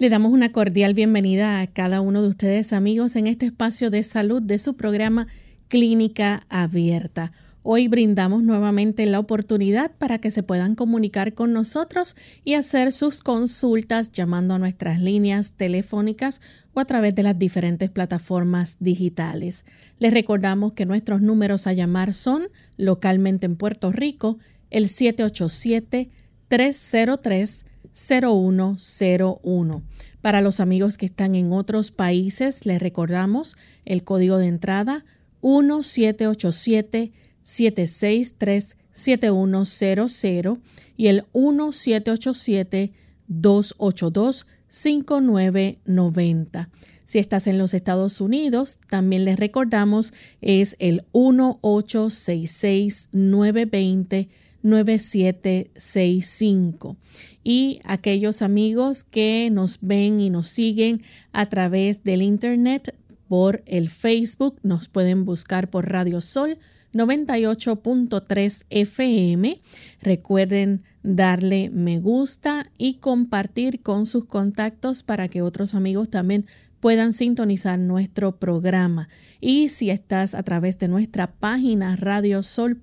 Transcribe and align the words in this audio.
Le 0.00 0.08
damos 0.08 0.32
una 0.32 0.48
cordial 0.48 0.94
bienvenida 0.94 1.60
a 1.60 1.66
cada 1.66 2.00
uno 2.00 2.22
de 2.22 2.28
ustedes 2.28 2.72
amigos 2.72 3.16
en 3.16 3.26
este 3.26 3.44
espacio 3.44 3.90
de 3.90 4.02
salud 4.02 4.40
de 4.40 4.58
su 4.58 4.74
programa 4.74 5.26
Clínica 5.68 6.46
Abierta. 6.48 7.32
Hoy 7.62 7.86
brindamos 7.86 8.42
nuevamente 8.42 9.04
la 9.04 9.18
oportunidad 9.18 9.90
para 9.98 10.18
que 10.18 10.30
se 10.30 10.42
puedan 10.42 10.74
comunicar 10.74 11.34
con 11.34 11.52
nosotros 11.52 12.16
y 12.44 12.54
hacer 12.54 12.92
sus 12.92 13.22
consultas 13.22 14.10
llamando 14.10 14.54
a 14.54 14.58
nuestras 14.58 15.00
líneas 15.00 15.58
telefónicas 15.58 16.40
o 16.72 16.80
a 16.80 16.86
través 16.86 17.14
de 17.14 17.22
las 17.22 17.38
diferentes 17.38 17.90
plataformas 17.90 18.78
digitales. 18.80 19.66
Les 19.98 20.14
recordamos 20.14 20.72
que 20.72 20.86
nuestros 20.86 21.20
números 21.20 21.66
a 21.66 21.74
llamar 21.74 22.14
son 22.14 22.44
localmente 22.78 23.44
en 23.44 23.56
Puerto 23.56 23.92
Rico 23.92 24.38
el 24.70 24.88
787 24.88 26.08
303 26.48 27.66
0101. 27.94 29.82
Para 30.20 30.40
los 30.40 30.60
amigos 30.60 30.98
que 30.98 31.06
están 31.06 31.34
en 31.34 31.52
otros 31.52 31.90
países, 31.90 32.64
les 32.66 32.80
recordamos 32.80 33.56
el 33.84 34.04
código 34.04 34.38
de 34.38 34.46
entrada 34.46 35.04
1787 35.42 37.12
763 37.42 38.76
7100 38.92 40.60
y 40.96 41.06
el 41.06 41.24
1787 41.34 42.92
282 43.28 44.46
5990. 44.68 46.68
Si 47.04 47.18
estás 47.18 47.48
en 47.48 47.58
los 47.58 47.74
Estados 47.74 48.20
Unidos, 48.20 48.78
también 48.88 49.24
les 49.24 49.38
recordamos 49.38 50.12
es 50.40 50.76
el 50.78 51.04
1866 51.12 53.08
920 53.12 54.28
9765 54.62 56.96
y 57.42 57.80
aquellos 57.84 58.42
amigos 58.42 59.04
que 59.04 59.48
nos 59.50 59.78
ven 59.80 60.20
y 60.20 60.28
nos 60.30 60.48
siguen 60.48 61.02
a 61.32 61.46
través 61.46 62.04
del 62.04 62.22
internet 62.22 62.94
por 63.28 63.62
el 63.66 63.88
Facebook 63.88 64.58
nos 64.62 64.88
pueden 64.88 65.24
buscar 65.24 65.70
por 65.70 65.88
Radio 65.88 66.20
Sol 66.20 66.58
98.3 66.92 68.66
FM. 68.68 69.60
Recuerden 70.02 70.82
darle 71.02 71.70
me 71.70 72.00
gusta 72.00 72.66
y 72.76 72.94
compartir 72.94 73.82
con 73.82 74.06
sus 74.06 74.24
contactos 74.24 75.02
para 75.02 75.28
que 75.28 75.42
otros 75.42 75.74
amigos 75.74 76.10
también 76.10 76.46
puedan 76.80 77.12
sintonizar 77.12 77.78
nuestro 77.78 78.36
programa. 78.36 79.08
Y 79.40 79.68
si 79.68 79.90
estás 79.90 80.34
a 80.34 80.42
través 80.42 80.78
de 80.78 80.88
nuestra 80.88 81.30
página 81.30 81.96
radiosol.org, 81.96 82.80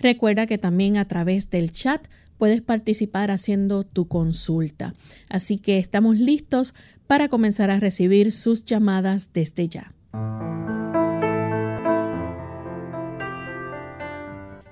Recuerda 0.00 0.46
que 0.46 0.58
también 0.58 0.96
a 0.96 1.04
través 1.04 1.50
del 1.50 1.72
chat 1.72 2.02
puedes 2.38 2.62
participar 2.62 3.30
haciendo 3.30 3.84
tu 3.84 4.08
consulta. 4.08 4.94
Así 5.28 5.58
que 5.58 5.78
estamos 5.78 6.18
listos 6.18 6.74
para 7.06 7.28
comenzar 7.28 7.70
a 7.70 7.78
recibir 7.78 8.32
sus 8.32 8.64
llamadas 8.64 9.32
desde 9.34 9.68
ya. 9.68 9.92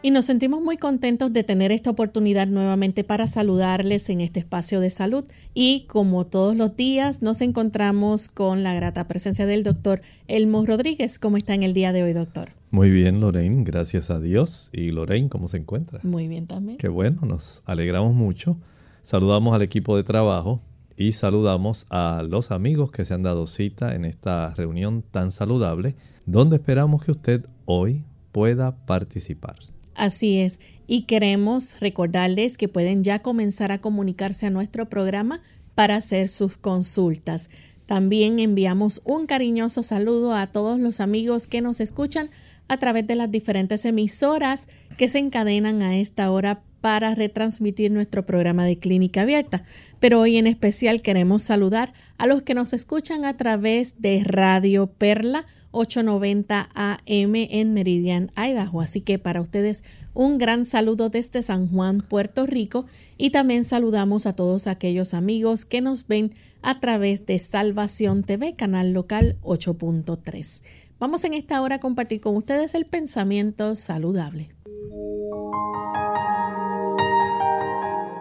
Y 0.01 0.11
nos 0.13 0.25
sentimos 0.25 0.63
muy 0.63 0.79
contentos 0.79 1.33
de 1.33 1.45
tener 1.45 1.73
esta 1.73 1.91
oportunidad 1.91 2.47
nuevamente 2.47 3.05
para 3.05 3.27
saludarles 3.27 4.09
en 4.09 4.23
este 4.23 4.41
espacio 4.41 4.81
de 4.81 4.89
salud. 4.89 5.25
Y 5.53 5.85
como 5.89 6.25
todos 6.25 6.57
los 6.57 6.77
días, 6.77 7.21
nos 7.21 7.43
encontramos 7.43 8.29
con 8.29 8.63
la 8.63 8.75
grata 8.75 9.07
presencia 9.09 9.45
del 9.45 9.65
doctor 9.65 10.01
Elmo 10.27 10.65
Rodríguez. 10.65 11.19
¿Cómo 11.19 11.37
está 11.37 11.53
en 11.55 11.65
el 11.65 11.75
día 11.75 11.93
de 11.93 12.05
hoy, 12.05 12.15
doctor? 12.15 12.58
Muy 12.71 12.91
bien, 12.91 13.21
Lorraine, 13.21 13.65
gracias 13.65 14.11
a 14.11 14.21
Dios. 14.21 14.71
¿Y 14.73 14.91
Lorraine, 14.91 15.29
cómo 15.29 15.49
se 15.49 15.57
encuentra? 15.57 16.01
Muy 16.03 16.29
bien 16.29 16.47
también. 16.47 16.79
Qué 16.79 16.89
bueno, 16.89 17.23
nos 17.23 17.63
alegramos 17.65 18.15
mucho. 18.15 18.59
Saludamos 19.03 19.55
al 19.55 19.63
equipo 19.63 19.97
de 19.97 20.05
trabajo 20.05 20.61
y 20.97 21.13
saludamos 21.13 21.87
a 21.89 22.23
los 22.29 22.51
amigos 22.51 22.91
que 22.91 23.05
se 23.05 23.15
han 23.15 23.23
dado 23.23 23.47
cita 23.47 23.95
en 23.95 24.05
esta 24.05 24.53
reunión 24.55 25.03
tan 25.03 25.33
saludable, 25.33 25.95
donde 26.27 26.57
esperamos 26.57 27.05
que 27.05 27.13
usted 27.13 27.47
hoy 27.65 28.05
pueda 28.33 28.85
participar. 28.85 29.57
Así 29.95 30.39
es, 30.39 30.61
y 30.87 31.03
queremos 31.03 31.81
recordarles 31.81 32.59
que 32.59 32.69
pueden 32.69 33.03
ya 33.03 33.21
comenzar 33.21 33.73
a 33.73 33.79
comunicarse 33.79 34.47
a 34.47 34.51
nuestro 34.51 34.89
programa 34.89 35.41
para 35.75 35.97
hacer 35.97 36.29
sus 36.29 36.57
consultas. 36.57 37.51
También 37.87 38.39
enviamos 38.39 39.01
un 39.07 39.25
cariñoso 39.25 39.83
saludo 39.83 40.35
a 40.35 40.47
todos 40.49 40.79
los 40.79 41.01
amigos 41.01 41.47
que 41.47 41.63
nos 41.63 41.81
escuchan 41.81 42.29
a 42.69 42.77
través 42.77 43.07
de 43.07 43.17
las 43.17 43.31
diferentes 43.31 43.85
emisoras 43.85 44.69
que 44.97 45.09
se 45.09 45.19
encadenan 45.19 45.83
a 45.83 45.99
esta 45.99 46.31
hora 46.31 46.63
para 46.81 47.15
retransmitir 47.15 47.91
nuestro 47.91 48.25
programa 48.25 48.65
de 48.65 48.79
clínica 48.79 49.23
abierta. 49.23 49.65
Pero 50.01 50.21
hoy 50.21 50.37
en 50.37 50.47
especial 50.47 51.03
queremos 51.03 51.43
saludar 51.43 51.93
a 52.19 52.27
los 52.27 52.43
que 52.43 52.55
nos 52.55 52.73
escuchan 52.73 53.25
a 53.25 53.37
través 53.37 54.01
de 54.01 54.23
Radio 54.25 54.87
Perla 54.87 55.45
890 55.73 56.71
AM 56.75 57.35
en 57.35 57.75
Meridian, 57.75 58.31
Idaho. 58.37 58.81
Así 58.81 59.01
que 59.01 59.19
para 59.19 59.41
ustedes 59.41 59.85
un 60.15 60.39
gran 60.39 60.65
saludo 60.65 61.11
desde 61.11 61.43
San 61.43 61.69
Juan, 61.69 62.01
Puerto 62.01 62.47
Rico. 62.47 62.87
Y 63.17 63.31
también 63.31 63.65
saludamos 63.65 64.27
a 64.27 64.33
todos 64.33 64.67
aquellos 64.67 65.15
amigos 65.15 65.65
que 65.65 65.81
nos 65.81 66.07
ven 66.07 66.33
a 66.63 66.81
través 66.81 67.27
de 67.27 67.39
Salvación 67.39 68.23
TV, 68.25 68.55
canal 68.55 68.93
local 68.93 69.37
8.3. 69.43 70.65
Vamos 71.01 71.23
en 71.23 71.33
esta 71.33 71.63
hora 71.63 71.77
a 71.77 71.79
compartir 71.79 72.21
con 72.21 72.37
ustedes 72.37 72.75
el 72.75 72.85
pensamiento 72.85 73.77
saludable. 73.77 74.51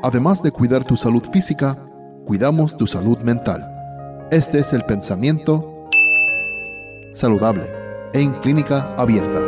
Además 0.04 0.44
de 0.44 0.52
cuidar 0.52 0.86
tu 0.86 0.96
salud 0.96 1.24
física, 1.34 1.76
cuidamos 2.24 2.78
tu 2.78 2.86
salud 2.86 3.18
mental. 3.22 3.68
Este 4.30 4.60
es 4.60 4.74
el 4.74 4.84
pensamiento 4.84 5.90
saludable 7.14 7.64
en 8.14 8.34
clínica 8.42 8.94
abierta. 8.94 9.42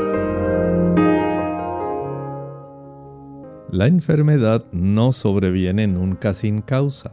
La 3.69 3.85
enfermedad 3.85 4.65
no 4.71 5.11
sobreviene 5.11 5.85
nunca 5.85 6.33
sin 6.33 6.63
causa. 6.63 7.11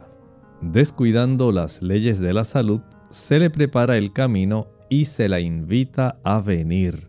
Descuidando 0.61 1.51
las 1.51 1.83
leyes 1.83 2.19
de 2.19 2.33
la 2.33 2.43
salud, 2.43 2.81
se 3.11 3.37
le 3.37 3.51
prepara 3.51 3.97
el 3.97 4.11
camino 4.13 4.76
y 4.89 5.05
se 5.05 5.29
la 5.29 5.39
invita 5.39 6.19
a 6.23 6.41
venir. 6.41 7.07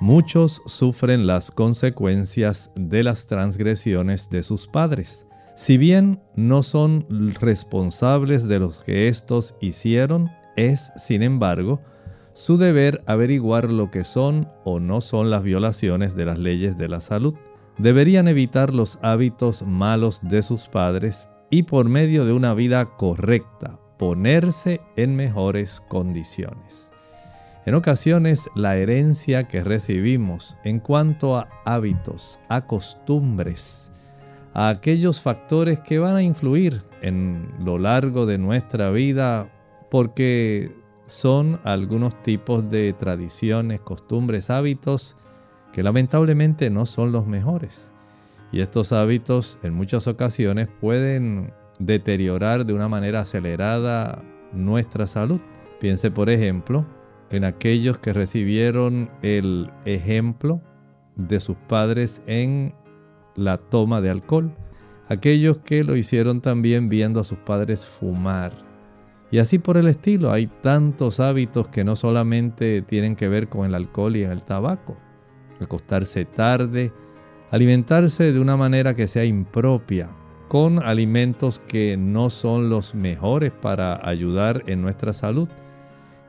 Muchos 0.00 0.62
sufren 0.66 1.26
las 1.26 1.50
consecuencias 1.50 2.72
de 2.76 3.02
las 3.02 3.26
transgresiones 3.26 4.30
de 4.30 4.42
sus 4.42 4.66
padres. 4.66 5.26
Si 5.56 5.76
bien 5.76 6.20
no 6.36 6.62
son 6.62 7.04
responsables 7.40 8.46
de 8.46 8.60
los 8.60 8.84
que 8.84 9.08
éstos 9.08 9.56
hicieron, 9.60 10.30
es, 10.56 10.92
sin 10.96 11.22
embargo, 11.22 11.80
su 12.32 12.56
deber 12.56 13.02
averiguar 13.06 13.72
lo 13.72 13.90
que 13.90 14.04
son 14.04 14.48
o 14.64 14.78
no 14.78 15.00
son 15.00 15.30
las 15.30 15.42
violaciones 15.42 16.14
de 16.14 16.26
las 16.26 16.38
leyes 16.38 16.78
de 16.78 16.88
la 16.88 17.00
salud. 17.00 17.34
Deberían 17.78 18.28
evitar 18.28 18.72
los 18.72 19.00
hábitos 19.02 19.62
malos 19.62 20.20
de 20.22 20.42
sus 20.42 20.68
padres 20.68 21.28
y 21.50 21.64
por 21.64 21.88
medio 21.88 22.24
de 22.24 22.32
una 22.32 22.54
vida 22.54 22.96
correcta 22.96 23.80
ponerse 23.98 24.80
en 24.94 25.16
mejores 25.16 25.80
condiciones. 25.80 26.87
En 27.68 27.74
ocasiones 27.74 28.48
la 28.54 28.78
herencia 28.78 29.46
que 29.46 29.62
recibimos 29.62 30.56
en 30.64 30.80
cuanto 30.80 31.36
a 31.36 31.50
hábitos, 31.66 32.40
a 32.48 32.62
costumbres, 32.62 33.92
a 34.54 34.70
aquellos 34.70 35.20
factores 35.20 35.78
que 35.80 35.98
van 35.98 36.16
a 36.16 36.22
influir 36.22 36.82
en 37.02 37.46
lo 37.62 37.76
largo 37.76 38.24
de 38.24 38.38
nuestra 38.38 38.90
vida 38.90 39.52
porque 39.90 40.74
son 41.04 41.60
algunos 41.62 42.22
tipos 42.22 42.70
de 42.70 42.94
tradiciones, 42.94 43.80
costumbres, 43.80 44.48
hábitos 44.48 45.14
que 45.70 45.82
lamentablemente 45.82 46.70
no 46.70 46.86
son 46.86 47.12
los 47.12 47.26
mejores. 47.26 47.90
Y 48.50 48.62
estos 48.62 48.92
hábitos 48.92 49.58
en 49.62 49.74
muchas 49.74 50.06
ocasiones 50.06 50.68
pueden 50.80 51.52
deteriorar 51.78 52.64
de 52.64 52.72
una 52.72 52.88
manera 52.88 53.20
acelerada 53.20 54.22
nuestra 54.54 55.06
salud. 55.06 55.42
Piense 55.80 56.10
por 56.10 56.30
ejemplo 56.30 56.86
en 57.30 57.44
aquellos 57.44 57.98
que 57.98 58.12
recibieron 58.12 59.10
el 59.22 59.70
ejemplo 59.84 60.60
de 61.16 61.40
sus 61.40 61.56
padres 61.56 62.22
en 62.26 62.74
la 63.34 63.58
toma 63.58 64.00
de 64.00 64.10
alcohol, 64.10 64.54
aquellos 65.08 65.58
que 65.58 65.84
lo 65.84 65.96
hicieron 65.96 66.40
también 66.40 66.88
viendo 66.88 67.20
a 67.20 67.24
sus 67.24 67.38
padres 67.38 67.86
fumar. 67.86 68.52
Y 69.30 69.38
así 69.38 69.58
por 69.58 69.76
el 69.76 69.88
estilo, 69.88 70.32
hay 70.32 70.46
tantos 70.46 71.20
hábitos 71.20 71.68
que 71.68 71.84
no 71.84 71.96
solamente 71.96 72.82
tienen 72.82 73.14
que 73.14 73.28
ver 73.28 73.48
con 73.48 73.66
el 73.66 73.74
alcohol 73.74 74.16
y 74.16 74.22
el 74.22 74.42
tabaco. 74.42 74.96
Acostarse 75.60 76.24
tarde, 76.24 76.92
alimentarse 77.50 78.32
de 78.32 78.40
una 78.40 78.56
manera 78.56 78.94
que 78.94 79.06
sea 79.06 79.24
impropia, 79.24 80.08
con 80.48 80.82
alimentos 80.82 81.58
que 81.58 81.96
no 81.98 82.30
son 82.30 82.70
los 82.70 82.94
mejores 82.94 83.52
para 83.52 84.06
ayudar 84.08 84.62
en 84.66 84.80
nuestra 84.80 85.12
salud. 85.12 85.48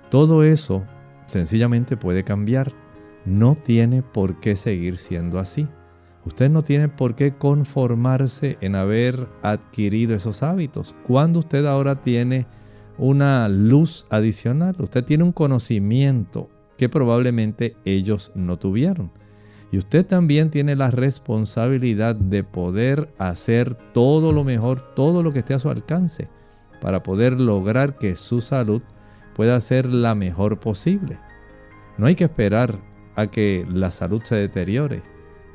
Todo 0.10 0.44
eso 0.44 0.84
sencillamente 1.26 1.96
puede 1.96 2.24
cambiar. 2.24 2.74
No 3.26 3.56
tiene 3.56 4.02
por 4.02 4.40
qué 4.40 4.56
seguir 4.56 4.98
siendo 4.98 5.40
así. 5.40 5.68
Usted 6.26 6.50
no 6.50 6.64
tiene 6.64 6.90
por 6.90 7.16
qué 7.16 7.36
conformarse 7.36 8.58
en 8.62 8.76
haber 8.76 9.28
adquirido 9.42 10.16
esos 10.16 10.44
hábitos. 10.44 10.96
Cuando 11.06 11.40
usted 11.40 11.66
ahora 11.66 12.02
tiene 12.02 12.48
una 12.98 13.48
luz 13.48 14.06
adicional, 14.10 14.76
usted 14.80 15.04
tiene 15.04 15.24
un 15.24 15.32
conocimiento 15.32 16.50
que 16.78 16.90
probablemente 16.90 17.76
ellos 17.86 18.32
no 18.36 18.58
tuvieron. 18.58 19.12
Y 19.72 19.78
usted 19.78 20.06
también 20.06 20.50
tiene 20.50 20.76
la 20.76 20.90
responsabilidad 20.90 22.16
de 22.16 22.44
poder 22.44 23.14
hacer 23.20 23.76
todo 23.94 24.32
lo 24.32 24.44
mejor, 24.44 24.82
todo 24.96 25.22
lo 25.22 25.32
que 25.32 25.40
esté 25.40 25.54
a 25.54 25.60
su 25.60 25.70
alcance, 25.70 26.28
para 26.82 27.04
poder 27.04 27.40
lograr 27.40 27.98
que 27.98 28.16
su 28.16 28.42
salud 28.42 28.82
pueda 29.40 29.58
ser 29.62 29.86
la 29.86 30.16
mejor 30.16 30.60
posible. 30.60 31.18
No 31.98 32.08
hay 32.08 32.16
que 32.16 32.26
esperar 32.26 32.78
a 33.16 33.28
que 33.28 33.66
la 33.72 33.90
salud 33.90 34.22
se 34.22 34.36
deteriore 34.36 35.02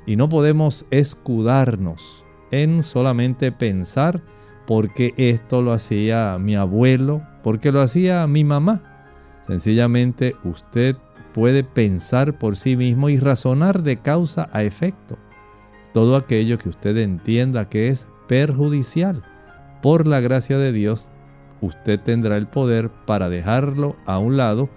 y 0.07 0.17
no 0.17 0.31
podemos 0.31 0.87
escudarnos 0.91 2.25
en 2.51 2.83
solamente 2.83 3.53
pensar 3.53 4.23
porque 4.67 5.13
esto 5.19 5.61
lo 5.61 5.75
hacía 5.75 6.39
mi 6.41 6.57
abuelo, 6.57 7.27
porque 7.43 7.73
lo 7.73 7.83
hacía 7.83 8.27
mi 8.27 8.43
mamá. 8.43 8.81
Sencillamente 9.49 10.35
usted 10.45 10.97
puede 11.35 11.63
pensar 11.63 12.39
por 12.39 12.57
sí 12.57 12.79
mismo 12.79 13.11
y 13.11 13.19
razonar 13.19 13.83
de 13.83 13.99
causa 13.99 14.49
a 14.55 14.63
efecto. 14.63 15.19
Todo 15.93 16.17
aquello 16.17 16.57
que 16.57 16.71
usted 16.71 16.97
entienda 16.97 17.69
que 17.69 17.91
es 17.91 18.09
perjudicial, 18.29 19.23
por 19.83 20.07
la 20.07 20.21
gracia 20.21 20.57
de 20.57 20.73
Dios, 20.73 21.11
usted 21.61 22.01
tendrá 22.01 22.37
el 22.37 22.47
poder 22.47 22.91
para 23.07 23.29
dejarlo 23.29 23.97
a 24.07 24.19
un 24.19 24.37
lado 24.37 24.69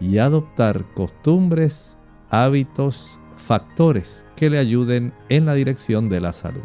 y 0.00 0.18
adoptar 0.18 0.84
costumbres, 0.94 1.96
hábitos, 2.30 3.20
factores 3.36 4.26
que 4.36 4.50
le 4.50 4.58
ayuden 4.58 5.12
en 5.28 5.46
la 5.46 5.54
dirección 5.54 6.08
de 6.08 6.20
la 6.20 6.32
salud. 6.32 6.62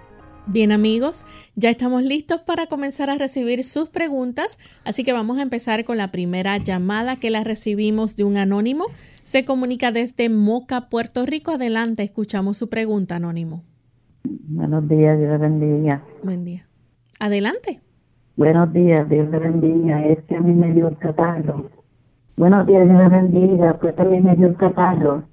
Bien 0.50 0.72
amigos, 0.72 1.26
ya 1.56 1.70
estamos 1.70 2.04
listos 2.04 2.40
para 2.40 2.68
comenzar 2.68 3.10
a 3.10 3.18
recibir 3.18 3.66
sus 3.66 3.90
preguntas, 3.90 4.58
así 4.86 5.04
que 5.04 5.12
vamos 5.12 5.40
a 5.40 5.42
empezar 5.42 5.84
con 5.84 5.98
la 5.98 6.10
primera 6.10 6.58
llamada 6.58 7.18
que 7.18 7.30
la 7.30 7.44
recibimos 7.44 8.16
de 8.16 8.24
un 8.24 8.38
anónimo. 8.38 8.86
Se 9.24 9.44
comunica 9.44 9.92
desde 9.92 10.30
Moca, 10.30 10.90
Puerto 10.90 11.26
Rico. 11.26 11.52
Adelante, 11.52 12.04
escuchamos 12.04 12.56
su 12.56 12.70
pregunta, 12.70 13.18
anónimo. 13.18 13.64
Buenos 14.24 14.88
días, 14.88 15.20
Dios 15.20 15.32
le 15.32 15.38
bendiga. 15.38 16.06
Buen 16.24 16.46
día. 16.46 16.66
Adelante. 17.20 17.82
Buenos 18.38 18.72
días, 18.72 19.10
Dios 19.10 19.28
le 19.32 19.40
bendiga. 19.40 20.06
Es 20.06 20.24
que 20.26 20.36
a 20.36 20.40
mí 20.40 20.54
me 20.54 20.72
dio 20.72 20.90
el 20.90 20.98
catarro. 20.98 21.72
Buenos 22.36 22.68
días, 22.68 22.88
Dios 22.88 23.00
le 23.00 23.10
bendiga. 23.10 23.74
Pues 23.80 23.96
también 23.96 24.26
me 24.26 24.36
dio 24.36 24.46
el 24.46 24.56
catarro. 24.56 25.24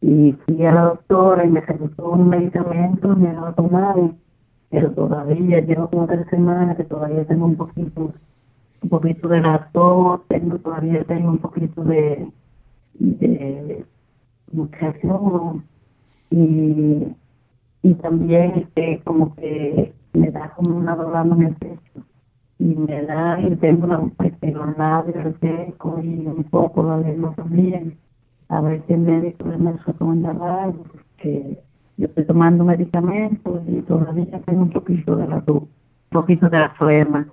Y 0.00 0.32
fui 0.32 0.66
a 0.66 0.72
la 0.72 0.82
doctora 0.82 1.44
y 1.44 1.48
me 1.48 1.60
recetó 1.60 2.10
un 2.10 2.28
medicamento, 2.28 3.14
me 3.14 3.32
lo 3.32 3.52
tomado 3.54 4.14
pero 4.68 4.90
todavía 4.92 5.60
llevo 5.60 5.90
como 5.90 6.06
tres 6.08 6.26
semanas 6.28 6.76
que 6.76 6.84
todavía 6.84 7.24
tengo 7.24 7.46
un 7.46 7.56
poquito 7.56 8.12
un 8.82 8.88
poquito 8.88 9.28
de 9.28 9.40
la 9.40 9.68
tos, 9.72 10.20
tengo 10.28 10.58
todavía 10.58 11.04
tengo 11.04 11.30
un 11.30 11.38
poquito 11.38 11.84
de 11.84 12.28
de 12.94 13.84
muchacho 14.52 15.62
y 16.30 17.14
y 17.82 17.94
también 17.94 18.52
este 18.56 19.00
como 19.04 19.34
que 19.36 19.92
me 20.14 20.30
da 20.32 20.52
como 20.56 20.76
una 20.76 20.96
dolor 20.96 21.26
en 21.26 21.42
el 21.46 21.54
pecho 21.54 22.09
y 22.60 22.76
me 22.76 23.02
da 23.04 23.40
y 23.40 23.56
tengo 23.56 23.86
una, 23.86 24.12
este, 24.22 24.52
los 24.52 24.76
labios 24.76 25.34
seco 25.40 25.98
y 26.02 26.26
un 26.26 26.44
poco 26.44 26.82
la 26.82 27.32
también 27.34 27.96
a 28.50 28.60
ver 28.60 28.82
si 28.86 28.92
el 28.92 29.00
médico 29.00 29.46
me 29.46 29.72
recomienda 29.72 30.30
algo 30.62 30.84
porque 30.92 31.58
yo 31.96 32.06
estoy 32.06 32.24
tomando 32.26 32.62
medicamentos 32.64 33.62
y 33.66 33.80
todavía 33.82 34.40
tengo 34.44 34.62
un 34.62 34.70
poquito 34.70 35.16
de 35.16 35.26
la 35.26 35.42
un 35.46 35.68
poquito 36.10 36.50
de 36.50 36.58
la 36.58 36.70
flema. 36.70 37.26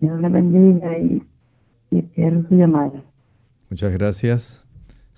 Dios 0.00 0.20
le 0.20 0.28
bendiga 0.28 0.96
y 0.98 1.22
quiero 2.14 2.46
su 2.48 2.54
llamada. 2.54 3.02
Muchas 3.70 3.92
gracias. 3.92 4.67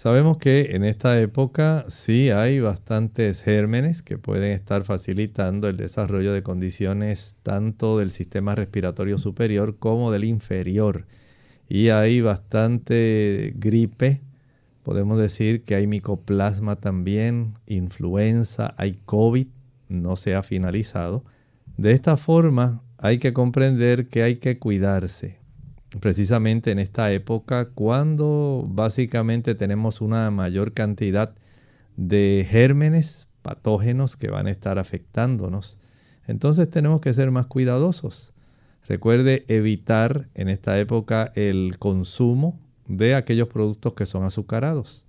Sabemos 0.00 0.38
que 0.38 0.74
en 0.76 0.82
esta 0.82 1.20
época 1.20 1.84
sí 1.88 2.30
hay 2.30 2.58
bastantes 2.58 3.42
gérmenes 3.42 4.00
que 4.00 4.16
pueden 4.16 4.52
estar 4.52 4.84
facilitando 4.84 5.68
el 5.68 5.76
desarrollo 5.76 6.32
de 6.32 6.42
condiciones 6.42 7.36
tanto 7.42 7.98
del 7.98 8.10
sistema 8.10 8.54
respiratorio 8.54 9.18
superior 9.18 9.76
como 9.78 10.10
del 10.10 10.24
inferior. 10.24 11.04
Y 11.68 11.90
hay 11.90 12.22
bastante 12.22 13.52
gripe 13.56 14.22
Podemos 14.84 15.18
decir 15.18 15.64
que 15.64 15.74
hay 15.74 15.86
micoplasma 15.86 16.76
también, 16.76 17.58
influenza, 17.66 18.74
hay 18.78 19.00
COVID, 19.04 19.48
no 19.90 20.16
se 20.16 20.34
ha 20.34 20.42
finalizado. 20.42 21.26
De 21.76 21.92
esta 21.92 22.16
forma 22.16 22.82
hay 22.96 23.18
que 23.18 23.34
comprender 23.34 24.08
que 24.08 24.22
hay 24.22 24.36
que 24.36 24.58
cuidarse. 24.58 25.39
Precisamente 25.98 26.70
en 26.70 26.78
esta 26.78 27.10
época 27.10 27.70
cuando 27.70 28.64
básicamente 28.68 29.56
tenemos 29.56 30.00
una 30.00 30.30
mayor 30.30 30.72
cantidad 30.72 31.34
de 31.96 32.46
gérmenes 32.48 33.32
patógenos 33.42 34.16
que 34.16 34.30
van 34.30 34.46
a 34.46 34.52
estar 34.52 34.78
afectándonos. 34.78 35.80
Entonces 36.26 36.70
tenemos 36.70 37.00
que 37.00 37.12
ser 37.12 37.32
más 37.32 37.46
cuidadosos. 37.46 38.32
Recuerde 38.86 39.44
evitar 39.48 40.28
en 40.34 40.48
esta 40.48 40.78
época 40.78 41.32
el 41.34 41.78
consumo 41.78 42.58
de 42.86 43.14
aquellos 43.14 43.48
productos 43.48 43.94
que 43.94 44.06
son 44.06 44.24
azucarados. 44.24 45.06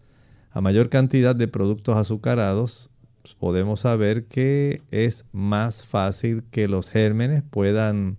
A 0.52 0.62
mayor 0.62 0.90
cantidad 0.90 1.36
de 1.36 1.48
productos 1.48 1.96
azucarados, 1.96 2.92
pues, 3.22 3.36
podemos 3.36 3.82
saber 3.82 4.26
que 4.26 4.82
es 4.92 5.26
más 5.32 5.86
fácil 5.86 6.44
que 6.52 6.68
los 6.68 6.90
gérmenes 6.90 7.44
puedan 7.50 8.18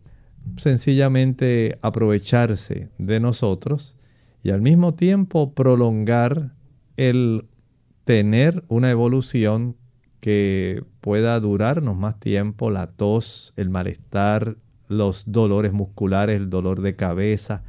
sencillamente 0.57 1.79
aprovecharse 1.83 2.91
de 2.99 3.21
nosotros 3.21 3.99
y 4.43 4.51
al 4.51 4.63
mismo 4.63 4.95
tiempo 4.95 5.55
prolongar 5.55 6.53
el 6.97 7.47
tener 8.05 8.65
una 8.69 8.91
evolución 8.91 9.77
que 10.21 10.85
pueda 11.01 11.39
durarnos 11.41 11.97
más 11.97 12.19
tiempo, 12.21 12.71
la 12.71 12.87
tos, 12.87 13.55
el 13.57 13.71
malestar, 13.71 14.57
los 14.89 15.33
dolores 15.33 15.73
musculares, 15.73 16.37
el 16.37 16.51
dolor 16.51 16.81
de 16.81 16.97
cabeza, 16.97 17.63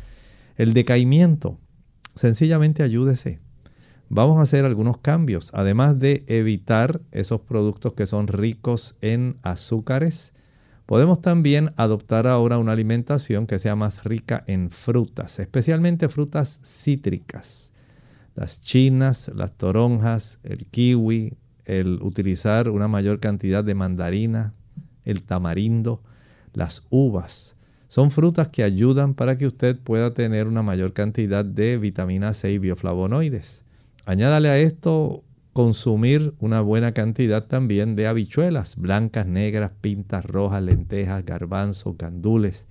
el 0.58 0.74
decaimiento 0.74 1.58
sencillamente 2.16 2.84
ayúdese. 2.84 3.40
Vamos 4.10 4.38
a 4.38 4.44
hacer 4.44 4.66
algunos 4.66 5.00
cambios, 5.00 5.52
además 5.54 5.98
de 5.98 6.24
evitar 6.28 7.02
esos 7.12 7.42
productos 7.42 7.94
que 7.94 8.06
son 8.06 8.28
ricos 8.28 8.98
en 9.02 9.38
azúcares. 9.42 10.34
Podemos 10.86 11.22
también 11.22 11.72
adoptar 11.78 12.28
ahora 12.28 12.58
una 12.58 12.74
alimentación 12.74 13.48
que 13.48 13.60
sea 13.60 13.76
más 13.76 14.04
rica 14.04 14.44
en 14.48 14.70
frutas, 14.70 15.40
especialmente 15.40 16.10
frutas 16.10 16.60
cítricas. 16.64 17.72
Las 18.36 18.62
chinas, 18.62 19.32
las 19.34 19.54
toronjas, 19.54 20.40
el 20.44 20.66
kiwi, 20.66 21.34
el 21.66 22.00
utilizar 22.02 22.70
una 22.70 22.88
mayor 22.88 23.20
cantidad 23.20 23.64
de 23.64 23.76
mandarina, 23.76 24.54
el 25.06 25.22
tamarindo, 25.22 26.02
las 26.54 26.86
uvas. 26.90 27.56
Son 27.88 28.12
frutas 28.12 28.50
que 28.50 28.64
ayudan 28.64 29.14
para 29.14 29.38
que 29.38 29.46
usted 29.46 29.80
pueda 29.80 30.14
tener 30.14 30.48
una 30.48 30.64
mayor 30.64 30.94
cantidad 30.94 31.46
de 31.46 31.78
vitamina 31.78 32.34
C 32.34 32.52
y 32.52 32.58
bioflavonoides. 32.58 33.64
Añádale 34.06 34.50
a 34.50 34.58
esto 34.58 35.24
consumir 35.54 36.34
una 36.40 36.62
buena 36.62 36.94
cantidad 36.94 37.46
también 37.46 37.96
de 37.96 38.08
habichuelas 38.08 38.76
blancas, 38.76 39.28
negras, 39.28 39.72
pintas 39.80 40.26
rojas, 40.26 40.64
lentejas, 40.64 41.26
garbanzos, 41.26 41.98
gandules. 41.98 42.68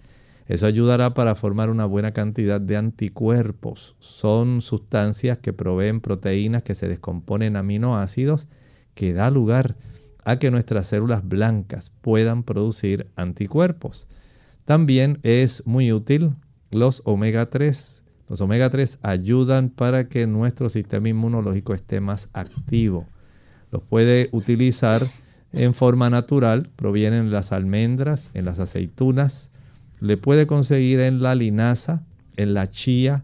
Eso 0.46 0.66
ayudará 0.66 1.14
para 1.14 1.36
formar 1.36 1.70
una 1.70 1.86
buena 1.86 2.12
cantidad 2.12 2.60
de 2.60 2.76
anticuerpos. 2.76 3.96
Son 4.00 4.60
sustancias 4.60 5.38
que 5.38 5.52
proveen 5.52 6.00
proteínas 6.00 6.64
que 6.64 6.74
se 6.74 6.88
descomponen 6.88 7.52
en 7.52 7.56
aminoácidos 7.56 8.48
que 8.94 9.12
da 9.12 9.30
lugar 9.30 9.76
a 10.24 10.38
que 10.38 10.50
nuestras 10.50 10.88
células 10.88 11.26
blancas 11.26 11.90
puedan 12.00 12.42
producir 12.42 13.08
anticuerpos. 13.16 14.08
También 14.64 15.18
es 15.22 15.66
muy 15.66 15.92
útil 15.92 16.32
los 16.70 17.02
omega 17.04 17.46
3. 17.46 18.01
Los 18.32 18.40
omega 18.40 18.70
3 18.70 19.00
ayudan 19.02 19.68
para 19.68 20.08
que 20.08 20.26
nuestro 20.26 20.70
sistema 20.70 21.06
inmunológico 21.06 21.74
esté 21.74 22.00
más 22.00 22.30
activo. 22.32 23.06
Los 23.70 23.82
puede 23.82 24.30
utilizar 24.32 25.06
en 25.52 25.74
forma 25.74 26.08
natural, 26.08 26.70
provienen 26.74 27.30
las 27.30 27.52
almendras, 27.52 28.30
en 28.32 28.46
las 28.46 28.58
aceitunas, 28.58 29.50
le 30.00 30.16
puede 30.16 30.46
conseguir 30.46 31.00
en 31.00 31.20
la 31.20 31.34
linaza, 31.34 32.04
en 32.38 32.54
la 32.54 32.70
chía. 32.70 33.22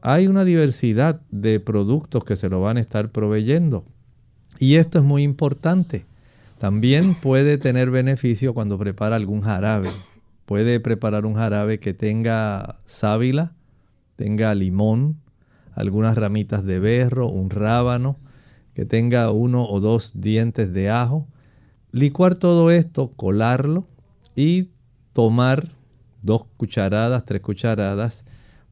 Hay 0.00 0.26
una 0.26 0.46
diversidad 0.46 1.20
de 1.30 1.60
productos 1.60 2.24
que 2.24 2.38
se 2.38 2.48
lo 2.48 2.62
van 2.62 2.78
a 2.78 2.80
estar 2.80 3.10
proveyendo. 3.10 3.84
Y 4.58 4.76
esto 4.76 5.00
es 5.00 5.04
muy 5.04 5.22
importante. 5.22 6.06
También 6.58 7.14
puede 7.14 7.58
tener 7.58 7.90
beneficio 7.90 8.54
cuando 8.54 8.78
prepara 8.78 9.16
algún 9.16 9.42
jarabe. 9.42 9.90
Puede 10.46 10.80
preparar 10.80 11.26
un 11.26 11.34
jarabe 11.34 11.78
que 11.78 11.92
tenga 11.92 12.76
sábila, 12.86 13.52
tenga 14.20 14.54
limón, 14.54 15.18
algunas 15.72 16.14
ramitas 16.14 16.62
de 16.62 16.78
berro, 16.78 17.28
un 17.28 17.48
rábano, 17.48 18.18
que 18.74 18.84
tenga 18.84 19.30
uno 19.30 19.66
o 19.66 19.80
dos 19.80 20.20
dientes 20.20 20.74
de 20.74 20.90
ajo. 20.90 21.26
Licuar 21.90 22.34
todo 22.34 22.70
esto, 22.70 23.10
colarlo 23.16 23.86
y 24.36 24.68
tomar 25.14 25.70
dos 26.20 26.44
cucharadas, 26.58 27.24
tres 27.24 27.40
cucharadas, 27.40 28.26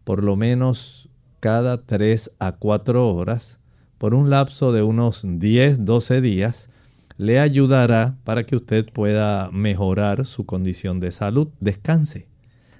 por 0.05 0.23
lo 0.23 0.37
menos 0.37 1.09
cada 1.41 1.79
tres 1.79 2.31
a 2.39 2.53
cuatro 2.53 3.09
horas, 3.09 3.59
por 3.97 4.13
un 4.13 4.29
lapso 4.29 4.71
de 4.71 4.83
unos 4.83 5.25
10, 5.27 5.87
12 5.87 6.21
días, 6.21 6.69
le 7.17 7.41
ayudará 7.41 8.19
para 8.25 8.45
que 8.45 8.55
usted 8.55 8.85
pueda 8.93 9.51
mejorar 9.51 10.27
su 10.27 10.45
condición 10.45 11.01
de 11.01 11.11
salud. 11.11 11.49
Descanse. 11.59 12.29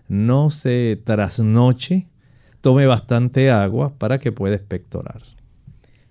No 0.07 0.51
se 0.51 1.01
trasnoche. 1.03 2.09
Tome 2.61 2.87
bastante 2.87 3.51
agua 3.51 3.93
para 3.99 4.19
que 4.19 4.33
pueda 4.33 4.57
expectorar. 4.57 5.23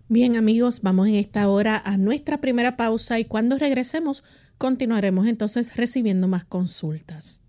Bien 0.09 0.37
amigos, 0.37 0.81
vamos 0.81 1.09
en 1.09 1.15
esta 1.15 1.49
hora 1.49 1.81
a 1.83 1.97
nuestra 1.97 2.37
primera 2.37 2.77
pausa 2.77 3.19
y 3.19 3.25
cuando 3.25 3.57
regresemos 3.57 4.23
continuaremos 4.57 5.27
entonces 5.27 5.75
recibiendo 5.75 6.27
más 6.27 6.45
consultas. 6.45 7.43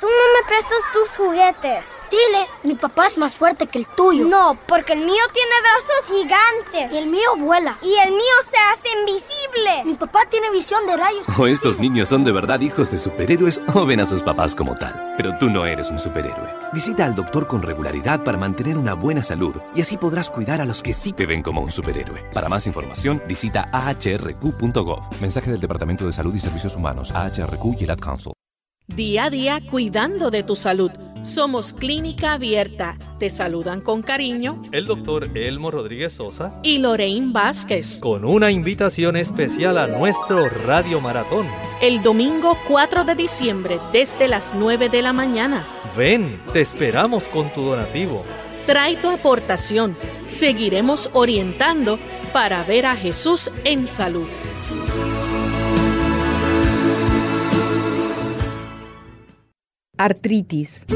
Tú 0.00 0.06
no 0.06 0.40
me 0.40 0.48
prestas 0.48 0.80
tus 0.94 1.08
juguetes. 1.10 2.06
Dile, 2.10 2.46
mi 2.64 2.74
papá 2.74 3.06
es 3.06 3.18
más 3.18 3.36
fuerte 3.36 3.66
que 3.66 3.80
el 3.80 3.86
tuyo. 3.86 4.24
No, 4.24 4.58
porque 4.66 4.94
el 4.94 5.00
mío 5.00 5.22
tiene 5.34 5.50
brazos 5.60 6.10
gigantes. 6.10 6.98
Y 6.98 7.04
el 7.04 7.10
mío 7.10 7.36
vuela. 7.38 7.76
Y 7.82 7.92
el 8.02 8.10
mío 8.10 8.36
se 8.48 8.56
hace 8.72 8.88
invisible. 8.98 9.84
Mi 9.84 9.94
papá 9.96 10.20
tiene 10.30 10.50
visión 10.50 10.86
de 10.86 10.96
rayos. 10.96 11.26
O 11.38 11.46
estos 11.46 11.78
niños 11.78 12.08
son 12.08 12.24
de 12.24 12.32
verdad 12.32 12.62
hijos 12.62 12.90
de 12.90 12.96
superhéroes 12.96 13.60
o 13.74 13.84
ven 13.84 14.00
a 14.00 14.06
sus 14.06 14.22
papás 14.22 14.54
como 14.54 14.74
tal. 14.74 15.14
Pero 15.18 15.36
tú 15.36 15.50
no 15.50 15.66
eres 15.66 15.90
un 15.90 15.98
superhéroe. 15.98 16.59
Visita 16.72 17.04
al 17.04 17.16
doctor 17.16 17.48
con 17.48 17.62
regularidad 17.62 18.22
para 18.22 18.38
mantener 18.38 18.78
una 18.78 18.94
buena 18.94 19.22
salud 19.22 19.56
y 19.74 19.80
así 19.80 19.96
podrás 19.96 20.30
cuidar 20.30 20.60
a 20.60 20.64
los 20.64 20.82
que 20.82 20.92
sí 20.92 21.12
te 21.12 21.26
ven 21.26 21.42
como 21.42 21.60
un 21.62 21.70
superhéroe. 21.70 22.22
Para 22.32 22.48
más 22.48 22.66
información, 22.66 23.20
visita 23.26 23.68
ahrq.gov. 23.72 25.20
Mensaje 25.20 25.50
del 25.50 25.60
Departamento 25.60 26.06
de 26.06 26.12
Salud 26.12 26.34
y 26.34 26.38
Servicios 26.38 26.76
Humanos, 26.76 27.12
AHRQ 27.12 27.80
y 27.80 27.84
el 27.84 27.90
Ad 27.90 27.98
Council. 27.98 28.32
Día 28.94 29.26
a 29.26 29.30
día 29.30 29.62
cuidando 29.70 30.32
de 30.32 30.42
tu 30.42 30.56
salud. 30.56 30.90
Somos 31.22 31.72
Clínica 31.72 32.32
Abierta. 32.32 32.98
Te 33.20 33.30
saludan 33.30 33.82
con 33.82 34.02
cariño 34.02 34.60
el 34.72 34.86
doctor 34.86 35.30
Elmo 35.36 35.70
Rodríguez 35.70 36.14
Sosa 36.14 36.58
y 36.64 36.78
Lorraine 36.78 37.32
Vázquez. 37.32 38.00
Con 38.00 38.24
una 38.24 38.50
invitación 38.50 39.14
especial 39.14 39.78
a 39.78 39.86
nuestro 39.86 40.48
Radio 40.66 41.00
Maratón. 41.00 41.46
El 41.80 42.02
domingo 42.02 42.58
4 42.66 43.04
de 43.04 43.14
diciembre 43.14 43.78
desde 43.92 44.26
las 44.26 44.54
9 44.56 44.88
de 44.88 45.02
la 45.02 45.12
mañana. 45.12 45.68
Ven, 45.96 46.42
te 46.52 46.60
esperamos 46.60 47.28
con 47.28 47.52
tu 47.52 47.62
donativo. 47.62 48.24
Trae 48.66 48.96
tu 48.96 49.08
aportación. 49.08 49.96
Seguiremos 50.24 51.10
orientando 51.12 51.98
para 52.32 52.64
ver 52.64 52.86
a 52.86 52.96
Jesús 52.96 53.52
en 53.64 53.86
salud. 53.86 54.26
Artritis. 60.00 60.86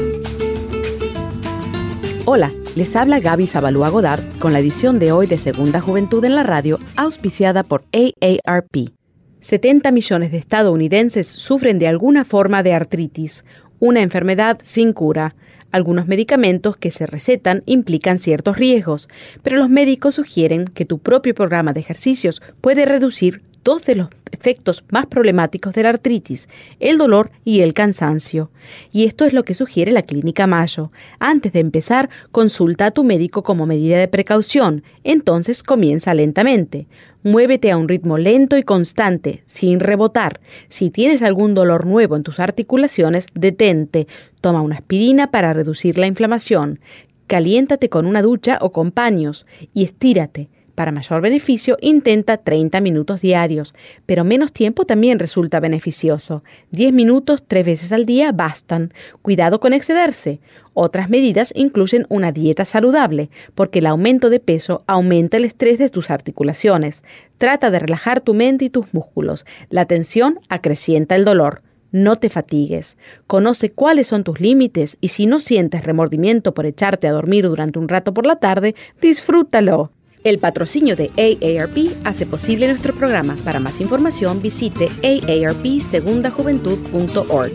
Hola, 2.25 2.51
les 2.75 2.95
habla 2.95 3.19
Gaby 3.19 3.45
Zabalúa 3.45 3.89
Godard 3.89 4.23
con 4.39 4.51
la 4.51 4.57
edición 4.57 4.97
de 4.97 5.11
hoy 5.11 5.27
de 5.27 5.37
Segunda 5.37 5.79
Juventud 5.79 6.25
en 6.25 6.33
la 6.33 6.41
Radio, 6.41 6.79
auspiciada 6.95 7.61
por 7.61 7.83
AARP. 7.93 8.93
70 9.41 9.91
millones 9.91 10.31
de 10.31 10.39
estadounidenses 10.39 11.27
sufren 11.27 11.77
de 11.77 11.87
alguna 11.87 12.25
forma 12.25 12.63
de 12.63 12.73
artritis, 12.73 13.45
una 13.77 14.01
enfermedad 14.01 14.57
sin 14.63 14.91
cura. 14.91 15.35
Algunos 15.71 16.07
medicamentos 16.07 16.75
que 16.75 16.89
se 16.89 17.05
recetan 17.05 17.61
implican 17.67 18.17
ciertos 18.17 18.57
riesgos, 18.57 19.07
pero 19.43 19.57
los 19.57 19.69
médicos 19.69 20.15
sugieren 20.15 20.65
que 20.65 20.85
tu 20.85 20.97
propio 20.97 21.35
programa 21.35 21.73
de 21.73 21.81
ejercicios 21.81 22.41
puede 22.59 22.85
reducir 22.85 23.43
dos 23.65 23.83
de 23.83 23.95
los 23.95 24.09
efectos 24.31 24.85
más 24.91 25.07
problemáticos 25.07 25.73
de 25.73 25.83
la 25.83 25.89
artritis, 25.89 26.47
el 26.79 26.99
dolor 26.99 27.31
y 27.43 27.61
el 27.61 27.73
cansancio. 27.73 28.51
Y 28.93 29.05
esto 29.05 29.25
es 29.25 29.33
lo 29.33 29.43
que 29.43 29.55
sugiere 29.55 29.91
la 29.91 30.03
Clínica 30.03 30.45
Mayo. 30.45 30.91
Antes 31.19 31.51
de 31.51 31.59
empezar, 31.59 32.09
consulta 32.31 32.85
a 32.85 32.91
tu 32.91 33.03
médico 33.03 33.41
como 33.43 33.65
medida 33.65 33.97
de 33.97 34.07
precaución, 34.07 34.83
entonces 35.03 35.63
comienza 35.63 36.13
lentamente. 36.13 36.87
Muévete 37.23 37.71
a 37.71 37.77
un 37.77 37.87
ritmo 37.87 38.19
lento 38.19 38.55
y 38.55 38.61
constante, 38.61 39.43
sin 39.47 39.79
rebotar. 39.79 40.39
Si 40.67 40.91
tienes 40.91 41.23
algún 41.23 41.55
dolor 41.55 41.87
nuevo 41.87 42.15
en 42.15 42.21
tus 42.21 42.39
articulaciones, 42.39 43.25
detente. 43.33 44.07
Toma 44.41 44.61
una 44.61 44.75
aspirina 44.75 45.31
para 45.31 45.53
reducir 45.53 45.97
la 45.97 46.05
inflamación. 46.05 46.79
Caliéntate 47.25 47.89
con 47.89 48.05
una 48.05 48.21
ducha 48.21 48.59
o 48.61 48.71
con 48.71 48.91
paños 48.91 49.47
y 49.73 49.83
estírate. 49.83 50.49
Para 50.75 50.91
mayor 50.91 51.21
beneficio, 51.21 51.77
intenta 51.79 52.35
30 52.35 52.81
minutos 52.81 53.21
diarios, 53.21 53.73
pero 54.05 54.25
menos 54.25 54.51
tiempo 54.51 54.85
también 54.85 55.19
resulta 55.19 55.61
beneficioso. 55.61 56.43
10 56.71 56.93
minutos 56.93 57.43
tres 57.47 57.65
veces 57.65 57.93
al 57.93 58.05
día 58.05 58.33
bastan. 58.33 58.93
Cuidado 59.21 59.61
con 59.61 59.71
excederse. 59.71 60.41
Otras 60.73 61.09
medidas 61.09 61.53
incluyen 61.55 62.05
una 62.09 62.33
dieta 62.33 62.65
saludable, 62.65 63.29
porque 63.55 63.79
el 63.79 63.85
aumento 63.85 64.29
de 64.29 64.41
peso 64.41 64.83
aumenta 64.85 65.37
el 65.37 65.45
estrés 65.45 65.79
de 65.79 65.89
tus 65.89 66.09
articulaciones. 66.09 67.05
Trata 67.37 67.71
de 67.71 67.79
relajar 67.79 68.19
tu 68.19 68.33
mente 68.33 68.65
y 68.65 68.69
tus 68.69 68.93
músculos. 68.93 69.45
La 69.69 69.85
tensión 69.85 70.41
acrecienta 70.49 71.15
el 71.15 71.23
dolor. 71.23 71.61
No 71.93 72.17
te 72.17 72.27
fatigues. 72.27 72.97
Conoce 73.27 73.71
cuáles 73.71 74.07
son 74.07 74.25
tus 74.25 74.41
límites 74.41 74.97
y 74.99 75.07
si 75.07 75.25
no 75.25 75.39
sientes 75.39 75.85
remordimiento 75.85 76.53
por 76.53 76.65
echarte 76.65 77.07
a 77.07 77.13
dormir 77.13 77.47
durante 77.47 77.79
un 77.79 77.87
rato 77.87 78.13
por 78.13 78.25
la 78.25 78.35
tarde, 78.35 78.75
disfrútalo. 78.99 79.91
El 80.25 80.39
patrocinio 80.39 80.95
de 80.95 81.11
AARP 81.17 81.77
hace 82.03 82.25
posible 82.25 82.67
nuestro 82.67 82.95
programa. 82.95 83.37
Para 83.45 83.59
más 83.59 83.79
información 83.79 84.41
visite 84.41 84.89
aarpsegundajuventud.org. 85.03 87.53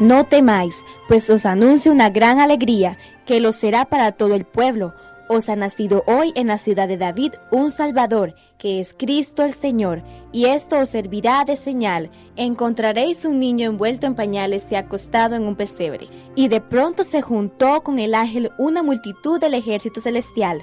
No 0.00 0.26
temáis, 0.26 0.74
pues 1.06 1.30
os 1.30 1.46
anuncio 1.46 1.92
una 1.92 2.10
gran 2.10 2.40
alegría, 2.40 2.98
que 3.26 3.38
lo 3.38 3.52
será 3.52 3.84
para 3.84 4.10
todo 4.10 4.34
el 4.34 4.44
pueblo 4.44 4.92
os 5.32 5.48
ha 5.48 5.54
nacido 5.54 6.02
hoy 6.08 6.32
en 6.34 6.48
la 6.48 6.58
ciudad 6.58 6.88
de 6.88 6.96
David 6.96 7.34
un 7.52 7.70
Salvador, 7.70 8.34
que 8.58 8.80
es 8.80 8.96
Cristo 8.98 9.44
el 9.44 9.54
Señor, 9.54 10.02
y 10.32 10.46
esto 10.46 10.80
os 10.80 10.88
servirá 10.88 11.44
de 11.44 11.56
señal. 11.56 12.10
Encontraréis 12.34 13.24
un 13.24 13.38
niño 13.38 13.70
envuelto 13.70 14.08
en 14.08 14.16
pañales 14.16 14.66
y 14.70 14.74
acostado 14.74 15.36
en 15.36 15.44
un 15.44 15.54
pesebre. 15.54 16.08
Y 16.34 16.48
de 16.48 16.60
pronto 16.60 17.04
se 17.04 17.22
juntó 17.22 17.82
con 17.84 18.00
el 18.00 18.16
ángel 18.16 18.50
una 18.58 18.82
multitud 18.82 19.38
del 19.38 19.54
ejército 19.54 20.00
celestial, 20.00 20.62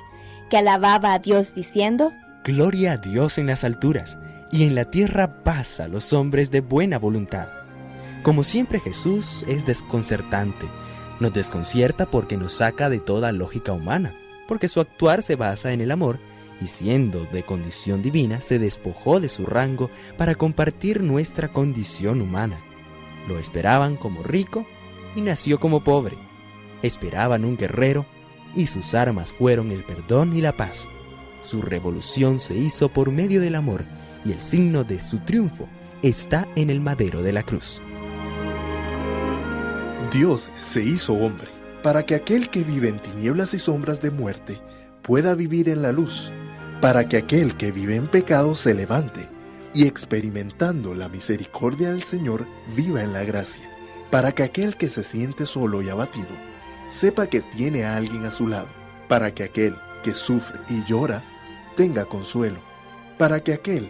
que 0.49 0.57
alababa 0.57 1.13
a 1.13 1.19
Dios 1.19 1.55
diciendo, 1.55 2.11
Gloria 2.43 2.93
a 2.93 2.97
Dios 2.97 3.37
en 3.37 3.47
las 3.47 3.63
alturas, 3.63 4.17
y 4.51 4.65
en 4.65 4.75
la 4.75 4.91
tierra 4.91 5.43
paz 5.45 5.79
a 5.79 5.87
los 5.87 6.11
hombres 6.11 6.51
de 6.51 6.59
buena 6.59 6.99
voluntad. 6.99 7.47
Como 8.21 8.43
siempre 8.43 8.81
Jesús 8.81 9.45
es 9.47 9.65
desconcertante, 9.65 10.67
nos 11.21 11.31
desconcierta 11.31 12.05
porque 12.05 12.35
nos 12.35 12.51
saca 12.51 12.89
de 12.89 12.99
toda 12.99 13.31
lógica 13.31 13.71
humana 13.71 14.13
porque 14.47 14.67
su 14.67 14.79
actuar 14.79 15.21
se 15.21 15.35
basa 15.35 15.73
en 15.73 15.81
el 15.81 15.91
amor, 15.91 16.19
y 16.61 16.67
siendo 16.67 17.25
de 17.25 17.43
condición 17.43 18.01
divina, 18.01 18.41
se 18.41 18.59
despojó 18.59 19.19
de 19.19 19.29
su 19.29 19.45
rango 19.45 19.91
para 20.17 20.35
compartir 20.35 21.01
nuestra 21.01 21.49
condición 21.49 22.21
humana. 22.21 22.59
Lo 23.27 23.37
esperaban 23.37 23.95
como 23.95 24.23
rico 24.23 24.65
y 25.15 25.21
nació 25.21 25.59
como 25.59 25.83
pobre. 25.83 26.17
Esperaban 26.81 27.45
un 27.45 27.57
guerrero 27.57 28.05
y 28.55 28.67
sus 28.67 28.93
armas 28.93 29.33
fueron 29.33 29.71
el 29.71 29.83
perdón 29.83 30.35
y 30.35 30.41
la 30.41 30.53
paz. 30.53 30.87
Su 31.41 31.61
revolución 31.61 32.39
se 32.39 32.55
hizo 32.55 32.89
por 32.89 33.11
medio 33.11 33.41
del 33.41 33.55
amor 33.55 33.85
y 34.25 34.31
el 34.31 34.41
signo 34.41 34.83
de 34.83 34.99
su 34.99 35.19
triunfo 35.19 35.67
está 36.01 36.47
en 36.55 36.69
el 36.69 36.81
madero 36.81 37.21
de 37.21 37.33
la 37.33 37.43
cruz. 37.43 37.81
Dios 40.11 40.49
se 40.61 40.83
hizo 40.83 41.13
hombre 41.13 41.56
para 41.87 42.03
que 42.03 42.15
aquel 42.15 42.49
que 42.49 42.65
vive 42.65 42.89
en 42.89 42.99
tinieblas 42.99 43.53
y 43.53 43.59
sombras 43.59 44.01
de 44.01 44.11
muerte 44.11 44.61
pueda 45.03 45.35
vivir 45.35 45.69
en 45.69 45.81
la 45.81 45.93
luz, 45.93 46.33
para 46.81 47.07
que 47.07 47.15
aquel 47.15 47.55
que 47.55 47.71
vive 47.71 47.95
en 47.95 48.07
pecado 48.07 48.55
se 48.55 48.73
levante 48.73 49.29
y 49.73 49.87
experimentando 49.87 50.93
la 50.93 51.07
misericordia 51.07 51.91
del 51.91 52.03
Señor 52.03 52.45
viva 52.75 53.03
en 53.03 53.13
la 53.13 53.23
gracia, 53.23 53.71
para 54.11 54.33
que 54.33 54.43
aquel 54.43 54.75
que 54.75 54.89
se 54.89 55.01
siente 55.01 55.45
solo 55.45 55.81
y 55.81 55.87
abatido 55.87 56.27
sepa 56.89 57.27
que 57.27 57.39
tiene 57.39 57.85
a 57.85 57.95
alguien 57.95 58.25
a 58.25 58.31
su 58.31 58.49
lado, 58.49 58.67
para 59.07 59.33
que 59.33 59.43
aquel 59.43 59.77
que 60.03 60.13
sufre 60.13 60.59
y 60.67 60.83
llora 60.83 61.23
tenga 61.77 62.03
consuelo, 62.03 62.59
para 63.17 63.39
que 63.39 63.53
aquel 63.53 63.89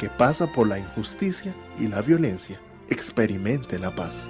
que 0.00 0.10
pasa 0.10 0.48
por 0.52 0.66
la 0.66 0.80
injusticia 0.80 1.54
y 1.78 1.86
la 1.86 2.02
violencia 2.02 2.60
experimente 2.90 3.78
la 3.78 3.94
paz. 3.94 4.28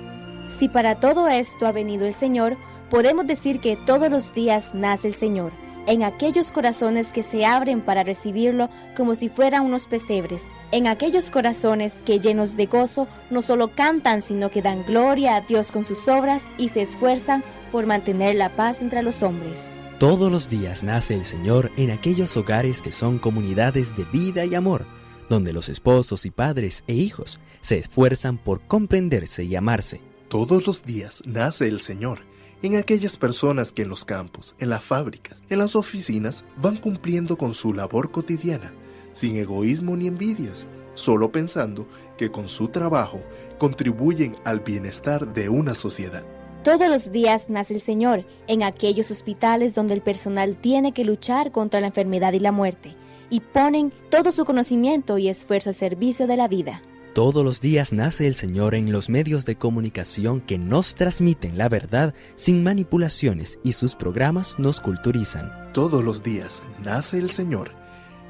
Si 0.58 0.68
para 0.68 0.96
todo 0.96 1.28
esto 1.28 1.66
ha 1.66 1.72
venido 1.72 2.06
el 2.06 2.12
Señor, 2.12 2.58
podemos 2.90 3.26
decir 3.26 3.60
que 3.60 3.76
todos 3.76 4.10
los 4.10 4.32
días 4.34 4.74
nace 4.74 5.08
el 5.08 5.14
Señor, 5.14 5.52
en 5.86 6.02
aquellos 6.02 6.50
corazones 6.50 7.08
que 7.08 7.22
se 7.22 7.46
abren 7.46 7.80
para 7.80 8.02
recibirlo 8.02 8.68
como 8.96 9.14
si 9.14 9.28
fueran 9.28 9.64
unos 9.64 9.86
pesebres, 9.86 10.42
en 10.72 10.86
aquellos 10.86 11.30
corazones 11.30 11.94
que 12.04 12.18
llenos 12.18 12.56
de 12.56 12.66
gozo 12.66 13.06
no 13.30 13.42
solo 13.42 13.74
cantan, 13.74 14.20
sino 14.20 14.50
que 14.50 14.62
dan 14.62 14.84
gloria 14.84 15.36
a 15.36 15.40
Dios 15.40 15.70
con 15.70 15.84
sus 15.84 16.08
obras 16.08 16.44
y 16.58 16.70
se 16.70 16.82
esfuerzan 16.82 17.44
por 17.70 17.86
mantener 17.86 18.34
la 18.34 18.50
paz 18.50 18.80
entre 18.80 19.02
los 19.02 19.22
hombres. 19.22 19.60
Todos 19.98 20.30
los 20.30 20.48
días 20.48 20.82
nace 20.82 21.14
el 21.14 21.24
Señor 21.24 21.70
en 21.76 21.90
aquellos 21.90 22.36
hogares 22.36 22.82
que 22.82 22.92
son 22.92 23.18
comunidades 23.18 23.96
de 23.96 24.04
vida 24.04 24.44
y 24.44 24.54
amor, 24.54 24.86
donde 25.28 25.52
los 25.52 25.68
esposos 25.68 26.26
y 26.26 26.30
padres 26.30 26.84
e 26.86 26.94
hijos 26.94 27.40
se 27.60 27.78
esfuerzan 27.78 28.38
por 28.38 28.60
comprenderse 28.60 29.44
y 29.44 29.56
amarse. 29.56 30.00
Todos 30.28 30.66
los 30.66 30.84
días 30.84 31.22
nace 31.24 31.68
el 31.68 31.80
Señor 31.80 32.20
en 32.66 32.76
aquellas 32.76 33.16
personas 33.16 33.72
que 33.72 33.82
en 33.82 33.88
los 33.88 34.04
campos, 34.04 34.56
en 34.58 34.70
las 34.70 34.82
fábricas, 34.82 35.42
en 35.48 35.58
las 35.58 35.76
oficinas 35.76 36.44
van 36.56 36.76
cumpliendo 36.76 37.36
con 37.36 37.54
su 37.54 37.72
labor 37.72 38.10
cotidiana, 38.10 38.72
sin 39.12 39.36
egoísmo 39.36 39.96
ni 39.96 40.08
envidias, 40.08 40.66
solo 40.94 41.30
pensando 41.30 41.86
que 42.18 42.30
con 42.30 42.48
su 42.48 42.68
trabajo 42.68 43.20
contribuyen 43.58 44.36
al 44.44 44.60
bienestar 44.60 45.32
de 45.32 45.48
una 45.48 45.74
sociedad. 45.74 46.24
Todos 46.64 46.88
los 46.88 47.12
días 47.12 47.48
nace 47.48 47.74
el 47.74 47.80
Señor 47.80 48.24
en 48.48 48.64
aquellos 48.64 49.12
hospitales 49.12 49.74
donde 49.74 49.94
el 49.94 50.00
personal 50.00 50.56
tiene 50.56 50.92
que 50.92 51.04
luchar 51.04 51.52
contra 51.52 51.80
la 51.80 51.86
enfermedad 51.86 52.32
y 52.32 52.40
la 52.40 52.50
muerte, 52.50 52.96
y 53.30 53.40
ponen 53.40 53.92
todo 54.10 54.32
su 54.32 54.44
conocimiento 54.44 55.18
y 55.18 55.28
esfuerzo 55.28 55.70
al 55.70 55.76
servicio 55.76 56.26
de 56.26 56.36
la 56.36 56.48
vida. 56.48 56.82
Todos 57.16 57.42
los 57.42 57.62
días 57.62 57.94
nace 57.94 58.26
el 58.26 58.34
Señor 58.34 58.74
en 58.74 58.92
los 58.92 59.08
medios 59.08 59.46
de 59.46 59.56
comunicación 59.56 60.42
que 60.42 60.58
nos 60.58 60.94
transmiten 60.94 61.56
la 61.56 61.70
verdad 61.70 62.12
sin 62.34 62.62
manipulaciones 62.62 63.58
y 63.64 63.72
sus 63.72 63.94
programas 63.94 64.54
nos 64.58 64.82
culturizan. 64.82 65.72
Todos 65.72 66.04
los 66.04 66.22
días 66.22 66.62
nace 66.78 67.16
el 67.16 67.30
Señor 67.30 67.70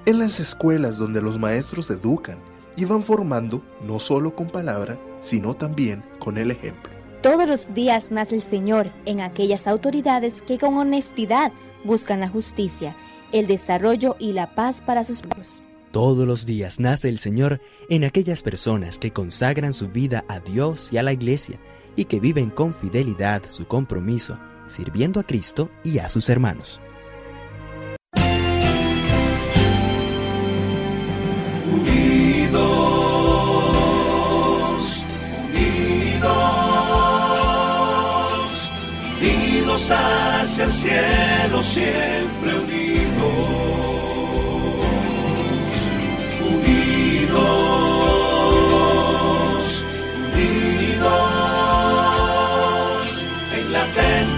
en 0.05 0.21
las 0.21 0.39
escuelas 0.39 0.99
donde 0.99 1.21
los 1.21 1.37
maestros 1.37 1.91
educan 1.91 2.39
y 2.77 2.85
van 2.85 3.03
formando 3.03 3.61
no 3.83 3.99
solo 3.99 4.37
con 4.37 4.47
palabra, 4.51 5.01
sino 5.19 5.55
también 5.55 6.05
con 6.21 6.39
el 6.39 6.53
ejemplo. 6.53 6.93
Todos 7.23 7.49
los 7.49 7.75
días 7.75 8.13
nace 8.13 8.37
el 8.37 8.43
Señor 8.43 8.93
en 9.05 9.21
aquellas 9.21 9.67
autoridades 9.67 10.43
que 10.43 10.59
con 10.59 10.79
honestidad 10.79 11.51
buscan 11.83 12.21
la 12.21 12.29
justicia, 12.29 12.97
el 13.33 13.49
desarrollo 13.49 14.15
y 14.21 14.31
la 14.31 14.55
paz 14.55 14.81
para 14.81 15.03
sus 15.03 15.23
pueblos. 15.23 15.61
Todos 15.97 16.27
los 16.27 16.45
días 16.45 16.79
nace 16.79 17.09
el 17.09 17.19
Señor 17.19 17.63
en 17.89 18.05
aquellas 18.05 18.43
personas 18.43 18.99
que 18.99 19.15
consagran 19.15 19.73
su 19.73 19.89
vida 19.89 20.27
a 20.29 20.41
Dios 20.41 20.91
y 20.93 20.99
a 20.99 21.03
la 21.03 21.15
Iglesia 21.15 21.59
y 21.97 22.05
que 22.05 22.21
viven 22.21 22.51
con 22.51 22.75
fidelidad 22.75 23.45
su 23.47 23.67
compromiso, 23.67 24.39
sirviendo 24.67 25.21
a 25.21 25.23
Cristo 25.23 25.71
y 25.83 25.99
a 25.99 26.11
sus 26.11 26.29
hermanos. 26.29 26.83
Unidos, 31.65 32.67
unidos, 35.49 36.31
unidos 39.19 39.91
hacia 39.91 40.65
el 40.67 40.73
cielo, 40.73 41.63
siempre 41.63 42.55
unidos. 42.55 43.66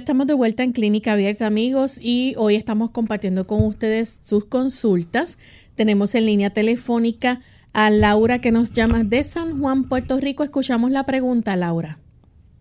Estamos 0.00 0.26
de 0.26 0.32
vuelta 0.34 0.62
en 0.62 0.72
Clínica 0.72 1.12
Abierta, 1.12 1.46
amigos, 1.46 2.00
y 2.02 2.34
hoy 2.38 2.56
estamos 2.56 2.90
compartiendo 2.90 3.46
con 3.46 3.62
ustedes 3.64 4.20
sus 4.24 4.46
consultas. 4.46 5.38
Tenemos 5.74 6.14
en 6.14 6.24
línea 6.24 6.48
telefónica 6.50 7.40
a 7.74 7.90
Laura 7.90 8.38
que 8.40 8.50
nos 8.50 8.72
llama 8.72 9.04
de 9.04 9.22
San 9.22 9.60
Juan, 9.60 9.84
Puerto 9.90 10.18
Rico. 10.18 10.42
Escuchamos 10.42 10.90
la 10.90 11.04
pregunta, 11.04 11.54
Laura. 11.54 11.98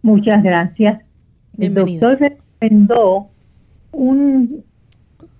Muchas 0.01 0.43
gracias. 0.43 0.99
El 1.57 1.69
Bienvenida. 1.71 2.09
doctor 2.09 2.29
recomendó 2.59 3.29
un, 3.93 4.63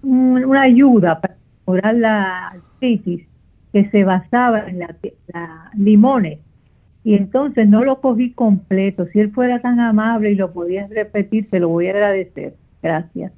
un- 0.02 0.46
una 0.46 0.62
ayuda 0.62 1.20
para 1.20 1.36
mejorar 1.68 1.96
la 1.96 2.48
artritis 2.48 3.26
que 3.74 3.90
se 3.90 4.06
basaba 4.06 4.68
en 4.70 4.80
la, 4.80 4.96
la 5.34 5.72
limones. 5.78 6.40
Y 7.04 7.16
entonces 7.16 7.68
no 7.68 7.84
lo 7.84 8.02
cogí 8.02 8.32
completo. 8.34 9.08
Si 9.12 9.20
él 9.20 9.32
fuera 9.32 9.62
tan 9.62 9.80
amable 9.80 10.32
y 10.32 10.36
lo 10.36 10.52
podía 10.52 10.88
repetir, 10.88 11.48
se 11.50 11.60
lo 11.60 11.70
voy 11.70 11.88
a 11.88 11.92
agradecer. 11.92 12.56
Gracias. 12.82 13.32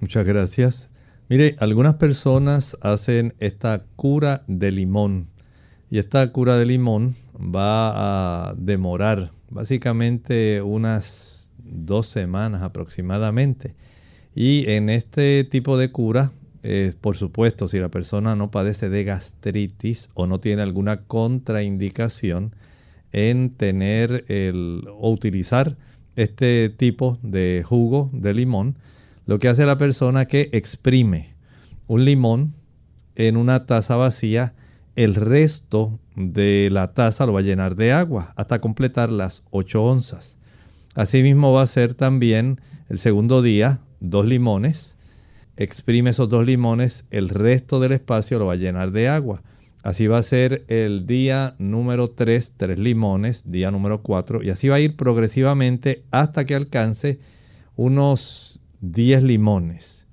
Muchas 0.00 0.26
gracias. 0.26 0.90
Mire, 1.28 1.56
algunas 1.60 1.94
personas 1.94 2.76
hacen 2.82 3.34
esta 3.38 3.84
cura 3.96 4.42
de 4.46 4.70
limón 4.70 5.28
y 5.90 5.98
esta 5.98 6.30
cura 6.32 6.56
de 6.56 6.66
limón 6.66 7.14
va 7.36 8.48
a 8.50 8.54
demorar 8.54 9.30
básicamente 9.50 10.62
unas 10.62 11.54
dos 11.58 12.06
semanas 12.08 12.62
aproximadamente. 12.62 13.74
Y 14.34 14.70
en 14.70 14.88
este 14.88 15.44
tipo 15.44 15.76
de 15.76 15.90
cura, 15.90 16.32
eh, 16.62 16.94
por 17.00 17.16
supuesto, 17.16 17.68
si 17.68 17.78
la 17.78 17.90
persona 17.90 18.36
no 18.36 18.50
padece 18.50 18.88
de 18.88 19.04
gastritis 19.04 20.10
o 20.14 20.26
no 20.26 20.40
tiene 20.40 20.62
alguna 20.62 21.04
contraindicación 21.04 22.52
en 23.12 23.50
tener 23.50 24.24
el, 24.28 24.88
o 24.98 25.10
utilizar 25.10 25.76
este 26.16 26.68
tipo 26.70 27.18
de 27.22 27.62
jugo 27.64 28.10
de 28.12 28.34
limón, 28.34 28.76
lo 29.26 29.38
que 29.38 29.48
hace 29.48 29.66
la 29.66 29.78
persona 29.78 30.26
que 30.26 30.50
exprime 30.52 31.34
un 31.86 32.04
limón 32.04 32.54
en 33.14 33.36
una 33.36 33.66
taza 33.66 33.96
vacía, 33.96 34.54
el 34.96 35.14
resto 35.14 35.98
de 36.16 36.68
la 36.70 36.92
taza 36.92 37.26
lo 37.26 37.32
va 37.32 37.40
a 37.40 37.44
llenar 37.44 37.76
de 37.76 37.92
agua 37.92 38.32
hasta 38.36 38.60
completar 38.60 39.10
las 39.10 39.46
8 39.50 39.82
onzas. 39.82 40.38
Asimismo 40.94 41.52
va 41.52 41.62
a 41.62 41.66
ser 41.66 41.94
también 41.94 42.60
el 42.88 42.98
segundo 42.98 43.40
día 43.40 43.80
dos 44.00 44.26
limones, 44.26 44.98
exprime 45.56 46.10
esos 46.10 46.28
dos 46.28 46.44
limones, 46.44 47.06
el 47.10 47.28
resto 47.28 47.80
del 47.80 47.92
espacio 47.92 48.38
lo 48.38 48.46
va 48.46 48.54
a 48.54 48.56
llenar 48.56 48.90
de 48.90 49.08
agua. 49.08 49.42
Así 49.82 50.06
va 50.06 50.18
a 50.18 50.22
ser 50.22 50.64
el 50.68 51.06
día 51.06 51.56
número 51.58 52.06
3, 52.06 52.54
tres 52.56 52.78
limones, 52.78 53.50
día 53.50 53.72
número 53.72 54.00
4, 54.02 54.44
y 54.44 54.50
así 54.50 54.68
va 54.68 54.76
a 54.76 54.80
ir 54.80 54.96
progresivamente 54.96 56.04
hasta 56.12 56.44
que 56.44 56.54
alcance 56.54 57.18
unos 57.74 58.64
10 58.80 59.24
limones. 59.24 60.06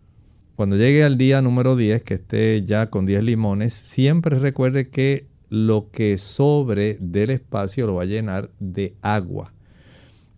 Cuando 0.55 0.75
llegue 0.75 1.03
al 1.03 1.19
día 1.19 1.43
número 1.43 1.75
10, 1.75 2.01
que 2.01 2.15
esté 2.15 2.65
ya 2.65 2.89
con 2.89 3.05
10 3.05 3.23
limones, 3.23 3.75
siempre 3.75 4.39
recuerde 4.39 4.89
que 4.89 5.27
lo 5.49 5.91
que 5.91 6.17
sobre 6.17 6.97
del 6.99 7.29
espacio 7.29 7.85
lo 7.85 7.95
va 7.95 8.03
a 8.03 8.07
llenar 8.07 8.49
de 8.59 8.95
agua. 9.03 9.53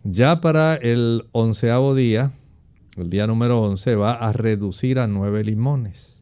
Ya 0.03 0.41
para 0.41 0.75
el 0.75 1.23
onceavo 1.31 1.95
día, 1.95 2.33
el 2.97 3.09
día 3.09 3.27
número 3.27 3.61
11 3.61 3.95
va 3.95 4.11
a 4.11 4.33
reducir 4.33 4.99
a 4.99 5.07
9 5.07 5.45
limones. 5.45 6.21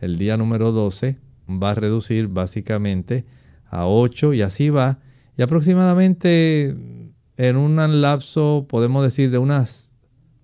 El 0.00 0.18
día 0.18 0.36
número 0.36 0.72
12 0.72 1.27
va 1.48 1.70
a 1.70 1.74
reducir 1.74 2.28
básicamente 2.28 3.24
a 3.66 3.86
8 3.86 4.34
y 4.34 4.42
así 4.42 4.70
va. 4.70 4.98
Y 5.36 5.42
aproximadamente 5.42 6.76
en 7.36 7.56
un 7.56 8.00
lapso, 8.00 8.66
podemos 8.68 9.02
decir, 9.02 9.30
de 9.30 9.38
unas 9.38 9.94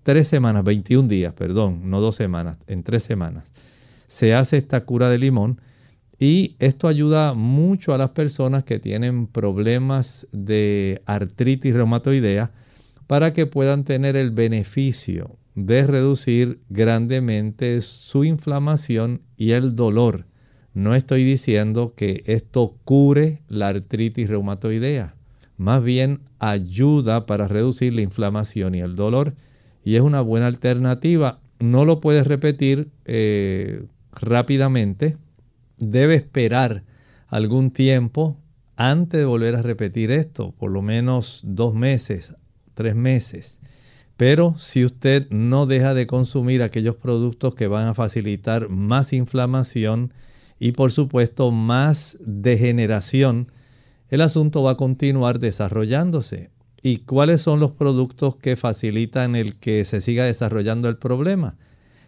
3 0.04 0.26
semanas, 0.26 0.64
21 0.64 1.08
días, 1.08 1.34
perdón, 1.34 1.90
no 1.90 2.00
2 2.00 2.14
semanas, 2.14 2.58
en 2.66 2.82
3 2.82 3.02
semanas, 3.02 3.52
se 4.06 4.34
hace 4.34 4.56
esta 4.56 4.84
cura 4.84 5.08
de 5.08 5.18
limón. 5.18 5.60
Y 6.20 6.54
esto 6.60 6.86
ayuda 6.86 7.34
mucho 7.34 7.92
a 7.92 7.98
las 7.98 8.10
personas 8.10 8.64
que 8.64 8.78
tienen 8.78 9.26
problemas 9.26 10.28
de 10.30 11.02
artritis 11.06 11.74
reumatoidea 11.74 12.52
para 13.08 13.32
que 13.32 13.46
puedan 13.46 13.84
tener 13.84 14.14
el 14.16 14.30
beneficio 14.30 15.36
de 15.56 15.86
reducir 15.86 16.60
grandemente 16.68 17.80
su 17.82 18.24
inflamación 18.24 19.22
y 19.36 19.50
el 19.50 19.74
dolor 19.74 20.26
No 20.74 20.96
estoy 20.96 21.22
diciendo 21.22 21.94
que 21.96 22.24
esto 22.26 22.76
cure 22.84 23.42
la 23.48 23.68
artritis 23.68 24.28
reumatoidea. 24.28 25.14
Más 25.56 25.82
bien 25.84 26.20
ayuda 26.40 27.26
para 27.26 27.46
reducir 27.46 27.94
la 27.94 28.02
inflamación 28.02 28.74
y 28.74 28.80
el 28.80 28.96
dolor. 28.96 29.34
Y 29.84 29.94
es 29.94 30.02
una 30.02 30.20
buena 30.20 30.48
alternativa. 30.48 31.38
No 31.60 31.84
lo 31.84 32.00
puedes 32.00 32.26
repetir 32.26 32.88
eh, 33.04 33.84
rápidamente. 34.12 35.16
Debe 35.78 36.16
esperar 36.16 36.82
algún 37.28 37.70
tiempo 37.70 38.36
antes 38.76 39.20
de 39.20 39.26
volver 39.26 39.54
a 39.54 39.62
repetir 39.62 40.10
esto. 40.10 40.52
Por 40.58 40.72
lo 40.72 40.82
menos 40.82 41.40
dos 41.44 41.72
meses, 41.72 42.34
tres 42.74 42.96
meses. 42.96 43.60
Pero 44.16 44.56
si 44.58 44.84
usted 44.84 45.28
no 45.30 45.66
deja 45.66 45.94
de 45.94 46.08
consumir 46.08 46.64
aquellos 46.64 46.96
productos 46.96 47.54
que 47.54 47.68
van 47.68 47.86
a 47.86 47.94
facilitar 47.94 48.68
más 48.68 49.12
inflamación 49.12 50.12
y 50.64 50.72
por 50.72 50.92
supuesto 50.92 51.50
más 51.50 52.16
degeneración, 52.24 53.52
el 54.08 54.22
asunto 54.22 54.62
va 54.62 54.70
a 54.70 54.76
continuar 54.78 55.38
desarrollándose. 55.38 56.48
¿Y 56.80 57.00
cuáles 57.00 57.42
son 57.42 57.60
los 57.60 57.72
productos 57.72 58.36
que 58.36 58.56
facilitan 58.56 59.36
el 59.36 59.60
que 59.60 59.84
se 59.84 60.00
siga 60.00 60.24
desarrollando 60.24 60.88
el 60.88 60.96
problema? 60.96 61.58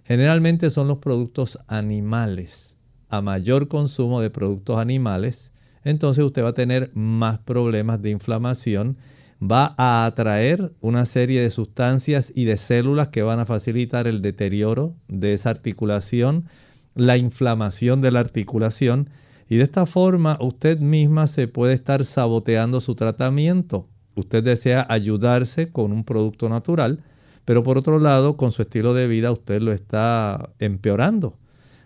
Generalmente 0.05 0.71
son 0.71 0.89
los 0.89 0.97
productos 0.97 1.59
animales. 1.67 2.79
A 3.11 3.21
mayor 3.21 3.69
consumo 3.69 4.23
de 4.23 4.31
productos 4.31 4.79
animales, 4.79 5.53
entonces 5.85 6.25
usted 6.25 6.43
va 6.43 6.49
a 6.49 6.55
tener 6.55 6.91
más 6.95 7.39
problemas 7.41 8.01
de 8.01 8.09
inflamación 8.09 8.97
va 9.43 9.75
a 9.77 10.07
atraer 10.07 10.73
una 10.81 11.05
serie 11.05 11.43
de 11.43 11.51
sustancias 11.51 12.33
y 12.35 12.45
de 12.45 12.57
células 12.57 13.09
que 13.09 13.23
van 13.23 13.39
a 13.39 13.47
facilitar 13.47 14.07
el 14.07 14.23
deterioro 14.23 14.95
de 15.09 15.35
esa 15.35 15.51
articulación, 15.51 16.47
la 16.97 17.17
inflamación 17.19 18.01
de 18.01 18.11
la 18.11 18.21
articulación 18.21 19.11
y 19.49 19.57
de 19.57 19.65
esta 19.65 19.87
forma 19.87 20.39
usted 20.41 20.81
misma 20.81 21.29
se 21.29 21.47
puede 21.47 21.75
estar 21.75 22.05
saboteando 22.05 22.81
su 22.81 22.97
tratamiento. 22.97 23.87
Usted 24.17 24.43
desea 24.43 24.85
ayudarse 24.89 25.71
con 25.71 25.93
un 25.93 26.03
producto 26.03 26.49
natural, 26.49 27.05
pero 27.45 27.63
por 27.63 27.79
otro 27.79 28.01
lado 28.01 28.37
con 28.37 28.51
su 28.51 28.63
estilo 28.63 28.95
de 28.95 29.07
vida 29.07 29.31
usted 29.31 29.63
lo 29.63 29.73
está 29.73 30.51
empeorando. 30.59 31.39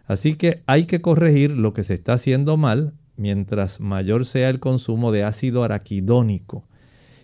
Así 0.06 0.36
que 0.36 0.62
hay 0.66 0.86
que 0.86 1.02
corregir 1.02 1.50
lo 1.50 1.74
que 1.74 1.82
se 1.82 1.94
está 1.94 2.14
haciendo 2.14 2.56
mal 2.56 2.94
mientras 3.16 3.80
mayor 3.80 4.24
sea 4.24 4.48
el 4.48 4.60
consumo 4.60 5.12
de 5.12 5.24
ácido 5.24 5.62
araquidónico 5.62 6.64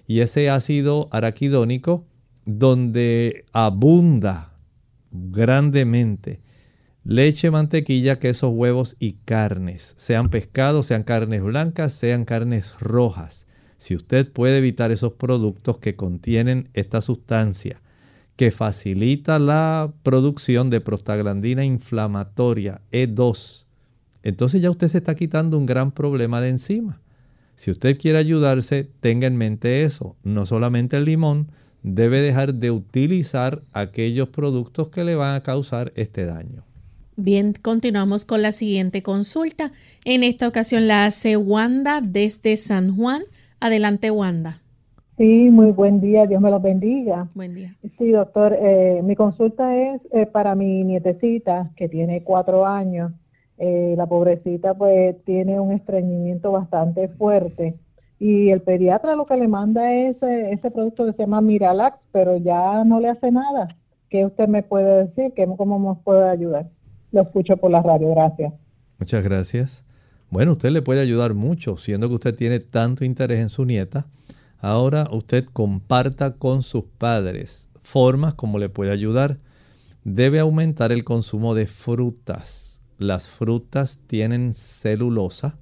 y 0.06 0.20
ese 0.20 0.50
ácido 0.50 1.08
araquidónico 1.12 2.04
donde 2.44 3.44
abunda 3.52 4.52
grandemente 5.10 6.40
leche, 7.08 7.52
mantequilla, 7.52 8.18
quesos, 8.18 8.50
huevos 8.52 8.96
y 8.98 9.12
carnes, 9.24 9.94
sean 9.96 10.28
pescados, 10.28 10.86
sean 10.86 11.04
carnes 11.04 11.40
blancas, 11.40 11.92
sean 11.92 12.24
carnes 12.24 12.74
rojas. 12.80 13.46
Si 13.78 13.94
usted 13.94 14.30
puede 14.30 14.58
evitar 14.58 14.90
esos 14.90 15.12
productos 15.12 15.78
que 15.78 15.94
contienen 15.94 16.68
esta 16.74 17.00
sustancia 17.00 17.80
que 18.34 18.50
facilita 18.50 19.38
la 19.38 19.92
producción 20.02 20.68
de 20.68 20.80
prostaglandina 20.80 21.64
inflamatoria 21.64 22.80
E2, 22.90 23.66
entonces 24.24 24.60
ya 24.60 24.70
usted 24.70 24.88
se 24.88 24.98
está 24.98 25.14
quitando 25.14 25.56
un 25.56 25.66
gran 25.66 25.92
problema 25.92 26.40
de 26.40 26.48
encima. 26.48 27.00
Si 27.54 27.70
usted 27.70 27.98
quiere 27.98 28.18
ayudarse, 28.18 28.90
tenga 29.00 29.28
en 29.28 29.36
mente 29.36 29.84
eso. 29.84 30.16
No 30.24 30.44
solamente 30.44 30.96
el 30.96 31.04
limón, 31.04 31.52
debe 31.84 32.20
dejar 32.20 32.54
de 32.54 32.72
utilizar 32.72 33.62
aquellos 33.72 34.28
productos 34.28 34.88
que 34.88 35.04
le 35.04 35.14
van 35.14 35.36
a 35.36 35.42
causar 35.44 35.92
este 35.94 36.26
daño. 36.26 36.64
Bien, 37.16 37.54
continuamos 37.60 38.24
con 38.24 38.42
la 38.42 38.52
siguiente 38.52 39.02
consulta. 39.02 39.72
En 40.04 40.22
esta 40.22 40.46
ocasión 40.48 40.86
la 40.86 41.06
hace 41.06 41.36
Wanda 41.36 42.00
desde 42.02 42.56
San 42.56 42.94
Juan. 42.96 43.22
Adelante, 43.60 44.10
Wanda. 44.10 44.58
Sí, 45.16 45.48
muy 45.50 45.72
buen 45.72 46.00
día, 46.00 46.26
Dios 46.26 46.42
me 46.42 46.50
los 46.50 46.60
bendiga. 46.60 47.28
Buen 47.34 47.54
día. 47.54 47.74
Sí, 47.98 48.10
doctor, 48.10 48.54
eh, 48.60 49.00
mi 49.02 49.16
consulta 49.16 49.74
es 49.74 50.02
eh, 50.12 50.26
para 50.26 50.54
mi 50.54 50.84
nietecita 50.84 51.70
que 51.74 51.88
tiene 51.88 52.22
cuatro 52.22 52.66
años 52.66 53.12
eh, 53.58 53.94
la 53.96 54.06
pobrecita 54.06 54.74
pues 54.74 55.16
tiene 55.24 55.58
un 55.58 55.72
estreñimiento 55.72 56.52
bastante 56.52 57.08
fuerte 57.08 57.74
y 58.18 58.50
el 58.50 58.60
pediatra 58.60 59.16
lo 59.16 59.24
que 59.24 59.36
le 59.36 59.48
manda 59.48 59.94
es 59.94 60.22
eh, 60.22 60.50
ese 60.52 60.70
producto 60.70 61.06
que 61.06 61.12
se 61.12 61.22
llama 61.22 61.40
Miralax, 61.40 61.98
pero 62.12 62.36
ya 62.36 62.84
no 62.84 63.00
le 63.00 63.08
hace 63.08 63.30
nada. 63.30 63.68
¿Qué 64.10 64.24
usted 64.26 64.46
me 64.48 64.62
puede 64.62 65.06
decir? 65.06 65.32
¿Cómo 65.56 65.78
nos 65.78 65.98
puede 65.98 66.28
ayudar? 66.28 66.68
Lo 67.16 67.22
escucho 67.22 67.56
por 67.56 67.70
la 67.70 67.82
radio, 67.82 68.10
gracias. 68.10 68.52
Muchas 68.98 69.24
gracias. 69.24 69.84
Bueno, 70.30 70.52
usted 70.52 70.70
le 70.70 70.82
puede 70.82 71.00
ayudar 71.00 71.34
mucho, 71.34 71.76
siendo 71.76 72.08
que 72.08 72.14
usted 72.14 72.36
tiene 72.36 72.60
tanto 72.60 73.04
interés 73.04 73.40
en 73.40 73.48
su 73.48 73.64
nieta. 73.64 74.06
Ahora 74.58 75.08
usted 75.10 75.44
comparta 75.52 76.36
con 76.36 76.62
sus 76.62 76.84
padres 76.84 77.68
formas 77.82 78.34
como 78.34 78.58
le 78.58 78.68
puede 78.68 78.92
ayudar. 78.92 79.38
Debe 80.04 80.40
aumentar 80.40 80.92
el 80.92 81.04
consumo 81.04 81.54
de 81.54 81.66
frutas 81.66 82.66
las 82.98 83.28
frutas 83.28 84.00
tienen 84.06 84.54
celulosa. 84.54 85.58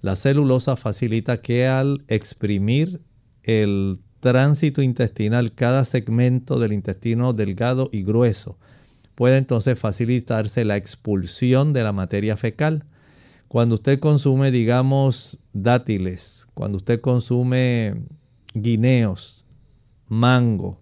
La 0.00 0.16
celulosa 0.16 0.76
facilita 0.76 1.42
que 1.42 1.66
al 1.66 2.04
exprimir 2.08 3.02
el 3.42 3.98
tránsito 4.20 4.82
intestinal, 4.82 5.52
cada 5.52 5.84
segmento 5.84 6.58
del 6.58 6.72
intestino 6.72 7.32
delgado 7.32 7.90
y 7.92 8.02
grueso, 8.02 8.58
puede 9.14 9.36
entonces 9.38 9.78
facilitarse 9.78 10.64
la 10.64 10.76
expulsión 10.76 11.72
de 11.72 11.82
la 11.82 11.92
materia 11.92 12.36
fecal. 12.36 12.84
Cuando 13.48 13.74
usted 13.74 13.98
consume, 13.98 14.50
digamos, 14.50 15.44
dátiles, 15.52 16.46
cuando 16.54 16.76
usted 16.76 17.00
consume 17.00 17.94
guineos, 18.54 19.44
mango, 20.08 20.80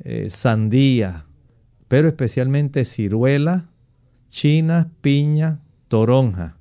eh, 0.00 0.30
sandía, 0.30 1.26
pero 1.88 2.08
especialmente 2.08 2.84
ciruela, 2.84 3.68
china, 4.28 4.90
piña, 5.00 5.60
toronja. 5.88 6.56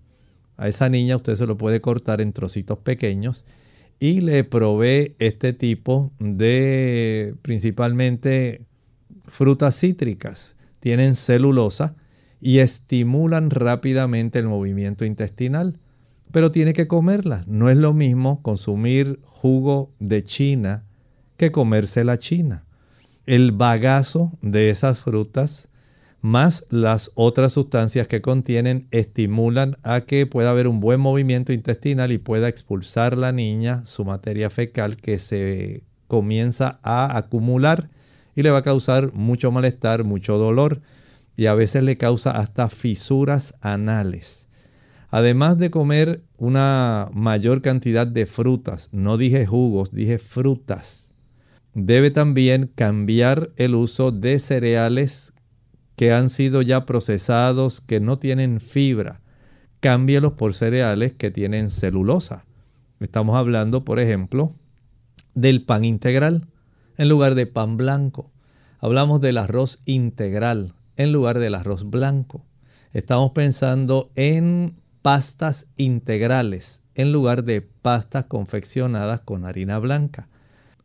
A 0.58 0.68
esa 0.68 0.90
niña 0.90 1.16
usted 1.16 1.36
se 1.36 1.46
lo 1.46 1.58
puede 1.58 1.82
cortar 1.82 2.20
en 2.22 2.34
trocitos 2.34 2.80
pequeños 2.80 3.46
y 4.00 4.22
le 4.22 4.44
provee 4.44 5.16
este 5.20 5.54
tipo 5.54 6.12
de 6.20 7.36
principalmente 7.42 8.66
frutas 9.26 9.80
cítricas. 9.80 10.57
Tienen 10.80 11.16
celulosa 11.16 11.96
y 12.40 12.60
estimulan 12.60 13.50
rápidamente 13.50 14.40
el 14.40 14.48
movimiento 14.48 15.06
intestinal. 15.06 15.80
Pero 16.32 16.52
tiene 16.52 16.74
que 16.74 16.88
comerla. 16.88 17.44
No 17.48 17.70
es 17.70 17.78
lo 17.78 17.94
mismo 17.94 18.42
consumir 18.42 19.20
jugo 19.24 19.92
de 20.00 20.24
china 20.24 20.84
que 21.38 21.52
comerse 21.52 22.04
la 22.04 22.18
china. 22.18 22.66
El 23.26 23.52
bagazo 23.52 24.32
de 24.42 24.70
esas 24.70 25.00
frutas 25.00 25.70
más 26.22 26.66
las 26.72 27.12
otras 27.16 27.54
sustancias 27.54 28.08
que 28.08 28.22
contienen 28.22 28.88
estimulan 28.92 29.78
a 29.84 30.02
que 30.02 30.26
pueda 30.26 30.50
haber 30.50 30.68
un 30.68 30.80
buen 30.80 31.00
movimiento 31.00 31.54
intestinal 31.54 32.12
y 32.12 32.18
pueda 32.18 32.48
expulsar 32.48 33.18
la 33.18 33.32
niña 33.32 33.84
su 33.86 34.04
materia 34.04 34.50
fecal 34.50 34.98
que 34.98 35.20
se 35.20 35.84
comienza 36.08 36.80
a 36.84 37.18
acumular 37.18 37.90
y 38.38 38.44
le 38.44 38.52
va 38.52 38.60
a 38.60 38.64
causar 38.64 39.12
mucho 39.14 39.52
malestar, 39.52 40.04
mucho 40.04 40.38
dolor 40.38 40.80
y 41.36 41.48
a 41.48 41.56
veces 41.56 41.82
le 41.82 41.98
causa 41.98 42.30
hasta 42.30 42.70
fisuras 42.70 43.56
anales. 43.62 44.48
Además 45.10 45.58
de 45.58 45.72
comer 45.72 46.22
una 46.38 47.10
mayor 47.14 47.64
cantidad 47.64 48.06
de 48.06 48.28
frutas, 48.28 48.90
no 48.92 49.18
dije 49.18 49.48
jugos, 49.48 49.92
dije 49.92 50.20
frutas, 50.20 51.16
debe 51.74 52.12
también 52.12 52.70
cambiar 52.76 53.50
el 53.56 53.74
uso 53.74 54.12
de 54.12 54.38
cereales 54.38 55.34
que 55.96 56.14
han 56.14 56.30
sido 56.30 56.62
ya 56.62 56.86
procesados, 56.86 57.82
que 57.82 58.00
no 58.00 58.20
tienen 58.20 58.60
fibra, 58.60 59.20
cámbielos 59.80 60.34
por 60.34 60.54
cereales 60.54 61.12
que 61.14 61.32
tienen 61.32 61.72
celulosa. 61.72 62.46
Estamos 63.00 63.36
hablando, 63.36 63.84
por 63.84 64.00
ejemplo, 64.00 64.54
del 65.34 65.64
pan 65.64 65.86
integral 65.86 66.46
en 66.98 67.10
lugar 67.10 67.36
de 67.36 67.48
pan 67.48 67.78
blanco. 67.78 68.32
Hablamos 68.80 69.22
del 69.22 69.38
arroz 69.38 69.82
integral 69.86 70.74
en 70.96 71.12
lugar 71.12 71.40
del 71.40 71.56
arroz 71.56 71.90
blanco. 71.90 72.44
Estamos 72.94 73.32
pensando 73.32 74.12
en 74.16 74.76
pastas 75.02 75.68
integrales 75.78 76.84
en 76.96 77.12
lugar 77.12 77.44
de 77.44 77.62
pastas 77.62 78.26
confeccionadas 78.26 79.22
con 79.22 79.46
harina 79.46 79.78
blanca. 79.78 80.28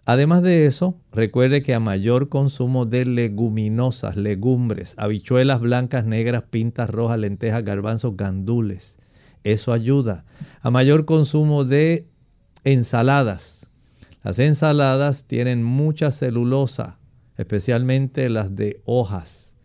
Además 0.05 0.42
de 0.42 0.66
eso, 0.66 0.96
recuerde 1.11 1.62
que 1.62 1.75
a 1.75 1.81
mayor 1.81 2.29
consumo 2.29 2.85
de 2.87 3.07
leguminosas, 3.07 4.16
legumbres, 4.16 4.94
habichuelas 4.98 5.61
blancas, 5.61 6.05
negras, 6.05 6.44
pintas 6.44 6.90
rojas, 6.90 7.18
lentejas, 7.18 7.64
garbanzos, 7.64 8.16
gandules, 8.16 8.98
eso 9.42 9.72
ayuda. 9.72 10.25
A 10.61 10.70
mayor 10.70 11.05
consumo 11.05 11.64
de 11.64 12.09
ensaladas. 12.64 13.62
Las 14.22 14.38
ensaladas 14.38 15.26
tienen 15.26 15.64
mucha 15.64 16.12
celulosa, 16.12 16.98
especialmente 17.37 18.28
las 18.28 18.54
de 18.54 18.80
hojas. 18.85 19.56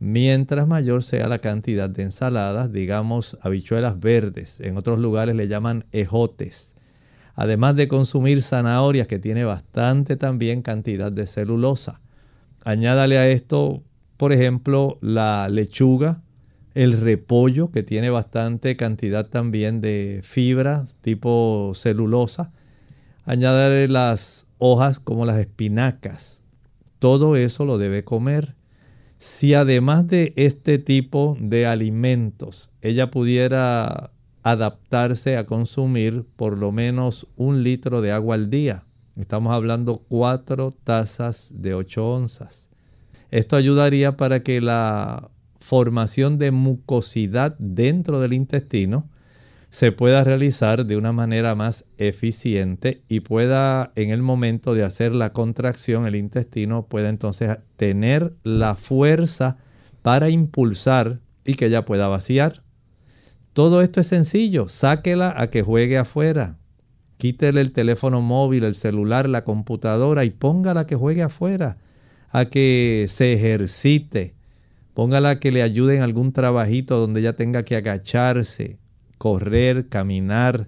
mientras 0.00 0.68
mayor 0.68 1.02
sea 1.02 1.28
la 1.28 1.38
cantidad 1.38 1.88
de 1.88 2.02
ensaladas, 2.02 2.70
digamos 2.70 3.38
habichuelas 3.40 3.98
verdes, 4.00 4.60
en 4.60 4.76
otros 4.76 4.98
lugares 4.98 5.34
le 5.34 5.48
llaman 5.48 5.86
ejotes. 5.92 6.74
Además 7.34 7.76
de 7.76 7.88
consumir 7.88 8.42
zanahorias 8.42 9.06
que 9.06 9.18
tiene 9.18 9.44
bastante 9.44 10.16
también 10.16 10.60
cantidad 10.60 11.10
de 11.10 11.26
celulosa. 11.26 12.02
Añádale 12.64 13.16
a 13.16 13.28
esto, 13.28 13.82
por 14.18 14.32
ejemplo, 14.34 14.98
la 15.00 15.48
lechuga, 15.48 16.22
el 16.74 17.00
repollo 17.00 17.70
que 17.70 17.82
tiene 17.82 18.10
bastante 18.10 18.76
cantidad 18.76 19.26
también 19.28 19.80
de 19.80 20.20
fibra 20.22 20.84
tipo 21.00 21.72
celulosa. 21.74 22.52
Añádale 23.26 23.88
las 23.88 24.48
hojas 24.58 24.98
como 24.98 25.24
las 25.24 25.38
espinacas. 25.38 26.42
Todo 26.98 27.36
eso 27.36 27.64
lo 27.64 27.78
debe 27.78 28.04
comer. 28.04 28.54
Si 29.18 29.54
además 29.54 30.06
de 30.06 30.34
este 30.36 30.78
tipo 30.78 31.36
de 31.40 31.66
alimentos 31.66 32.70
ella 32.82 33.10
pudiera 33.10 34.10
adaptarse 34.42 35.38
a 35.38 35.46
consumir 35.46 36.26
por 36.36 36.58
lo 36.58 36.70
menos 36.70 37.32
un 37.36 37.62
litro 37.62 38.02
de 38.02 38.12
agua 38.12 38.34
al 38.34 38.50
día, 38.50 38.84
estamos 39.16 39.54
hablando 39.54 40.02
cuatro 40.06 40.74
tazas 40.84 41.50
de 41.56 41.72
8 41.72 42.06
onzas. 42.06 42.68
Esto 43.30 43.56
ayudaría 43.56 44.18
para 44.18 44.42
que 44.42 44.60
la 44.60 45.30
formación 45.60 46.36
de 46.36 46.50
mucosidad 46.50 47.56
dentro 47.58 48.20
del 48.20 48.34
intestino 48.34 49.08
se 49.74 49.90
pueda 49.90 50.22
realizar 50.22 50.86
de 50.86 50.96
una 50.96 51.10
manera 51.10 51.56
más 51.56 51.86
eficiente 51.98 53.02
y 53.08 53.18
pueda 53.18 53.90
en 53.96 54.10
el 54.10 54.22
momento 54.22 54.72
de 54.72 54.84
hacer 54.84 55.12
la 55.12 55.32
contracción 55.32 56.06
el 56.06 56.14
intestino 56.14 56.86
pueda 56.86 57.08
entonces 57.08 57.58
tener 57.74 58.34
la 58.44 58.76
fuerza 58.76 59.56
para 60.02 60.28
impulsar 60.28 61.18
y 61.44 61.54
que 61.54 61.66
ella 61.66 61.84
pueda 61.84 62.06
vaciar. 62.06 62.62
Todo 63.52 63.82
esto 63.82 64.00
es 64.00 64.06
sencillo, 64.06 64.68
sáquela 64.68 65.34
a 65.36 65.48
que 65.48 65.62
juegue 65.62 65.98
afuera. 65.98 66.56
Quítele 67.16 67.60
el 67.60 67.72
teléfono 67.72 68.20
móvil, 68.20 68.62
el 68.62 68.76
celular, 68.76 69.28
la 69.28 69.42
computadora 69.42 70.24
y 70.24 70.30
póngala 70.30 70.82
a 70.82 70.86
que 70.86 70.94
juegue 70.94 71.24
afuera, 71.24 71.78
a 72.30 72.44
que 72.44 73.06
se 73.08 73.32
ejercite, 73.32 74.36
Póngala 74.94 75.40
que 75.40 75.50
le 75.50 75.62
ayude 75.62 75.96
en 75.96 76.02
algún 76.02 76.32
trabajito 76.32 77.00
donde 77.00 77.18
ella 77.18 77.32
tenga 77.32 77.64
que 77.64 77.74
agacharse, 77.74 78.78
correr, 79.24 79.88
caminar, 79.88 80.66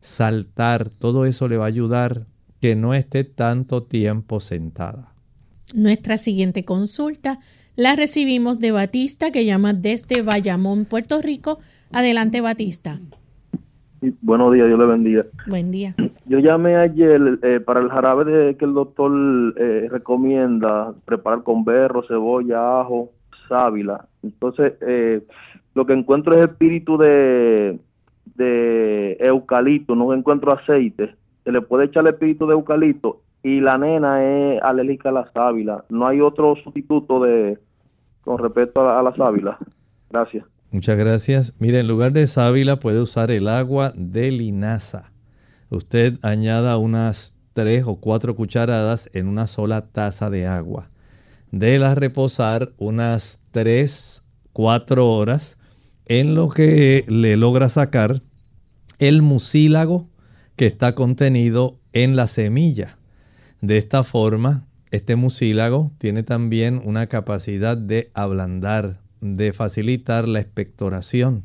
saltar. 0.00 0.88
Todo 0.88 1.26
eso 1.26 1.46
le 1.46 1.58
va 1.58 1.64
a 1.64 1.68
ayudar 1.68 2.22
que 2.58 2.74
no 2.74 2.94
esté 2.94 3.22
tanto 3.22 3.82
tiempo 3.82 4.40
sentada. 4.40 5.12
Nuestra 5.74 6.16
siguiente 6.16 6.64
consulta 6.64 7.38
la 7.76 7.94
recibimos 7.94 8.60
de 8.60 8.72
Batista 8.72 9.30
que 9.30 9.44
llama 9.44 9.74
desde 9.74 10.22
Bayamón, 10.22 10.86
Puerto 10.86 11.20
Rico. 11.20 11.58
Adelante, 11.92 12.40
Batista. 12.40 12.98
buenos 14.22 14.54
días, 14.54 14.68
Dios 14.68 14.78
le 14.78 14.86
bendiga. 14.86 15.26
Buen 15.46 15.70
día. 15.70 15.94
Yo 16.24 16.38
llamé 16.38 16.76
ayer 16.76 17.20
eh, 17.42 17.60
para 17.60 17.80
el 17.80 17.90
jarabe 17.90 18.24
de, 18.24 18.56
que 18.56 18.64
el 18.64 18.72
doctor 18.72 19.12
eh, 19.58 19.88
recomienda 19.90 20.94
preparar 21.04 21.42
con 21.42 21.62
berro, 21.66 22.02
cebolla, 22.08 22.80
ajo 22.80 23.10
sábila. 23.50 24.06
Entonces, 24.22 24.72
eh, 24.80 25.20
lo 25.74 25.86
que 25.86 25.92
encuentro 25.92 26.34
es 26.34 26.50
espíritu 26.50 26.98
de, 26.98 27.78
de 28.34 29.16
eucalipto, 29.20 29.94
no 29.94 30.12
encuentro 30.12 30.52
aceite. 30.52 31.14
Se 31.44 31.52
le 31.52 31.60
puede 31.60 31.86
echar 31.86 32.06
el 32.06 32.14
espíritu 32.14 32.46
de 32.46 32.52
eucalipto 32.52 33.22
y 33.42 33.60
la 33.60 33.78
nena 33.78 34.24
es 34.24 34.62
alérgica 34.62 35.08
a 35.08 35.12
la 35.12 35.32
sábila. 35.32 35.84
No 35.88 36.06
hay 36.06 36.20
otro 36.20 36.54
sustituto 36.56 37.22
de 37.22 37.58
con 38.22 38.38
respecto 38.38 38.88
a 38.88 39.02
la, 39.02 39.14
sábila. 39.16 39.58
Gracias. 40.10 40.44
Muchas 40.70 40.96
gracias. 40.96 41.56
Mire, 41.60 41.80
en 41.80 41.88
lugar 41.88 42.12
de 42.12 42.26
sábila 42.26 42.76
puede 42.76 43.00
usar 43.00 43.30
el 43.30 43.48
agua 43.48 43.92
de 43.96 44.30
linaza. 44.30 45.10
Usted 45.70 46.18
añada 46.22 46.76
unas 46.76 47.40
tres 47.52 47.84
o 47.86 47.96
cuatro 47.96 48.36
cucharadas 48.36 49.10
en 49.12 49.26
una 49.26 49.46
sola 49.46 49.92
taza 49.92 50.30
de 50.30 50.46
agua 50.46 50.92
déla 51.52 51.94
reposar 51.94 52.70
unas 52.78 53.44
3, 53.52 54.26
4 54.52 55.08
horas 55.08 55.60
en 56.06 56.34
lo 56.34 56.48
que 56.48 57.04
le 57.08 57.36
logra 57.36 57.68
sacar 57.68 58.22
el 58.98 59.22
mucílago 59.22 60.08
que 60.56 60.66
está 60.66 60.94
contenido 60.94 61.78
en 61.92 62.16
la 62.16 62.26
semilla. 62.26 62.98
De 63.60 63.78
esta 63.78 64.04
forma, 64.04 64.66
este 64.90 65.16
mucílago 65.16 65.92
tiene 65.98 66.22
también 66.22 66.80
una 66.84 67.06
capacidad 67.06 67.76
de 67.76 68.10
ablandar, 68.14 69.00
de 69.20 69.52
facilitar 69.52 70.28
la 70.28 70.40
expectoración. 70.40 71.44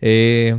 Eh, 0.00 0.56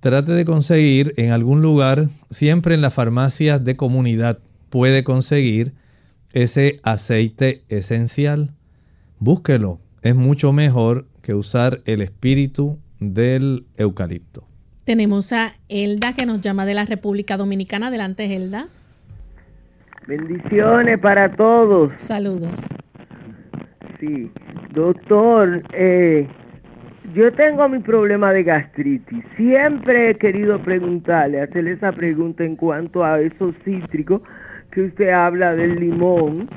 trate 0.00 0.32
de 0.32 0.44
conseguir 0.44 1.14
en 1.16 1.32
algún 1.32 1.62
lugar, 1.62 2.08
siempre 2.30 2.74
en 2.74 2.82
las 2.82 2.94
farmacias 2.94 3.64
de 3.64 3.76
comunidad, 3.76 4.38
puede 4.70 5.04
conseguir 5.04 5.74
ese 6.32 6.80
aceite 6.82 7.64
esencial. 7.68 8.54
Búsquelo. 9.18 9.80
Es 10.02 10.14
mucho 10.14 10.52
mejor 10.52 11.07
que 11.28 11.34
usar 11.34 11.80
el 11.84 12.00
espíritu 12.00 12.78
del 13.00 13.66
eucalipto. 13.76 14.44
Tenemos 14.86 15.30
a 15.34 15.52
Elda 15.68 16.14
que 16.14 16.24
nos 16.24 16.40
llama 16.40 16.64
de 16.64 16.72
la 16.72 16.86
República 16.86 17.36
Dominicana. 17.36 17.88
Adelante, 17.88 18.34
Elda. 18.34 18.68
Bendiciones 20.06 20.98
para 21.00 21.30
todos. 21.36 21.92
Saludos. 21.98 22.60
Sí, 24.00 24.30
doctor, 24.72 25.62
eh, 25.74 26.26
yo 27.14 27.30
tengo 27.34 27.68
mi 27.68 27.80
problema 27.80 28.32
de 28.32 28.44
gastritis. 28.44 29.22
Siempre 29.36 30.12
he 30.12 30.14
querido 30.14 30.62
preguntarle, 30.62 31.42
hacerle 31.42 31.72
esa 31.72 31.92
pregunta 31.92 32.42
en 32.42 32.56
cuanto 32.56 33.04
a 33.04 33.20
esos 33.20 33.54
cítricos 33.66 34.22
que 34.70 34.84
usted 34.84 35.10
habla 35.10 35.54
del 35.54 35.74
limón, 35.74 36.48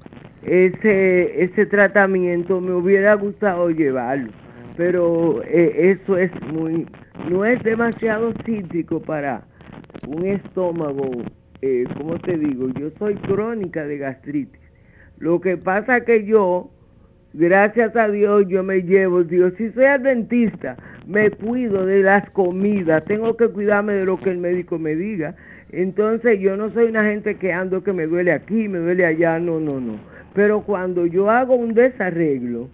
ese, 0.44 1.44
ese 1.44 1.66
tratamiento 1.66 2.62
me 2.62 2.72
hubiera 2.72 3.16
gustado 3.16 3.70
llevarlo, 3.70 4.32
pero 4.78 5.42
eh, 5.44 5.98
eso 5.98 6.18
es 6.18 6.32
muy, 6.52 6.88
no 7.30 7.46
es 7.46 7.62
demasiado 7.64 8.34
cítrico 8.46 9.02
para 9.02 9.44
un 10.08 10.26
estómago, 10.26 11.10
eh, 11.62 11.86
como 11.98 12.18
te 12.20 12.38
digo, 12.38 12.70
yo 12.80 12.90
soy 12.98 13.16
crónica 13.16 13.86
de 13.86 13.98
gastritis. 13.98 14.62
Lo 15.18 15.40
que 15.40 15.58
pasa 15.58 16.04
que 16.04 16.26
yo, 16.26 16.72
gracias 17.34 17.96
a 17.96 18.08
Dios, 18.08 18.46
yo 18.48 18.64
me 18.64 18.82
llevo, 18.82 19.24
Dios, 19.24 19.54
si 19.58 19.70
soy 19.72 19.86
adventista, 19.86 20.78
me 21.06 21.30
cuido 21.30 21.86
de 21.86 22.02
las 22.02 22.30
comidas, 22.32 23.06
tengo 23.06 23.38
que 23.38 23.48
cuidarme 23.50 23.94
de 23.94 24.06
lo 24.06 24.18
que 24.18 24.32
el 24.32 24.38
médico 24.38 24.80
me 24.80 24.96
diga 24.96 25.36
entonces 25.72 26.40
yo 26.40 26.58
no 26.58 26.70
soy 26.72 26.86
una 26.86 27.06
gente 27.06 27.36
que 27.36 27.54
ando 27.54 27.84
que 27.84 27.94
me 27.94 28.06
duele 28.06 28.34
aquí, 28.34 28.68
me 28.68 28.80
duele 28.80 29.06
allá, 29.06 29.40
no, 29.40 29.60
no, 29.60 29.80
no. 29.80 29.96
Pero 30.34 30.62
cuando 30.62 31.06
yo 31.06 31.30
hago 31.30 31.56
un 31.56 31.74
desarreglo, 31.74 32.70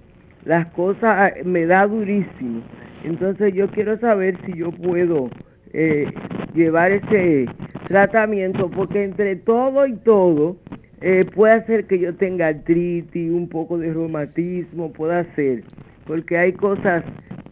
las 0.47 0.67
cosas 0.67 1.03
ah, 1.03 1.31
me 1.43 1.65
da 1.65 1.85
durísimo. 1.85 2.61
Entonces 3.03 3.53
yo 3.53 3.69
quiero 3.69 3.99
saber 3.99 4.37
si 4.45 4.53
yo 4.53 4.71
puedo 4.71 5.29
eh, 5.73 6.09
llevar 6.55 6.91
ese 6.91 7.45
tratamiento, 7.87 8.69
porque 8.69 9.03
entre 9.03 9.35
todo 9.35 9.85
y 9.85 9.95
todo 9.97 10.57
eh, 11.01 11.21
puede 11.35 11.53
hacer 11.53 11.85
que 11.85 11.99
yo 11.99 12.15
tenga 12.15 12.47
artritis, 12.47 13.29
un 13.31 13.49
poco 13.49 13.77
de 13.77 13.93
reumatismo, 13.93 14.91
puede 14.93 15.19
hacer, 15.19 15.63
porque 16.05 16.37
hay 16.37 16.53
cosas 16.53 17.03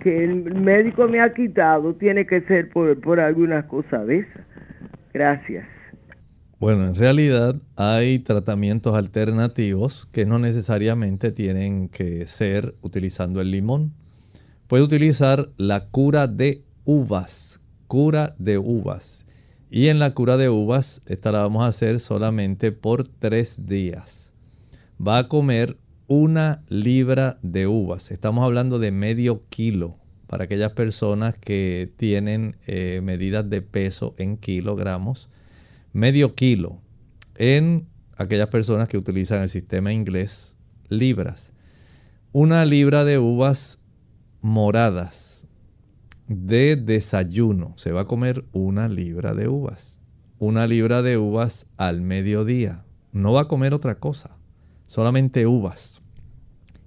que 0.02 0.24
el 0.24 0.56
médico 0.56 1.08
me 1.08 1.20
ha 1.20 1.34
quitado, 1.34 1.94
tiene 1.96 2.26
que 2.26 2.42
ser 2.42 2.70
por, 2.70 3.00
por 3.02 3.20
algunas 3.20 3.66
cosas 3.66 4.08
de 4.08 4.20
esas. 4.20 4.46
Gracias. 5.14 5.75
Bueno, 6.58 6.86
en 6.88 6.96
realidad 6.96 7.58
hay 7.76 8.20
tratamientos 8.20 8.96
alternativos 8.96 10.10
que 10.14 10.26
no 10.26 10.40
necesariamente 10.40 11.34
tienen 11.34 11.90
que 11.90 12.28
ser 12.28 12.76
utilizando 12.82 13.42
el 13.42 13.52
limón. 13.52 13.94
Puede 14.68 14.84
utilizar 14.84 15.50
la 15.58 15.90
cura 15.90 16.28
de 16.28 16.64
uvas, 16.86 17.60
cura 17.88 18.36
de 18.40 18.58
uvas. 18.58 19.26
Y 19.70 19.90
en 19.90 20.00
la 20.00 20.14
cura 20.14 20.38
de 20.38 20.48
uvas, 20.48 21.02
esta 21.08 21.34
la 21.34 21.42
vamos 21.42 21.64
a 21.66 21.68
hacer 21.68 22.00
solamente 22.00 22.72
por 22.72 23.06
tres 23.06 23.66
días. 23.66 24.32
Va 25.06 25.18
a 25.18 25.28
comer 25.28 25.78
una 26.08 26.64
libra 26.70 27.38
de 27.42 27.68
uvas. 27.68 28.12
Estamos 28.12 28.46
hablando 28.46 28.80
de 28.80 28.92
medio 28.92 29.42
kilo 29.50 29.98
para 30.28 30.46
aquellas 30.46 30.72
personas 30.72 31.36
que 31.38 31.92
tienen 31.98 32.56
eh, 32.66 33.02
medidas 33.04 33.50
de 33.50 33.62
peso 33.62 34.16
en 34.18 34.38
kilogramos, 34.38 35.30
medio 35.96 36.36
kilo 36.36 36.82
en 37.36 37.88
aquellas 38.18 38.50
personas 38.50 38.90
que 38.90 38.98
utilizan 38.98 39.42
el 39.42 39.50
sistema 39.50 39.94
inglés 39.94 40.58
libras. 40.90 41.54
Una 42.34 42.66
libra 42.66 43.06
de 43.06 43.18
uvas 43.18 43.82
moradas 44.42 45.48
de 46.28 46.76
desayuno. 46.76 47.76
Se 47.78 47.94
va 47.94 48.02
a 48.02 48.08
comer 48.08 48.44
una 48.52 48.90
libra 48.90 49.34
de 49.34 49.48
uvas. 49.48 50.02
Una 50.38 50.68
libra 50.68 51.02
de 51.02 51.18
uvas 51.18 51.68
al 51.78 52.02
mediodía. 52.02 52.84
No 53.14 53.32
va 53.32 53.44
a 53.44 53.48
comer 53.48 53.74
otra 53.74 53.96
cosa. 53.96 54.36
Solamente 54.88 55.48
uvas. 55.48 56.02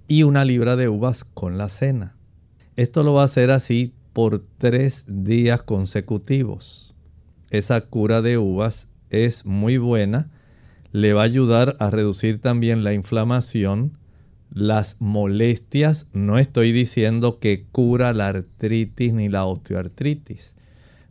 y 0.07 0.23
una 0.23 0.45
libra 0.45 0.75
de 0.75 0.87
uvas 0.87 1.23
con 1.23 1.57
la 1.57 1.69
cena. 1.69 2.15
Esto 2.75 3.01
lo 3.01 3.13
va 3.13 3.23
a 3.23 3.25
hacer 3.25 3.49
así 3.49 3.95
por 4.13 4.45
tres 4.59 5.05
días 5.07 5.63
consecutivos. 5.63 6.95
Esa 7.49 7.81
cura 7.81 8.21
de 8.21 8.37
uvas 8.37 8.88
es 9.09 9.45
muy 9.45 9.77
buena, 9.77 10.29
le 10.91 11.13
va 11.13 11.21
a 11.21 11.25
ayudar 11.25 11.75
a 11.79 11.89
reducir 11.89 12.41
también 12.41 12.83
la 12.83 12.93
inflamación, 12.93 13.97
las 14.51 14.99
molestias. 14.99 16.07
No 16.13 16.37
estoy 16.39 16.71
diciendo 16.71 17.39
que 17.39 17.65
cura 17.71 18.13
la 18.13 18.27
artritis 18.27 19.13
ni 19.13 19.29
la 19.29 19.45
osteoartritis, 19.45 20.55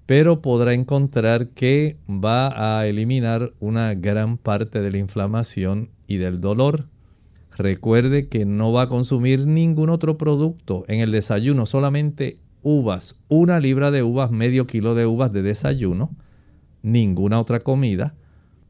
pero 0.06 0.42
podrá 0.42 0.74
encontrar 0.74 1.50
que 1.50 1.96
va 2.08 2.78
a 2.78 2.87
eliminar 2.87 3.52
una 3.61 3.94
gran 3.94 4.38
parte 4.38 4.80
de 4.80 4.90
la 4.90 4.98
inflamación 4.98 5.90
y 6.06 6.16
del 6.16 6.40
dolor. 6.40 6.87
Recuerde 7.56 8.28
que 8.28 8.46
no 8.46 8.72
va 8.72 8.82
a 8.82 8.88
consumir 8.88 9.46
ningún 9.46 9.90
otro 9.90 10.16
producto 10.16 10.84
en 10.88 11.00
el 11.00 11.11
desayuno, 11.11 11.66
solamente 11.66 12.38
uvas, 12.62 13.22
una 13.28 13.61
libra 13.61 13.90
de 13.90 14.02
uvas, 14.02 14.30
medio 14.30 14.66
kilo 14.66 14.94
de 14.94 15.06
uvas 15.06 15.32
de 15.32 15.42
desayuno, 15.42 16.11
ninguna 16.82 17.40
otra 17.40 17.60
comida. 17.60 18.14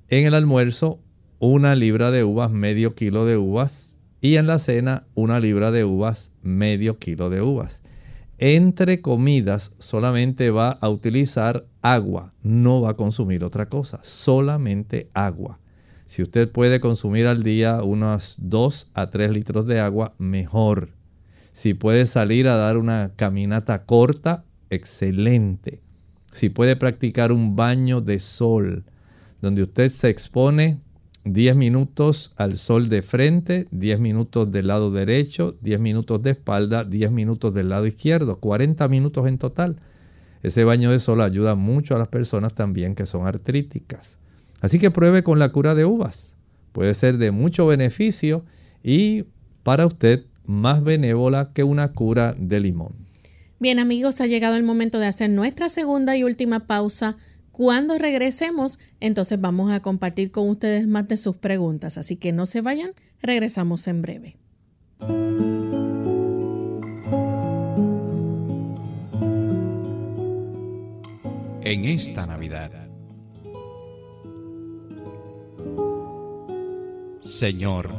En 0.08 0.26
el 0.26 0.34
almuerzo, 0.34 1.00
una 1.38 1.74
libra 1.74 2.10
de 2.10 2.24
uvas, 2.24 2.50
medio 2.50 2.94
kilo 2.94 3.26
de 3.26 3.36
uvas. 3.36 3.98
Y 4.20 4.36
en 4.36 4.46
la 4.46 4.58
cena, 4.58 5.06
una 5.14 5.38
libra 5.40 5.70
de 5.70 5.84
uvas, 5.84 6.32
medio 6.42 6.98
kilo 6.98 7.30
de 7.30 7.42
uvas. 7.42 7.82
Entre 8.38 9.00
comidas 9.00 9.74
solamente 9.78 10.50
va 10.50 10.70
a 10.70 10.88
utilizar 10.88 11.64
agua, 11.82 12.34
no 12.42 12.80
va 12.80 12.90
a 12.90 12.96
consumir 12.96 13.42
otra 13.42 13.68
cosa, 13.68 13.98
solamente 14.02 15.10
agua. 15.12 15.58
Si 16.06 16.22
usted 16.22 16.50
puede 16.50 16.80
consumir 16.80 17.26
al 17.26 17.42
día 17.42 17.82
unos 17.82 18.36
2 18.38 18.92
a 18.94 19.10
3 19.10 19.32
litros 19.32 19.66
de 19.66 19.80
agua, 19.80 20.14
mejor. 20.18 20.90
Si 21.52 21.74
puede 21.74 22.06
salir 22.06 22.46
a 22.46 22.56
dar 22.56 22.76
una 22.76 23.12
caminata 23.16 23.84
corta, 23.84 24.44
excelente. 24.70 25.82
Si 26.38 26.50
puede 26.50 26.76
practicar 26.76 27.32
un 27.32 27.56
baño 27.56 28.00
de 28.00 28.20
sol, 28.20 28.84
donde 29.42 29.62
usted 29.62 29.88
se 29.88 30.08
expone 30.08 30.78
10 31.24 31.56
minutos 31.56 32.32
al 32.36 32.58
sol 32.58 32.88
de 32.88 33.02
frente, 33.02 33.66
10 33.72 33.98
minutos 33.98 34.52
del 34.52 34.68
lado 34.68 34.92
derecho, 34.92 35.56
10 35.62 35.80
minutos 35.80 36.22
de 36.22 36.30
espalda, 36.30 36.84
10 36.84 37.10
minutos 37.10 37.54
del 37.54 37.70
lado 37.70 37.88
izquierdo, 37.88 38.38
40 38.38 38.86
minutos 38.86 39.26
en 39.26 39.38
total. 39.38 39.80
Ese 40.44 40.62
baño 40.62 40.92
de 40.92 41.00
sol 41.00 41.22
ayuda 41.22 41.56
mucho 41.56 41.96
a 41.96 41.98
las 41.98 42.06
personas 42.06 42.54
también 42.54 42.94
que 42.94 43.06
son 43.06 43.26
artríticas. 43.26 44.20
Así 44.60 44.78
que 44.78 44.92
pruebe 44.92 45.24
con 45.24 45.40
la 45.40 45.50
cura 45.50 45.74
de 45.74 45.86
uvas. 45.86 46.36
Puede 46.70 46.94
ser 46.94 47.18
de 47.18 47.32
mucho 47.32 47.66
beneficio 47.66 48.44
y 48.84 49.24
para 49.64 49.86
usted 49.86 50.24
más 50.46 50.84
benévola 50.84 51.50
que 51.52 51.64
una 51.64 51.94
cura 51.94 52.36
de 52.38 52.60
limón. 52.60 53.07
Bien 53.60 53.80
amigos, 53.80 54.20
ha 54.20 54.26
llegado 54.26 54.54
el 54.54 54.62
momento 54.62 55.00
de 55.00 55.06
hacer 55.06 55.30
nuestra 55.30 55.68
segunda 55.68 56.16
y 56.16 56.22
última 56.22 56.60
pausa. 56.60 57.16
Cuando 57.50 57.98
regresemos, 57.98 58.78
entonces 59.00 59.40
vamos 59.40 59.72
a 59.72 59.80
compartir 59.80 60.30
con 60.30 60.48
ustedes 60.48 60.86
más 60.86 61.08
de 61.08 61.16
sus 61.16 61.38
preguntas, 61.38 61.98
así 61.98 62.14
que 62.14 62.30
no 62.30 62.46
se 62.46 62.60
vayan, 62.60 62.90
regresamos 63.20 63.88
en 63.88 64.02
breve. 64.02 64.36
En 71.62 71.84
esta 71.84 72.26
Navidad, 72.26 72.70
Señor, 77.20 77.90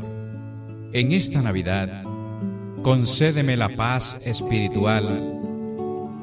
en 0.93 1.11
esta 1.11 1.41
Navidad, 1.41 2.03
concédeme 2.81 3.57
la 3.57 3.75
paz 3.75 4.17
espiritual 4.25 5.38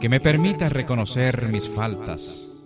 que 0.01 0.09
me 0.09 0.21
permita 0.21 0.69
reconocer 0.69 1.49
mis 1.49 1.69
faltas, 1.69 2.63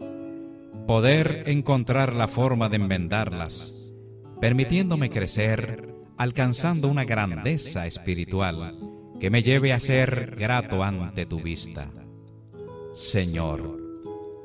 poder 0.87 1.45
encontrar 1.47 2.17
la 2.17 2.27
forma 2.27 2.69
de 2.69 2.77
enmendarlas, 2.77 3.93
permitiéndome 4.41 5.11
crecer, 5.11 5.95
alcanzando 6.17 6.89
una 6.89 7.05
grandeza 7.05 7.87
espiritual 7.87 8.77
que 9.21 9.31
me 9.31 9.43
lleve 9.43 9.73
a 9.73 9.79
ser 9.79 10.35
grato 10.37 10.83
ante 10.83 11.25
tu 11.25 11.41
vista. 11.41 11.91
Señor, 12.95 13.79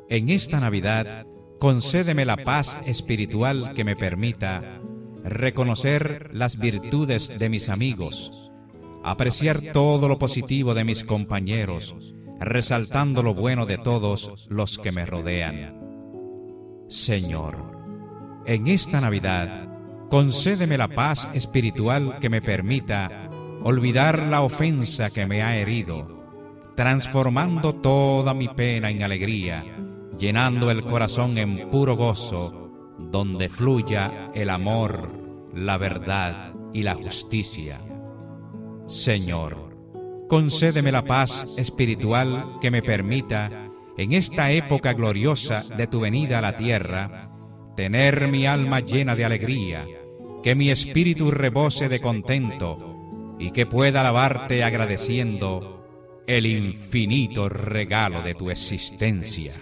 en 0.08 0.30
esta 0.30 0.60
Navidad, 0.60 1.26
concédeme 1.60 2.24
la 2.26 2.38
paz 2.38 2.78
espiritual 2.86 3.74
que 3.74 3.84
me 3.84 3.96
permita 3.96 4.80
reconocer 5.24 6.30
las 6.34 6.60
virtudes 6.60 7.34
de 7.40 7.50
mis 7.50 7.70
amigos, 7.70 8.52
apreciar 9.04 9.62
todo 9.74 10.08
lo 10.08 10.20
positivo 10.20 10.76
de 10.76 10.84
mis 10.84 11.04
compañeros, 11.04 12.15
resaltando 12.40 13.24
lo 13.24 13.34
bueno 13.34 13.66
de 13.66 13.78
todos 13.78 14.48
los 14.50 14.78
que 14.78 14.92
me 14.92 15.06
rodean. 15.06 15.80
Señor, 16.88 17.76
en 18.46 18.68
esta 18.68 19.02
Navidad, 19.02 19.68
concédeme 20.10 20.78
la 20.78 20.88
paz 20.88 21.28
espiritual 21.34 22.20
que 22.20 22.30
me 22.30 22.42
permita 22.42 23.30
olvidar 23.64 24.20
la 24.24 24.42
ofensa 24.42 25.10
que 25.10 25.26
me 25.26 25.42
ha 25.42 25.58
herido, 25.58 26.74
transformando 26.76 27.74
toda 27.74 28.34
mi 28.34 28.48
pena 28.48 28.92
en 28.92 29.02
alegría, 29.02 29.66
llenando 30.20 30.70
el 30.70 30.84
corazón 30.84 31.38
en 31.38 31.70
puro 31.72 31.96
gozo, 31.96 32.96
donde 33.00 33.50
fluya 33.50 34.30
el 34.36 34.52
amor, 34.52 35.10
la 35.54 35.78
verdad 35.78 36.54
y 36.74 36.84
la 36.84 36.94
justicia. 36.94 37.82
Señor, 38.88 39.65
concédeme 40.28 40.92
la 40.92 41.04
paz 41.04 41.46
espiritual 41.58 42.58
que 42.62 42.72
me 42.72 42.82
permita, 42.82 43.70
en 43.98 44.14
esta 44.14 44.52
época 44.52 44.94
gloriosa 44.94 45.64
de 45.78 45.88
tu 45.88 46.00
venida 46.00 46.40
a 46.40 46.42
la 46.42 46.58
tierra, 46.58 47.32
tener 47.76 48.28
mi 48.28 48.46
alma 48.46 48.80
llena 48.80 49.16
de 49.16 49.26
alegría, 49.26 49.86
que 50.44 50.56
mi 50.56 50.70
espíritu 50.70 51.32
rebose 51.32 51.90
de 51.90 52.00
contento 52.00 53.36
y 53.40 53.52
que 53.52 53.66
pueda 53.66 54.02
alabarte 54.02 54.64
agradeciendo 54.64 56.24
el 56.28 56.46
infinito 56.46 57.50
regalo 57.50 58.22
de 58.22 58.34
tu 58.34 58.50
existencia. 58.50 59.54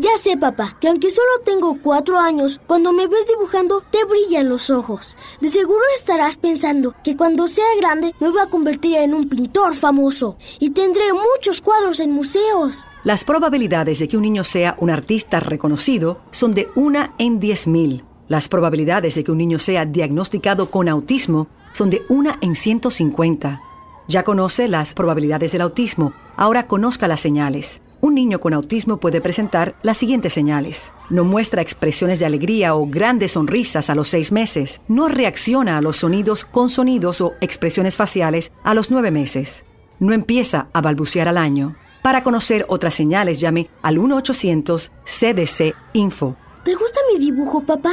Ya 0.00 0.16
sé, 0.16 0.38
papá, 0.38 0.78
que 0.80 0.88
aunque 0.88 1.10
solo 1.10 1.28
tengo 1.44 1.76
cuatro 1.82 2.18
años, 2.18 2.58
cuando 2.66 2.90
me 2.90 3.06
ves 3.06 3.26
dibujando 3.28 3.82
te 3.90 4.02
brillan 4.04 4.48
los 4.48 4.70
ojos. 4.70 5.14
De 5.42 5.50
seguro 5.50 5.82
estarás 5.94 6.38
pensando 6.38 6.94
que 7.04 7.18
cuando 7.18 7.46
sea 7.46 7.66
grande 7.76 8.14
me 8.18 8.30
voy 8.30 8.40
a 8.40 8.46
convertir 8.46 8.96
en 8.96 9.12
un 9.12 9.28
pintor 9.28 9.76
famoso 9.76 10.38
y 10.58 10.70
tendré 10.70 11.12
muchos 11.12 11.60
cuadros 11.60 12.00
en 12.00 12.12
museos. 12.12 12.86
Las 13.04 13.24
probabilidades 13.24 13.98
de 13.98 14.08
que 14.08 14.16
un 14.16 14.22
niño 14.22 14.42
sea 14.42 14.74
un 14.78 14.88
artista 14.88 15.38
reconocido 15.38 16.22
son 16.30 16.54
de 16.54 16.70
una 16.76 17.12
en 17.18 17.38
diez 17.38 17.66
mil. 17.66 18.02
Las 18.26 18.48
probabilidades 18.48 19.16
de 19.16 19.24
que 19.24 19.32
un 19.32 19.38
niño 19.38 19.58
sea 19.58 19.84
diagnosticado 19.84 20.70
con 20.70 20.88
autismo 20.88 21.48
son 21.74 21.90
de 21.90 22.04
una 22.08 22.38
en 22.40 22.56
150. 22.56 23.60
Ya 24.08 24.22
conoce 24.22 24.66
las 24.66 24.94
probabilidades 24.94 25.52
del 25.52 25.60
autismo, 25.60 26.14
ahora 26.36 26.66
conozca 26.66 27.06
las 27.06 27.20
señales. 27.20 27.82
Un 28.02 28.14
niño 28.14 28.40
con 28.40 28.54
autismo 28.54 28.98
puede 28.98 29.20
presentar 29.20 29.74
las 29.82 29.98
siguientes 29.98 30.32
señales. 30.32 30.94
No 31.10 31.24
muestra 31.24 31.60
expresiones 31.60 32.18
de 32.18 32.24
alegría 32.24 32.74
o 32.74 32.86
grandes 32.86 33.32
sonrisas 33.32 33.90
a 33.90 33.94
los 33.94 34.08
seis 34.08 34.32
meses. 34.32 34.80
No 34.88 35.08
reacciona 35.08 35.76
a 35.76 35.82
los 35.82 35.98
sonidos 35.98 36.46
con 36.46 36.70
sonidos 36.70 37.20
o 37.20 37.34
expresiones 37.42 37.96
faciales 37.96 38.52
a 38.64 38.72
los 38.72 38.90
nueve 38.90 39.10
meses. 39.10 39.66
No 39.98 40.14
empieza 40.14 40.68
a 40.72 40.80
balbucear 40.80 41.28
al 41.28 41.36
año. 41.36 41.76
Para 42.02 42.22
conocer 42.22 42.64
otras 42.70 42.94
señales, 42.94 43.38
llame 43.38 43.68
al 43.82 43.98
1-800-CDC-INFO. 43.98 46.36
¿Te 46.64 46.74
gusta 46.74 47.00
mi 47.12 47.18
dibujo, 47.18 47.64
papá? 47.64 47.92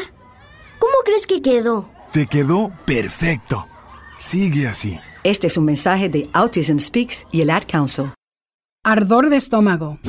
¿Cómo 0.79 0.93
crees 1.03 1.27
que 1.27 1.41
quedó? 1.41 1.89
Te 2.13 2.27
quedó 2.27 2.71
perfecto. 2.85 3.67
Sigue 4.19 4.67
así. 4.67 4.97
Este 5.25 5.47
es 5.47 5.57
un 5.57 5.65
mensaje 5.65 6.07
de 6.07 6.23
Autism 6.31 6.79
Speaks 6.79 7.27
y 7.31 7.41
el 7.41 7.49
Ad 7.49 7.63
Council. 7.67 8.13
Ardor 8.83 9.29
de 9.29 9.35
estómago. 9.35 9.99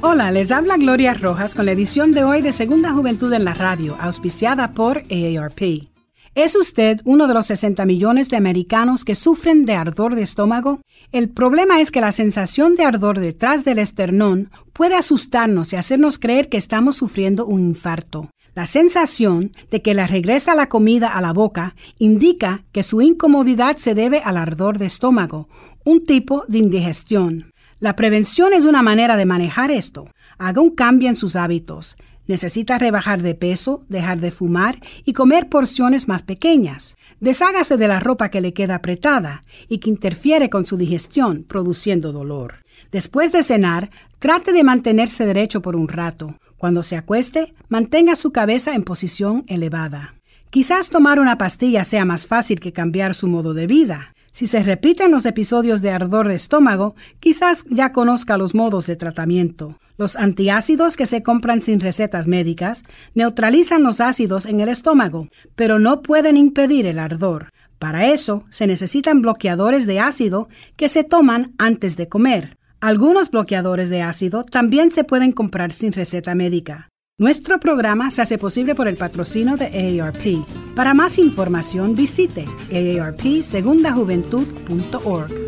Hola, 0.00 0.30
les 0.30 0.52
habla 0.52 0.76
Gloria 0.76 1.12
Rojas 1.14 1.56
con 1.56 1.66
la 1.66 1.72
edición 1.72 2.12
de 2.12 2.22
hoy 2.22 2.40
de 2.40 2.52
Segunda 2.52 2.92
Juventud 2.92 3.32
en 3.32 3.44
la 3.44 3.52
Radio, 3.52 3.96
auspiciada 4.00 4.72
por 4.72 4.98
AARP. 5.10 5.88
¿Es 6.36 6.54
usted 6.54 7.00
uno 7.04 7.26
de 7.26 7.34
los 7.34 7.46
60 7.46 7.84
millones 7.84 8.28
de 8.28 8.36
americanos 8.36 9.04
que 9.04 9.16
sufren 9.16 9.64
de 9.64 9.74
ardor 9.74 10.14
de 10.14 10.22
estómago? 10.22 10.80
El 11.10 11.30
problema 11.30 11.80
es 11.80 11.90
que 11.90 12.00
la 12.00 12.12
sensación 12.12 12.76
de 12.76 12.84
ardor 12.84 13.18
detrás 13.18 13.64
del 13.64 13.80
esternón 13.80 14.50
puede 14.72 14.94
asustarnos 14.94 15.72
y 15.72 15.76
hacernos 15.76 16.18
creer 16.20 16.48
que 16.48 16.58
estamos 16.58 16.96
sufriendo 16.96 17.44
un 17.44 17.60
infarto. 17.60 18.30
La 18.58 18.66
sensación 18.66 19.52
de 19.70 19.82
que 19.82 19.94
le 19.94 20.04
regresa 20.04 20.56
la 20.56 20.68
comida 20.68 21.06
a 21.06 21.20
la 21.20 21.32
boca 21.32 21.76
indica 22.00 22.64
que 22.72 22.82
su 22.82 23.00
incomodidad 23.00 23.76
se 23.76 23.94
debe 23.94 24.18
al 24.18 24.36
ardor 24.36 24.78
de 24.78 24.86
estómago, 24.86 25.48
un 25.84 26.04
tipo 26.04 26.42
de 26.48 26.58
indigestión. 26.58 27.52
La 27.78 27.94
prevención 27.94 28.52
es 28.52 28.64
una 28.64 28.82
manera 28.82 29.16
de 29.16 29.26
manejar 29.26 29.70
esto. 29.70 30.06
Haga 30.38 30.60
un 30.60 30.70
cambio 30.70 31.08
en 31.08 31.14
sus 31.14 31.36
hábitos. 31.36 31.96
Necesita 32.26 32.78
rebajar 32.78 33.22
de 33.22 33.36
peso, 33.36 33.84
dejar 33.88 34.18
de 34.18 34.32
fumar 34.32 34.80
y 35.04 35.12
comer 35.12 35.48
porciones 35.48 36.08
más 36.08 36.24
pequeñas. 36.24 36.96
Deshágase 37.20 37.76
de 37.76 37.86
la 37.86 38.00
ropa 38.00 38.28
que 38.28 38.40
le 38.40 38.54
queda 38.54 38.74
apretada 38.74 39.40
y 39.68 39.78
que 39.78 39.88
interfiere 39.90 40.50
con 40.50 40.66
su 40.66 40.76
digestión, 40.76 41.44
produciendo 41.44 42.10
dolor. 42.10 42.64
Después 42.90 43.32
de 43.32 43.42
cenar, 43.42 43.90
trate 44.18 44.52
de 44.52 44.64
mantenerse 44.64 45.26
derecho 45.26 45.62
por 45.62 45.76
un 45.76 45.88
rato. 45.88 46.34
Cuando 46.56 46.82
se 46.82 46.96
acueste, 46.96 47.52
mantenga 47.68 48.16
su 48.16 48.32
cabeza 48.32 48.74
en 48.74 48.82
posición 48.82 49.44
elevada. 49.46 50.14
Quizás 50.50 50.88
tomar 50.88 51.20
una 51.20 51.36
pastilla 51.36 51.84
sea 51.84 52.04
más 52.04 52.26
fácil 52.26 52.60
que 52.60 52.72
cambiar 52.72 53.14
su 53.14 53.26
modo 53.28 53.52
de 53.52 53.66
vida. 53.66 54.14
Si 54.32 54.46
se 54.46 54.62
repiten 54.62 55.10
los 55.10 55.26
episodios 55.26 55.82
de 55.82 55.90
ardor 55.90 56.28
de 56.28 56.34
estómago, 56.34 56.94
quizás 57.20 57.64
ya 57.68 57.92
conozca 57.92 58.38
los 58.38 58.54
modos 58.54 58.86
de 58.86 58.96
tratamiento. 58.96 59.78
Los 59.96 60.16
antiácidos 60.16 60.96
que 60.96 61.06
se 61.06 61.22
compran 61.22 61.60
sin 61.60 61.80
recetas 61.80 62.26
médicas 62.28 62.84
neutralizan 63.14 63.82
los 63.82 64.00
ácidos 64.00 64.46
en 64.46 64.60
el 64.60 64.68
estómago, 64.68 65.28
pero 65.56 65.78
no 65.78 66.02
pueden 66.02 66.36
impedir 66.36 66.86
el 66.86 66.98
ardor. 66.98 67.50
Para 67.78 68.06
eso 68.06 68.44
se 68.48 68.66
necesitan 68.66 69.22
bloqueadores 69.22 69.86
de 69.86 70.00
ácido 70.00 70.48
que 70.76 70.88
se 70.88 71.04
toman 71.04 71.52
antes 71.58 71.96
de 71.96 72.08
comer. 72.08 72.57
Algunos 72.80 73.32
bloqueadores 73.32 73.88
de 73.88 74.02
ácido 74.02 74.44
también 74.44 74.92
se 74.92 75.02
pueden 75.02 75.32
comprar 75.32 75.72
sin 75.72 75.92
receta 75.92 76.36
médica. 76.36 76.88
Nuestro 77.18 77.58
programa 77.58 78.12
se 78.12 78.22
hace 78.22 78.38
posible 78.38 78.76
por 78.76 78.86
el 78.86 78.96
patrocino 78.96 79.56
de 79.56 80.00
AARP. 80.00 80.46
Para 80.76 80.94
más 80.94 81.18
información 81.18 81.96
visite 81.96 82.44
aarpsegundajuventud.org. 82.70 85.47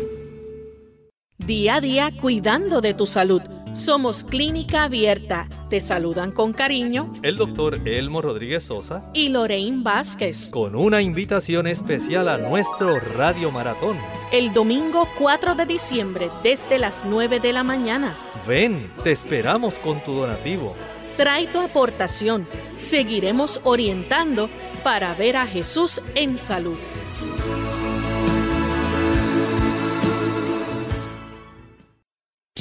Día 1.45 1.75
a 1.75 1.81
día 1.81 2.11
cuidando 2.15 2.81
de 2.81 2.93
tu 2.93 3.07
salud. 3.07 3.41
Somos 3.73 4.23
Clínica 4.23 4.83
Abierta. 4.83 5.47
Te 5.69 5.79
saludan 5.79 6.31
con 6.31 6.53
cariño 6.53 7.11
el 7.23 7.37
doctor 7.37 7.87
Elmo 7.87 8.21
Rodríguez 8.21 8.63
Sosa 8.63 9.09
y 9.13 9.29
Lorraine 9.29 9.81
Vázquez. 9.81 10.51
Con 10.51 10.75
una 10.75 11.01
invitación 11.01 11.65
especial 11.65 12.29
a 12.29 12.37
nuestro 12.37 12.99
Radio 13.17 13.49
Maratón. 13.49 13.97
El 14.31 14.53
domingo 14.53 15.07
4 15.17 15.55
de 15.55 15.65
diciembre 15.65 16.29
desde 16.43 16.77
las 16.77 17.05
9 17.05 17.39
de 17.39 17.53
la 17.53 17.63
mañana. 17.63 18.17
Ven, 18.47 18.91
te 19.03 19.11
esperamos 19.11 19.79
con 19.79 20.03
tu 20.03 20.13
donativo 20.13 20.75
Trae 21.17 21.47
tu 21.47 21.59
aportación. 21.59 22.47
Seguiremos 22.75 23.61
orientando 23.63 24.49
para 24.83 25.13
ver 25.13 25.37
a 25.37 25.45
Jesús 25.45 26.01
en 26.15 26.37
salud. 26.37 26.77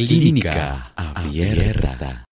Clínica 0.07 0.93
Abierta. 0.97 2.25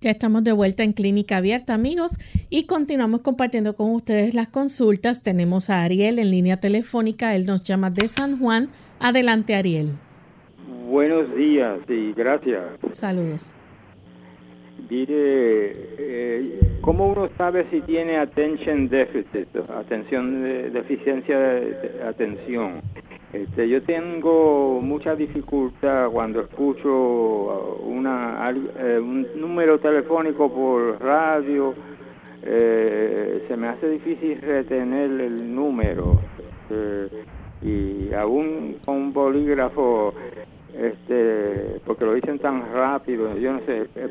Ya 0.00 0.10
estamos 0.12 0.44
de 0.44 0.52
vuelta 0.52 0.84
en 0.84 0.92
Clínica 0.92 1.38
Abierta, 1.38 1.74
amigos, 1.74 2.12
y 2.50 2.66
continuamos 2.66 3.22
compartiendo 3.22 3.74
con 3.74 3.92
ustedes 3.92 4.32
las 4.32 4.46
consultas. 4.46 5.24
Tenemos 5.24 5.70
a 5.70 5.82
Ariel 5.82 6.20
en 6.20 6.30
línea 6.30 6.58
telefónica. 6.58 7.34
Él 7.34 7.46
nos 7.46 7.64
llama 7.64 7.90
de 7.90 8.06
San 8.06 8.38
Juan. 8.38 8.68
Adelante, 9.00 9.56
Ariel. 9.56 9.90
Buenos 10.88 11.34
días 11.34 11.80
y 11.88 12.12
gracias. 12.12 12.62
Saludos. 12.92 13.56
Mire, 14.88 15.72
eh, 15.98 16.60
¿cómo 16.80 17.08
uno 17.08 17.28
sabe 17.36 17.66
si 17.70 17.80
tiene 17.82 18.18
attention 18.18 18.88
deficit, 18.88 19.48
atención 19.68 20.42
de, 20.42 20.70
deficiencia 20.70 21.38
de, 21.38 22.02
atención? 22.08 22.80
Este, 23.32 23.68
yo 23.68 23.80
tengo 23.82 24.80
mucha 24.82 25.14
dificultad 25.14 26.08
cuando 26.10 26.40
escucho 26.40 27.78
una, 27.84 28.50
eh, 28.50 28.98
un 28.98 29.24
número 29.36 29.78
telefónico 29.78 30.52
por 30.52 31.00
radio, 31.00 31.74
eh, 32.42 33.44
se 33.46 33.56
me 33.56 33.68
hace 33.68 33.88
difícil 33.88 34.40
retener 34.40 35.10
el 35.20 35.54
número 35.54 36.18
eh, 36.70 37.08
y 37.62 38.12
aún 38.14 38.78
con 38.84 38.96
un 38.96 39.12
bolígrafo 39.12 40.14
este 40.76 41.80
porque 41.84 42.06
lo 42.06 42.14
dicen 42.14 42.38
tan 42.38 42.72
rápido 42.72 43.36
yo 43.36 43.52
no 43.52 43.60
sé 43.66 43.86
eh, 43.96 44.08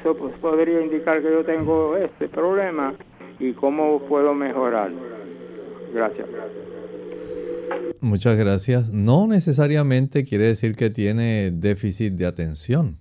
eso 0.00 0.14
pues 0.14 0.38
podría 0.38 0.80
indicar 0.82 1.20
que 1.20 1.30
yo 1.30 1.44
tengo 1.44 1.96
este 1.96 2.28
problema 2.28 2.94
y 3.40 3.52
cómo 3.54 4.00
puedo 4.00 4.34
mejorar. 4.34 4.90
Gracias 5.92 6.28
muchas 8.00 8.36
gracias. 8.36 8.92
No 8.92 9.26
necesariamente 9.26 10.24
quiere 10.24 10.48
decir 10.48 10.74
que 10.76 10.90
tiene 10.90 11.50
déficit 11.50 12.14
de 12.14 12.26
atención. 12.26 12.98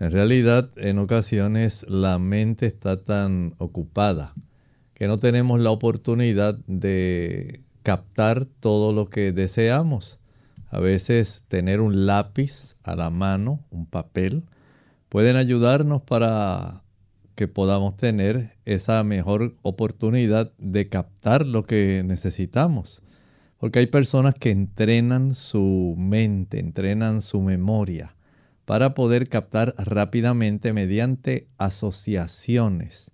En 0.00 0.12
realidad 0.12 0.70
en 0.76 0.98
ocasiones 0.98 1.84
la 1.88 2.18
mente 2.18 2.66
está 2.66 3.02
tan 3.02 3.54
ocupada 3.58 4.34
que 4.94 5.06
no 5.06 5.18
tenemos 5.18 5.60
la 5.60 5.70
oportunidad 5.70 6.58
de 6.66 7.62
captar 7.82 8.46
todo 8.60 8.92
lo 8.92 9.08
que 9.08 9.32
deseamos. 9.32 10.20
A 10.70 10.80
veces 10.80 11.44
tener 11.48 11.80
un 11.80 12.06
lápiz 12.06 12.76
a 12.82 12.96
la 12.96 13.10
mano, 13.10 13.60
un 13.70 13.86
papel, 13.86 14.44
pueden 15.08 15.36
ayudarnos 15.36 16.02
para 16.02 16.82
que 17.34 17.48
podamos 17.48 17.96
tener 17.96 18.56
esa 18.64 19.02
mejor 19.04 19.54
oportunidad 19.62 20.52
de 20.58 20.88
captar 20.88 21.46
lo 21.46 21.64
que 21.64 22.02
necesitamos. 22.04 23.02
Porque 23.58 23.80
hay 23.80 23.86
personas 23.86 24.34
que 24.34 24.50
entrenan 24.50 25.34
su 25.34 25.94
mente, 25.98 26.60
entrenan 26.60 27.22
su 27.22 27.40
memoria 27.40 28.14
para 28.64 28.94
poder 28.94 29.28
captar 29.28 29.74
rápidamente 29.78 30.72
mediante 30.72 31.48
asociaciones 31.58 33.10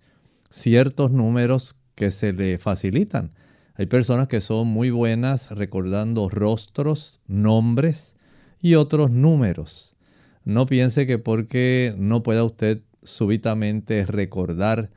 ciertos 0.54 1.10
números 1.10 1.80
que 1.96 2.10
se 2.10 2.32
le 2.32 2.58
facilitan. 2.58 3.30
Hay 3.74 3.86
personas 3.86 4.28
que 4.28 4.40
son 4.40 4.68
muy 4.68 4.90
buenas 4.90 5.50
recordando 5.50 6.28
rostros, 6.28 7.20
nombres 7.26 8.16
y 8.60 8.76
otros 8.76 9.10
números. 9.10 9.96
No 10.44 10.66
piense 10.66 11.06
que 11.06 11.18
porque 11.18 11.94
no 11.98 12.22
pueda 12.22 12.44
usted 12.44 12.82
súbitamente 13.02 14.06
recordar 14.06 14.90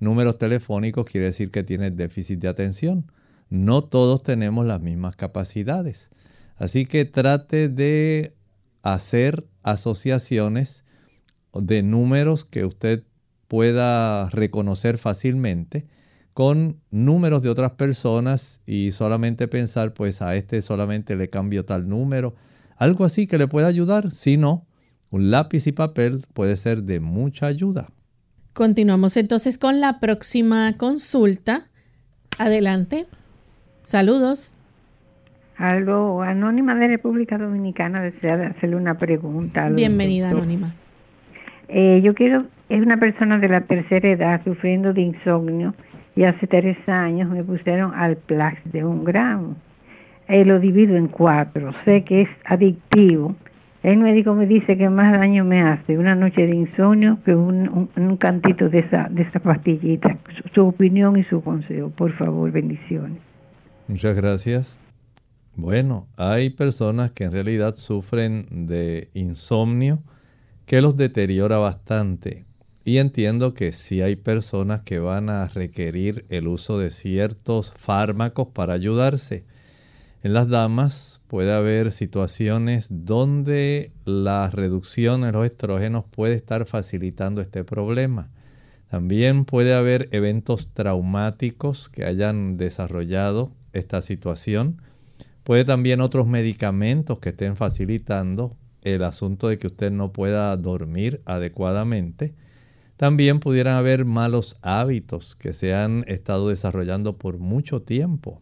números 0.00 0.36
telefónicos 0.36 1.06
quiere 1.06 1.26
decir 1.26 1.50
que 1.50 1.62
tiene 1.62 1.90
déficit 1.92 2.40
de 2.40 2.48
atención. 2.48 3.06
No 3.54 3.82
todos 3.82 4.24
tenemos 4.24 4.66
las 4.66 4.80
mismas 4.80 5.14
capacidades. 5.14 6.10
Así 6.56 6.86
que 6.86 7.04
trate 7.04 7.68
de 7.68 8.34
hacer 8.82 9.46
asociaciones 9.62 10.84
de 11.52 11.84
números 11.84 12.44
que 12.44 12.64
usted 12.64 13.04
pueda 13.46 14.28
reconocer 14.30 14.98
fácilmente 14.98 15.86
con 16.32 16.80
números 16.90 17.42
de 17.42 17.48
otras 17.48 17.74
personas 17.74 18.60
y 18.66 18.90
solamente 18.90 19.46
pensar, 19.46 19.94
pues 19.94 20.20
a 20.20 20.34
este 20.34 20.60
solamente 20.60 21.14
le 21.14 21.30
cambio 21.30 21.64
tal 21.64 21.88
número. 21.88 22.34
Algo 22.76 23.04
así 23.04 23.28
que 23.28 23.38
le 23.38 23.46
pueda 23.46 23.68
ayudar. 23.68 24.10
Si 24.10 24.36
no, 24.36 24.66
un 25.10 25.30
lápiz 25.30 25.68
y 25.68 25.72
papel 25.72 26.26
puede 26.32 26.56
ser 26.56 26.82
de 26.82 26.98
mucha 26.98 27.46
ayuda. 27.46 27.86
Continuamos 28.52 29.16
entonces 29.16 29.58
con 29.58 29.80
la 29.80 30.00
próxima 30.00 30.76
consulta. 30.76 31.70
Adelante. 32.36 33.06
Saludos. 33.84 34.58
Algo, 35.58 36.22
Anónima 36.22 36.74
de 36.74 36.88
República 36.88 37.36
Dominicana 37.36 38.00
desea 38.00 38.34
hacerle 38.46 38.76
una 38.76 38.94
pregunta. 38.94 39.68
Bienvenida, 39.68 40.30
Anónima. 40.30 40.74
Eh, 41.68 42.00
yo 42.02 42.14
quiero, 42.14 42.44
es 42.70 42.80
una 42.80 42.96
persona 42.96 43.38
de 43.38 43.48
la 43.48 43.60
tercera 43.60 44.08
edad 44.08 44.40
sufriendo 44.42 44.94
de 44.94 45.02
insomnio 45.02 45.74
y 46.16 46.24
hace 46.24 46.46
tres 46.46 46.78
años 46.88 47.28
me 47.28 47.44
pusieron 47.44 47.92
al 47.94 48.16
Plax 48.16 48.58
de 48.72 48.86
un 48.86 49.04
gramo. 49.04 49.54
Eh, 50.28 50.46
lo 50.46 50.60
divido 50.60 50.96
en 50.96 51.08
cuatro. 51.08 51.74
Sé 51.84 52.04
que 52.04 52.22
es 52.22 52.28
adictivo. 52.46 53.36
El 53.82 53.98
médico 53.98 54.32
me 54.32 54.46
dice 54.46 54.78
que 54.78 54.88
más 54.88 55.12
daño 55.12 55.44
me 55.44 55.60
hace 55.60 55.98
una 55.98 56.14
noche 56.14 56.46
de 56.46 56.56
insomnio 56.56 57.18
que 57.22 57.34
un, 57.34 57.90
un, 57.94 58.16
cantito 58.16 58.70
de 58.70 58.78
esa, 58.78 59.08
de 59.10 59.24
esa 59.24 59.40
pastillita. 59.40 60.16
Su, 60.36 60.48
su, 60.54 60.66
opinión 60.68 61.18
y 61.18 61.24
su 61.24 61.42
consejo, 61.42 61.90
por 61.90 62.12
favor, 62.12 62.50
bendiciones. 62.50 63.18
Muchas 63.86 64.16
gracias. 64.16 64.78
Bueno, 65.56 66.08
hay 66.16 66.48
personas 66.48 67.12
que 67.12 67.24
en 67.24 67.32
realidad 67.32 67.74
sufren 67.74 68.66
de 68.66 69.10
insomnio 69.12 70.02
que 70.64 70.80
los 70.80 70.96
deteriora 70.96 71.58
bastante. 71.58 72.46
Y 72.86 72.96
entiendo 72.96 73.52
que 73.52 73.72
sí 73.72 74.00
hay 74.00 74.16
personas 74.16 74.80
que 74.80 75.00
van 75.00 75.28
a 75.28 75.48
requerir 75.48 76.24
el 76.30 76.48
uso 76.48 76.78
de 76.78 76.90
ciertos 76.90 77.74
fármacos 77.76 78.48
para 78.48 78.72
ayudarse. 78.72 79.44
En 80.22 80.32
las 80.32 80.48
damas 80.48 81.20
puede 81.28 81.52
haber 81.52 81.92
situaciones 81.92 82.88
donde 82.90 83.92
la 84.06 84.48
reducción 84.48 85.20
de 85.20 85.32
los 85.32 85.44
estrógenos 85.44 86.06
puede 86.10 86.34
estar 86.36 86.64
facilitando 86.64 87.42
este 87.42 87.64
problema. 87.64 88.30
También 88.90 89.44
puede 89.44 89.74
haber 89.74 90.08
eventos 90.12 90.72
traumáticos 90.72 91.90
que 91.90 92.06
hayan 92.06 92.56
desarrollado 92.56 93.52
esta 93.74 94.00
situación. 94.02 94.80
Puede 95.42 95.64
también 95.64 96.00
otros 96.00 96.26
medicamentos 96.26 97.18
que 97.18 97.28
estén 97.28 97.56
facilitando 97.56 98.56
el 98.82 99.02
asunto 99.02 99.48
de 99.48 99.58
que 99.58 99.66
usted 99.66 99.90
no 99.90 100.12
pueda 100.12 100.56
dormir 100.56 101.18
adecuadamente. 101.26 102.34
También 102.96 103.40
pudieran 103.40 103.74
haber 103.74 104.04
malos 104.04 104.58
hábitos 104.62 105.34
que 105.34 105.52
se 105.52 105.74
han 105.74 106.04
estado 106.06 106.48
desarrollando 106.48 107.18
por 107.18 107.38
mucho 107.38 107.82
tiempo. 107.82 108.40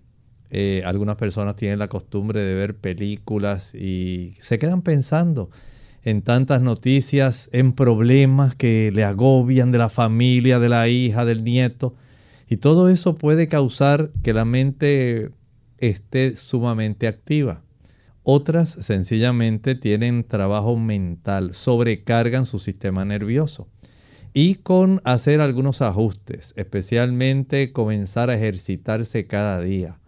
Eh, 0.50 0.82
algunas 0.84 1.16
personas 1.16 1.56
tienen 1.56 1.78
la 1.78 1.88
costumbre 1.88 2.42
de 2.42 2.54
ver 2.54 2.76
películas 2.76 3.74
y 3.74 4.34
se 4.40 4.58
quedan 4.58 4.82
pensando 4.82 5.50
en 6.04 6.22
tantas 6.22 6.60
noticias, 6.60 7.48
en 7.52 7.72
problemas 7.72 8.54
que 8.54 8.90
le 8.92 9.04
agobian 9.04 9.70
de 9.72 9.78
la 9.78 9.88
familia, 9.88 10.58
de 10.58 10.68
la 10.68 10.88
hija, 10.88 11.24
del 11.24 11.44
nieto. 11.44 11.94
Y 12.52 12.58
todo 12.58 12.90
eso 12.90 13.14
puede 13.14 13.48
causar 13.48 14.10
que 14.22 14.34
la 14.34 14.44
mente 14.44 15.30
esté 15.78 16.36
sumamente 16.36 17.08
activa. 17.08 17.62
Otras 18.24 18.68
sencillamente 18.68 19.74
tienen 19.74 20.22
trabajo 20.22 20.76
mental, 20.76 21.54
sobrecargan 21.54 22.44
su 22.44 22.58
sistema 22.58 23.06
nervioso. 23.06 23.70
Y 24.34 24.56
con 24.56 25.00
hacer 25.04 25.40
algunos 25.40 25.80
ajustes, 25.80 26.52
especialmente 26.58 27.72
comenzar 27.72 28.28
a 28.28 28.34
ejercitarse 28.34 29.26
cada 29.26 29.58
día. 29.62 29.98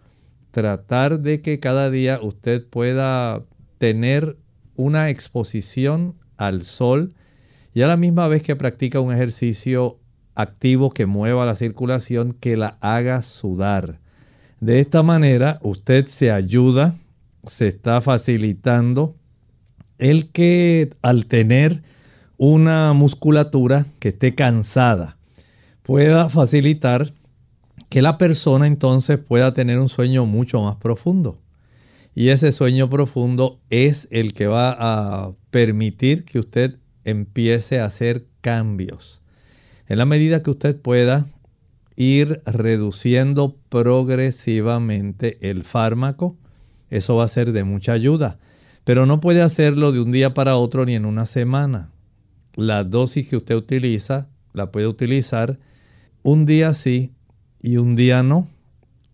Tratar 0.51 1.21
de 1.21 1.41
que 1.41 1.61
cada 1.61 1.91
día 1.91 2.21
usted 2.21 2.69
pueda 2.69 3.43
tener 3.79 4.37
una 4.77 5.09
exposición 5.09 6.19
al 6.37 6.65
sol 6.65 7.15
y 7.73 7.81
a 7.81 7.87
la 7.87 7.97
misma 7.97 8.29
vez 8.29 8.43
que 8.43 8.55
practica 8.55 9.01
un 9.01 9.15
ejercicio 9.15 9.99
activo 10.35 10.91
que 10.91 11.07
mueva 11.07 11.47
la 11.47 11.55
circulación, 11.55 12.33
que 12.33 12.57
la 12.57 12.77
haga 12.81 13.23
sudar. 13.23 13.99
De 14.61 14.81
esta 14.81 15.03
manera 15.03 15.59
usted 15.63 16.07
se 16.07 16.31
ayuda 16.31 16.95
se 17.47 17.69
está 17.69 18.01
facilitando 18.01 19.17
el 19.99 20.31
que 20.31 20.91
al 21.03 21.27
tener 21.27 21.83
una 22.37 22.93
musculatura 22.93 23.87
que 23.99 24.09
esté 24.09 24.35
cansada 24.35 25.17
pueda 25.83 26.29
facilitar 26.29 27.13
que 27.89 28.03
la 28.03 28.19
persona 28.19 28.67
entonces 28.67 29.19
pueda 29.19 29.55
tener 29.55 29.79
un 29.79 29.89
sueño 29.89 30.27
mucho 30.27 30.61
más 30.63 30.77
profundo. 30.77 31.39
Y 32.15 32.29
ese 32.29 32.53
sueño 32.53 32.89
profundo 32.89 33.61
es 33.71 34.09
el 34.11 34.35
que 34.35 34.47
va 34.47 34.77
a 34.79 35.33
permitir 35.51 36.25
que 36.25 36.39
usted 36.39 36.79
empiece 37.05 37.81
a 37.81 37.87
hacer 37.87 38.27
cambios. 38.41 39.24
En 39.87 39.99
la 39.99 40.07
medida 40.07 40.43
que 40.43 40.51
usted 40.51 40.81
pueda 40.81 41.27
ir 41.97 42.41
reduciendo 42.47 43.55
progresivamente 43.69 45.39
el 45.51 45.65
fármaco, 45.65 46.37
eso 46.91 47.17
va 47.17 47.25
a 47.25 47.29
ser 47.29 47.53
de 47.53 47.65
mucha 47.65 47.93
ayuda. 47.93 48.39
Pero 48.85 49.07
no 49.07 49.21
puede 49.21 49.43
hacerlo 49.43 49.93
de 49.93 50.01
un 50.01 50.13
día 50.13 50.35
para 50.35 50.57
otro 50.57 50.85
ni 50.85 50.95
en 50.95 51.05
una 51.05 51.27
semana. 51.27 51.91
La 52.55 52.85
dosis 52.85 53.29
que 53.29 53.37
usted 53.37 53.57
utiliza 53.57 54.29
la 54.53 54.71
puede 54.71 54.87
utilizar 54.87 55.59
un 56.23 56.47
día 56.47 56.73
sí 56.75 57.13
y 57.61 57.77
un 57.77 57.97
día 57.97 58.23
no. 58.23 58.49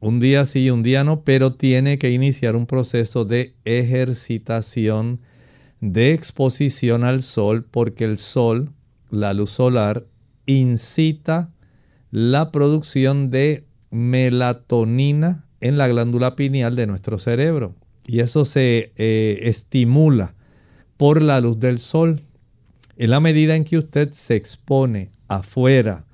Un 0.01 0.21
día 0.21 0.47
sí 0.47 0.64
y 0.66 0.71
un 0.71 0.83
día 0.83 1.05
no, 1.05 1.23
pero 1.23 1.55
tiene 1.55 1.99
que 1.99 2.11
iniciar 2.11 2.57
un 2.57 2.66
proceso 2.66 3.25
de 3.25 3.55
ejercitación, 3.64 5.21
de 5.81 6.12
exposición 6.12 7.05
al 7.05 7.23
sol, 7.23 7.66
porque 7.71 8.05
el 8.05 8.18
sol, 8.18 8.71
la 9.11 9.35
luz 9.35 9.51
solar, 9.51 10.07
incita 10.59 11.51
la 12.11 12.51
producción 12.51 13.31
de 13.31 13.65
melatonina 13.91 15.45
en 15.61 15.79
la 15.79 15.89
glándula 15.89 16.37
pineal 16.37 16.77
de 16.77 16.87
nuestro 16.87 17.19
cerebro. 17.19 17.75
Y 18.07 18.21
eso 18.21 18.45
se 18.45 18.93
eh, 18.97 19.41
estimula 19.43 20.35
por 20.97 21.23
la 21.23 21.41
luz 21.41 21.59
del 21.61 21.79
sol. 21.79 22.21
En 22.97 23.11
la 23.11 23.21
medida 23.21 23.57
en 23.57 23.65
que 23.65 23.79
usted 23.79 24.13
se 24.13 24.35
expone 24.35 25.11
afuera, 25.29 26.05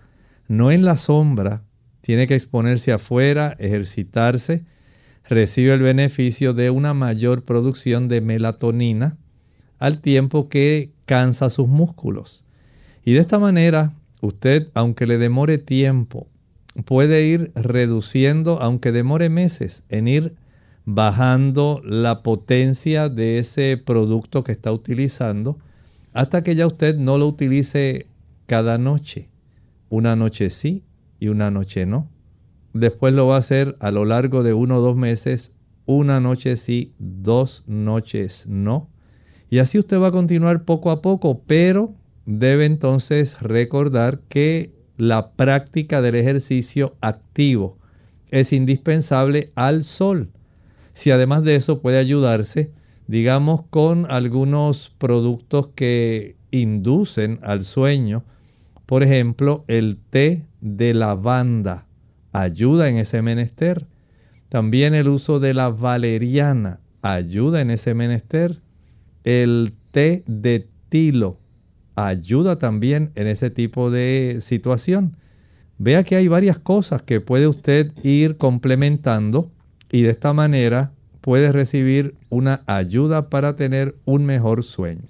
no 0.48 0.70
en 0.70 0.84
la 0.84 0.96
sombra, 0.96 1.62
tiene 2.00 2.26
que 2.26 2.34
exponerse 2.34 2.92
afuera, 2.92 3.56
ejercitarse, 3.58 4.64
recibe 5.28 5.72
el 5.72 5.80
beneficio 5.80 6.52
de 6.52 6.70
una 6.70 6.94
mayor 6.94 7.44
producción 7.44 8.08
de 8.08 8.20
melatonina 8.20 9.16
al 9.78 10.00
tiempo 10.00 10.48
que 10.48 10.92
cansa 11.04 11.50
sus 11.50 11.66
músculos. 11.66 12.46
Y 13.04 13.12
de 13.12 13.20
esta 13.20 13.38
manera, 13.38 13.92
usted, 14.20 14.68
aunque 14.74 15.06
le 15.06 15.18
demore 15.18 15.58
tiempo 15.58 16.28
puede 16.84 17.26
ir 17.26 17.52
reduciendo, 17.54 18.60
aunque 18.60 18.92
demore 18.92 19.28
meses, 19.28 19.84
en 19.88 20.08
ir 20.08 20.36
bajando 20.84 21.80
la 21.84 22.22
potencia 22.22 23.08
de 23.08 23.38
ese 23.38 23.76
producto 23.76 24.44
que 24.44 24.52
está 24.52 24.72
utilizando 24.72 25.58
hasta 26.12 26.42
que 26.42 26.54
ya 26.54 26.66
usted 26.66 26.96
no 26.96 27.18
lo 27.18 27.26
utilice 27.26 28.06
cada 28.46 28.78
noche. 28.78 29.28
Una 29.88 30.16
noche 30.16 30.50
sí 30.50 30.84
y 31.18 31.28
una 31.28 31.50
noche 31.50 31.86
no. 31.86 32.08
Después 32.72 33.14
lo 33.14 33.26
va 33.26 33.36
a 33.36 33.40
hacer 33.40 33.76
a 33.80 33.90
lo 33.90 34.04
largo 34.04 34.42
de 34.42 34.54
uno 34.54 34.76
o 34.76 34.80
dos 34.80 34.96
meses, 34.96 35.56
una 35.86 36.20
noche 36.20 36.56
sí, 36.56 36.94
dos 36.98 37.64
noches 37.66 38.46
no. 38.46 38.90
Y 39.50 39.58
así 39.58 39.78
usted 39.78 40.00
va 40.00 40.08
a 40.08 40.12
continuar 40.12 40.64
poco 40.64 40.90
a 40.90 41.02
poco, 41.02 41.42
pero 41.46 41.94
debe 42.26 42.66
entonces 42.66 43.40
recordar 43.40 44.20
que 44.28 44.72
la 44.96 45.30
práctica 45.30 46.02
del 46.02 46.16
ejercicio 46.16 46.96
activo 47.00 47.78
es 48.30 48.52
indispensable 48.52 49.52
al 49.54 49.84
sol. 49.84 50.30
Si 50.92 51.10
además 51.10 51.44
de 51.44 51.54
eso 51.54 51.80
puede 51.80 51.98
ayudarse, 51.98 52.72
digamos, 53.06 53.62
con 53.70 54.10
algunos 54.10 54.94
productos 54.98 55.68
que 55.74 56.36
inducen 56.50 57.38
al 57.42 57.64
sueño, 57.64 58.24
por 58.86 59.02
ejemplo, 59.02 59.64
el 59.68 59.98
té 60.10 60.46
de 60.60 60.94
lavanda 60.94 61.86
ayuda 62.32 62.88
en 62.88 62.96
ese 62.96 63.22
menester. 63.22 63.86
También 64.48 64.94
el 64.94 65.08
uso 65.08 65.38
de 65.40 65.54
la 65.54 65.68
valeriana 65.68 66.80
ayuda 67.02 67.60
en 67.60 67.70
ese 67.70 67.94
menester. 67.94 68.60
El 69.24 69.72
té 69.90 70.22
de 70.26 70.68
tilo 70.88 71.38
ayuda 71.96 72.58
también 72.58 73.10
en 73.16 73.26
ese 73.26 73.50
tipo 73.50 73.90
de 73.90 74.38
situación. 74.40 75.16
Vea 75.78 76.04
que 76.04 76.16
hay 76.16 76.28
varias 76.28 76.58
cosas 76.58 77.02
que 77.02 77.20
puede 77.20 77.48
usted 77.48 77.92
ir 78.02 78.36
complementando 78.36 79.50
y 79.90 80.02
de 80.02 80.10
esta 80.10 80.32
manera 80.32 80.92
puede 81.20 81.50
recibir 81.50 82.14
una 82.30 82.62
ayuda 82.66 83.28
para 83.28 83.56
tener 83.56 83.96
un 84.04 84.24
mejor 84.24 84.62
sueño. 84.62 85.08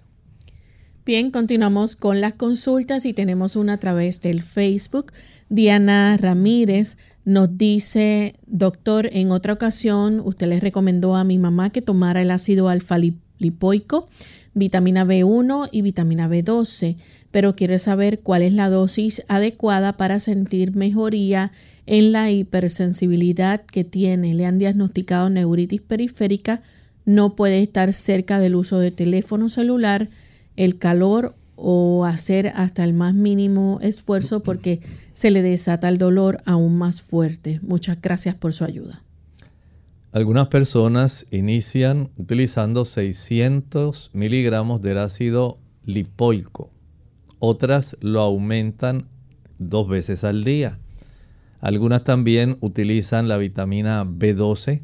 Bien, 1.05 1.31
continuamos 1.31 1.95
con 1.95 2.21
las 2.21 2.33
consultas 2.33 3.07
y 3.07 3.13
tenemos 3.13 3.55
una 3.55 3.75
a 3.75 3.79
través 3.79 4.23
del 4.23 4.43
Facebook. 4.43 5.13
Diana 5.49 6.17
Ramírez 6.17 6.99
nos 7.25 7.57
dice, 7.59 8.35
doctor, 8.47 9.09
en 9.13 9.31
otra 9.31 9.53
ocasión 9.53 10.21
usted 10.25 10.49
le 10.49 10.59
recomendó 10.59 11.15
a 11.15 11.23
mi 11.23 11.39
mamá 11.39 11.71
que 11.71 11.83
tomara 11.83 12.23
el 12.23 12.31
ácido 12.33 12.69
alfa 12.69 12.97
lipoico 13.39 14.09
vitamina 14.57 15.05
B1 15.05 15.69
y 15.71 15.83
vitamina 15.83 16.29
B12, 16.29 16.97
pero 17.31 17.55
quiere 17.55 17.79
saber 17.79 18.21
cuál 18.21 18.43
es 18.43 18.55
la 18.55 18.71
dosis 18.71 19.23
adecuada 19.29 19.93
para 19.93 20.19
sentir 20.19 20.75
mejoría 20.75 21.53
en 21.85 22.11
la 22.11 22.31
hipersensibilidad 22.31 23.61
que 23.61 23.85
tiene. 23.85 24.35
Le 24.35 24.47
han 24.47 24.59
diagnosticado 24.59 25.29
neuritis 25.29 25.83
periférica, 25.83 26.63
no 27.05 27.37
puede 27.37 27.63
estar 27.63 27.93
cerca 27.93 28.41
del 28.41 28.55
uso 28.55 28.79
de 28.81 28.91
teléfono 28.91 29.51
celular, 29.51 30.09
el 30.57 30.79
calor 30.79 31.35
o 31.57 32.07
hacer 32.07 32.49
hasta 32.55 32.83
el 32.83 32.95
más 32.95 33.15
mínimo 33.15 33.79
esfuerzo 33.83 34.41
porque 34.41 34.81
se 35.13 35.31
le 35.31 35.43
desata 35.43 35.91
el 35.91 35.99
dolor 35.99 36.41
aún 36.47 36.79
más 36.79 37.03
fuerte. 37.03 37.61
Muchas 37.63 38.01
gracias 38.01 38.35
por 38.35 38.55
su 38.55 38.65
ayuda. 38.65 39.03
Algunas 40.17 40.49
personas 40.49 41.27
inician 41.31 42.09
utilizando 42.17 42.87
600 42.87 44.13
miligramos 44.15 44.81
del 44.81 44.97
ácido 44.97 45.59
lipoico. 45.85 46.71
Otras 47.39 47.99
lo 48.01 48.23
aumentan 48.23 49.09
dos 49.59 49.87
veces 49.87 50.25
al 50.25 50.43
día. 50.43 50.79
Algunas 51.61 52.03
también 52.05 52.57
utilizan 52.63 53.29
la 53.29 53.37
vitamina 53.37 54.07
B12, 54.07 54.81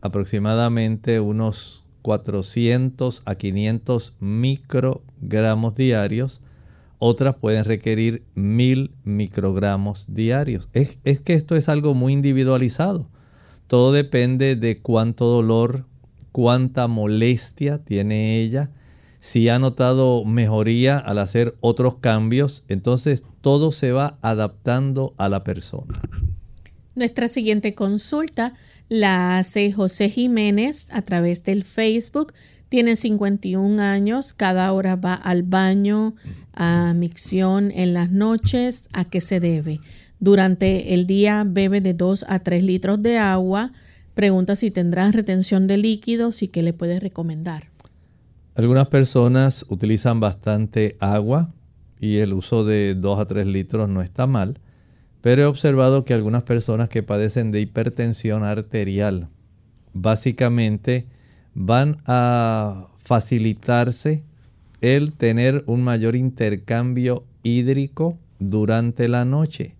aproximadamente 0.00 1.20
unos 1.20 1.84
400 2.02 3.22
a 3.24 3.36
500 3.36 4.16
microgramos 4.18 5.76
diarios. 5.76 6.42
Otras 6.98 7.36
pueden 7.36 7.66
requerir 7.66 8.24
1000 8.34 8.90
microgramos 9.04 10.12
diarios. 10.12 10.68
Es, 10.72 10.98
es 11.04 11.20
que 11.20 11.34
esto 11.34 11.54
es 11.54 11.68
algo 11.68 11.94
muy 11.94 12.12
individualizado. 12.12 13.11
Todo 13.72 13.92
depende 13.92 14.54
de 14.54 14.82
cuánto 14.82 15.24
dolor, 15.24 15.86
cuánta 16.30 16.88
molestia 16.88 17.82
tiene 17.82 18.38
ella. 18.38 18.68
Si 19.18 19.48
ha 19.48 19.58
notado 19.58 20.26
mejoría 20.26 20.98
al 20.98 21.18
hacer 21.18 21.56
otros 21.62 21.96
cambios, 21.96 22.66
entonces 22.68 23.22
todo 23.40 23.72
se 23.72 23.92
va 23.92 24.18
adaptando 24.20 25.14
a 25.16 25.30
la 25.30 25.42
persona. 25.42 26.02
Nuestra 26.94 27.28
siguiente 27.28 27.74
consulta 27.74 28.52
la 28.90 29.38
hace 29.38 29.72
José 29.72 30.10
Jiménez 30.10 30.88
a 30.90 31.00
través 31.00 31.42
del 31.44 31.64
Facebook. 31.64 32.34
Tiene 32.68 32.94
51 32.94 33.80
años, 33.80 34.34
cada 34.34 34.70
hora 34.74 34.96
va 34.96 35.14
al 35.14 35.44
baño, 35.44 36.12
a 36.52 36.92
micción 36.94 37.70
en 37.70 37.94
las 37.94 38.10
noches. 38.10 38.90
¿A 38.92 39.06
qué 39.06 39.22
se 39.22 39.40
debe? 39.40 39.80
Durante 40.22 40.94
el 40.94 41.08
día 41.08 41.44
bebe 41.44 41.80
de 41.80 41.94
2 41.94 42.26
a 42.28 42.38
3 42.38 42.62
litros 42.62 43.02
de 43.02 43.18
agua. 43.18 43.72
Pregunta 44.14 44.54
si 44.54 44.70
tendrá 44.70 45.10
retención 45.10 45.66
de 45.66 45.78
líquidos 45.78 46.44
y 46.44 46.48
qué 46.48 46.62
le 46.62 46.72
puede 46.72 47.00
recomendar. 47.00 47.64
Algunas 48.54 48.86
personas 48.86 49.66
utilizan 49.68 50.20
bastante 50.20 50.96
agua 51.00 51.52
y 51.98 52.18
el 52.18 52.34
uso 52.34 52.64
de 52.64 52.94
2 52.94 53.18
a 53.18 53.24
3 53.24 53.48
litros 53.48 53.88
no 53.88 54.00
está 54.00 54.28
mal, 54.28 54.60
pero 55.22 55.42
he 55.42 55.46
observado 55.46 56.04
que 56.04 56.14
algunas 56.14 56.44
personas 56.44 56.88
que 56.88 57.02
padecen 57.02 57.50
de 57.50 57.60
hipertensión 57.60 58.44
arterial 58.44 59.26
básicamente 59.92 61.06
van 61.52 61.96
a 62.06 62.86
facilitarse 62.98 64.22
el 64.82 65.14
tener 65.14 65.64
un 65.66 65.82
mayor 65.82 66.14
intercambio 66.14 67.24
hídrico 67.42 68.18
durante 68.38 69.08
la 69.08 69.24
noche, 69.24 69.74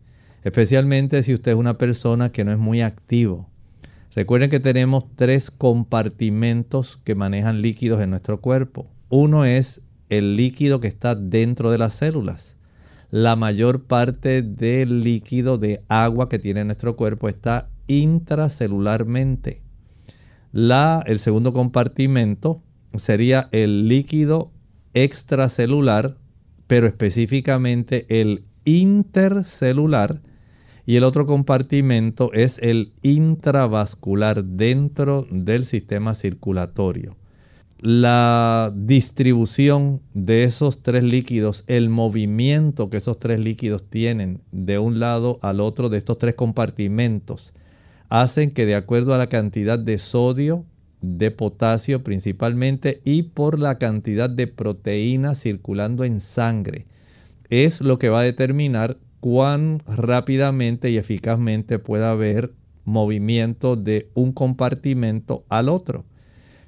especialmente 0.45 1.23
si 1.23 1.35
usted 1.35 1.53
es 1.53 1.59
una 1.59 1.79
persona 1.79 2.31
que 2.31 2.45
no 2.45 2.53
es 2.53 2.59
muy 2.59 2.83
activo. 2.83 3.49
Recuerden 4.15 4.51
que 4.51 4.61
tenemos 4.61 5.05
tres 5.17 5.51
compartimentos 5.51 7.01
que 7.05 7.15
manejan 7.15 7.63
líquidos 7.63 8.01
en 8.03 8.11
nuestro 8.11 8.41
cuerpo. 8.41 8.91
Uno 9.09 9.45
es 9.45 9.83
el 10.11 10.37
líquido 10.37 10.81
que 10.81 10.89
está 10.89 11.15
dentro 11.15 11.71
de 11.71 11.79
las 11.79 11.95
células. 11.95 12.57
La 13.11 13.37
mayor 13.37 13.85
parte 13.85 14.43
del 14.43 15.03
líquido 15.03 15.59
de 15.59 15.83
agua 15.89 16.29
que 16.29 16.39
tiene 16.39 16.65
nuestro 16.65 16.97
cuerpo 16.97 17.29
está 17.29 17.69
intracelularmente. 17.87 19.63
La, 20.53 21.03
el 21.07 21.19
segundo 21.19 21.53
compartimento 21.53 22.63
sería 22.95 23.49
el 23.53 23.89
líquido 23.89 24.53
extracelular, 24.95 26.19
pero 26.67 26.87
específicamente 26.87 28.07
el 28.21 28.45
intercelular, 28.65 30.21
y 30.85 30.97
el 30.97 31.05
otro 31.05 31.27
compartimento 31.27 32.33
es 32.33 32.59
el 32.59 32.93
intravascular 33.03 34.45
dentro 34.45 35.27
del 35.31 35.65
sistema 35.65 36.15
circulatorio. 36.15 37.17
La 37.79 38.73
distribución 38.77 40.03
de 40.15 40.45
esos 40.45 40.83
tres 40.83 41.03
líquidos, 41.03 41.65
el 41.67 41.89
movimiento 41.89 42.91
que 42.91 42.99
esos 42.99 43.19
tres 43.19 43.41
líquidos 43.41 43.89
tienen 43.89 44.41
de 44.53 44.79
un 44.79 45.01
lado 45.01 45.39
al 45.43 45.61
otro 45.61 45.89
de 45.89 45.99
estos 45.99 46.19
tres 46.19 46.35
compartimentos, 46.35 47.55
hacen 48.09 48.53
que 48.53 48.67
de 48.67 48.77
acuerdo 48.77 49.15
a 49.15 49.19
la 49.19 49.27
cantidad 49.27 49.79
de 49.79 49.99
sodio, 49.99 50.65
de 51.01 51.33
potasio 51.33 52.05
principalmente 52.05 53.01
y 53.05 53.25
por 53.25 53.59
la 53.59 53.79
cantidad 53.79 54.31
de 54.31 54.47
proteína 54.47 55.35
circulando 55.35 56.05
en 56.05 56.21
sangre, 56.21 56.87
es 57.51 57.81
lo 57.81 57.99
que 57.99 58.09
va 58.09 58.21
a 58.21 58.25
determinar 58.25 58.99
cuán 59.23 59.85
rápidamente 59.87 60.91
y 60.91 60.97
eficazmente 60.97 61.79
puede 61.79 62.07
haber 62.07 62.55
movimiento 62.85 63.77
de 63.77 64.11
un 64.15 64.33
compartimento 64.33 65.45
al 65.49 65.69
otro. 65.69 66.05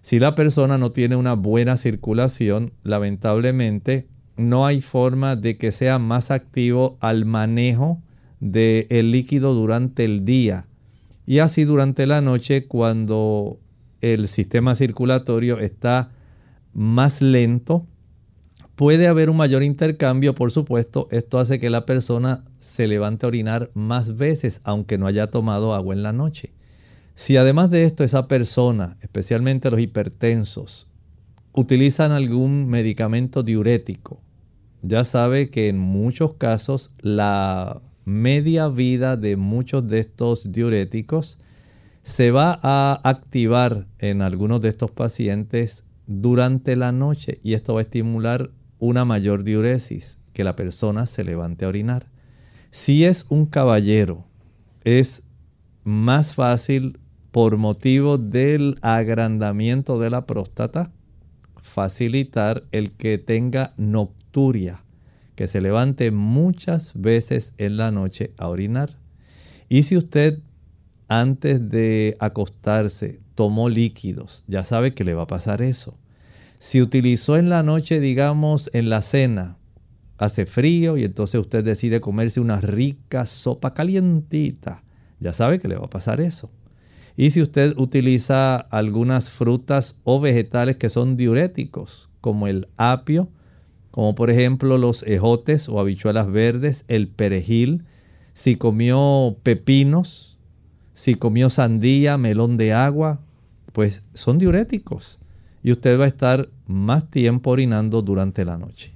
Si 0.02 0.20
la 0.20 0.36
persona 0.36 0.78
no 0.78 0.92
tiene 0.92 1.16
una 1.16 1.32
buena 1.32 1.76
circulación, 1.76 2.72
lamentablemente 2.84 4.06
no 4.36 4.66
hay 4.66 4.82
forma 4.82 5.34
de 5.34 5.58
que 5.58 5.72
sea 5.72 5.98
más 5.98 6.30
activo 6.30 6.96
al 7.00 7.24
manejo 7.24 8.00
del 8.38 9.10
líquido 9.10 9.52
durante 9.52 10.04
el 10.04 10.24
día. 10.24 10.68
Y 11.26 11.40
así 11.40 11.64
durante 11.64 12.06
la 12.06 12.20
noche, 12.20 12.68
cuando 12.68 13.58
el 14.00 14.28
sistema 14.28 14.76
circulatorio 14.76 15.58
está 15.58 16.12
más 16.72 17.20
lento, 17.20 17.88
Puede 18.76 19.06
haber 19.06 19.30
un 19.30 19.36
mayor 19.36 19.62
intercambio, 19.62 20.34
por 20.34 20.50
supuesto. 20.50 21.06
Esto 21.12 21.38
hace 21.38 21.60
que 21.60 21.70
la 21.70 21.86
persona 21.86 22.44
se 22.56 22.88
levante 22.88 23.24
a 23.24 23.28
orinar 23.28 23.70
más 23.74 24.16
veces, 24.16 24.60
aunque 24.64 24.98
no 24.98 25.06
haya 25.06 25.28
tomado 25.28 25.74
agua 25.74 25.94
en 25.94 26.02
la 26.02 26.12
noche. 26.12 26.52
Si 27.14 27.36
además 27.36 27.70
de 27.70 27.84
esto 27.84 28.02
esa 28.02 28.26
persona, 28.26 28.96
especialmente 29.00 29.70
los 29.70 29.78
hipertensos, 29.78 30.90
utilizan 31.52 32.10
algún 32.10 32.66
medicamento 32.66 33.44
diurético, 33.44 34.20
ya 34.82 35.04
sabe 35.04 35.50
que 35.50 35.68
en 35.68 35.78
muchos 35.78 36.34
casos 36.34 36.96
la 37.00 37.80
media 38.04 38.66
vida 38.66 39.16
de 39.16 39.36
muchos 39.36 39.88
de 39.88 40.00
estos 40.00 40.52
diuréticos 40.52 41.38
se 42.02 42.32
va 42.32 42.58
a 42.60 43.00
activar 43.04 43.86
en 44.00 44.20
algunos 44.20 44.60
de 44.60 44.68
estos 44.68 44.90
pacientes 44.90 45.84
durante 46.06 46.76
la 46.76 46.92
noche 46.92 47.38
y 47.42 47.54
esto 47.54 47.74
va 47.74 47.80
a 47.80 47.82
estimular 47.82 48.50
una 48.84 49.04
mayor 49.04 49.44
diuresis, 49.44 50.20
que 50.34 50.44
la 50.44 50.56
persona 50.56 51.06
se 51.06 51.24
levante 51.24 51.64
a 51.64 51.68
orinar. 51.68 52.06
Si 52.70 53.04
es 53.04 53.26
un 53.30 53.46
caballero, 53.46 54.26
es 54.84 55.22
más 55.84 56.34
fácil 56.34 56.98
por 57.30 57.56
motivo 57.56 58.18
del 58.18 58.78
agrandamiento 58.82 59.98
de 59.98 60.10
la 60.10 60.26
próstata 60.26 60.92
facilitar 61.62 62.64
el 62.72 62.92
que 62.92 63.16
tenga 63.16 63.72
nocturia, 63.76 64.84
que 65.34 65.46
se 65.46 65.60
levante 65.60 66.10
muchas 66.10 66.92
veces 67.00 67.54
en 67.56 67.76
la 67.78 67.90
noche 67.90 68.32
a 68.36 68.48
orinar. 68.48 68.98
Y 69.68 69.84
si 69.84 69.96
usted 69.96 70.40
antes 71.08 71.70
de 71.70 72.16
acostarse 72.20 73.20
tomó 73.34 73.68
líquidos, 73.68 74.44
ya 74.46 74.62
sabe 74.64 74.94
que 74.94 75.04
le 75.04 75.14
va 75.14 75.22
a 75.22 75.26
pasar 75.26 75.62
eso. 75.62 75.96
Si 76.64 76.80
utilizó 76.80 77.36
en 77.36 77.50
la 77.50 77.62
noche, 77.62 78.00
digamos, 78.00 78.70
en 78.72 78.88
la 78.88 79.02
cena, 79.02 79.58
hace 80.16 80.46
frío 80.46 80.96
y 80.96 81.04
entonces 81.04 81.38
usted 81.38 81.62
decide 81.62 82.00
comerse 82.00 82.40
una 82.40 82.58
rica 82.58 83.26
sopa 83.26 83.74
calientita, 83.74 84.82
ya 85.20 85.34
sabe 85.34 85.58
que 85.58 85.68
le 85.68 85.76
va 85.76 85.84
a 85.84 85.90
pasar 85.90 86.22
eso. 86.22 86.50
Y 87.18 87.32
si 87.32 87.42
usted 87.42 87.76
utiliza 87.76 88.56
algunas 88.56 89.30
frutas 89.30 90.00
o 90.04 90.20
vegetales 90.20 90.78
que 90.78 90.88
son 90.88 91.18
diuréticos, 91.18 92.08
como 92.22 92.48
el 92.48 92.66
apio, 92.78 93.28
como 93.90 94.14
por 94.14 94.30
ejemplo 94.30 94.78
los 94.78 95.02
ejotes 95.02 95.68
o 95.68 95.80
habichuelas 95.80 96.32
verdes, 96.32 96.86
el 96.88 97.08
perejil, 97.08 97.84
si 98.32 98.56
comió 98.56 99.36
pepinos, 99.42 100.38
si 100.94 101.14
comió 101.14 101.50
sandía, 101.50 102.16
melón 102.16 102.56
de 102.56 102.72
agua, 102.72 103.20
pues 103.74 104.06
son 104.14 104.38
diuréticos 104.38 105.18
y 105.64 105.72
usted 105.72 105.98
va 105.98 106.04
a 106.04 106.08
estar 106.08 106.50
más 106.66 107.10
tiempo 107.10 107.50
orinando 107.50 108.02
durante 108.02 108.44
la 108.44 108.58
noche. 108.58 108.92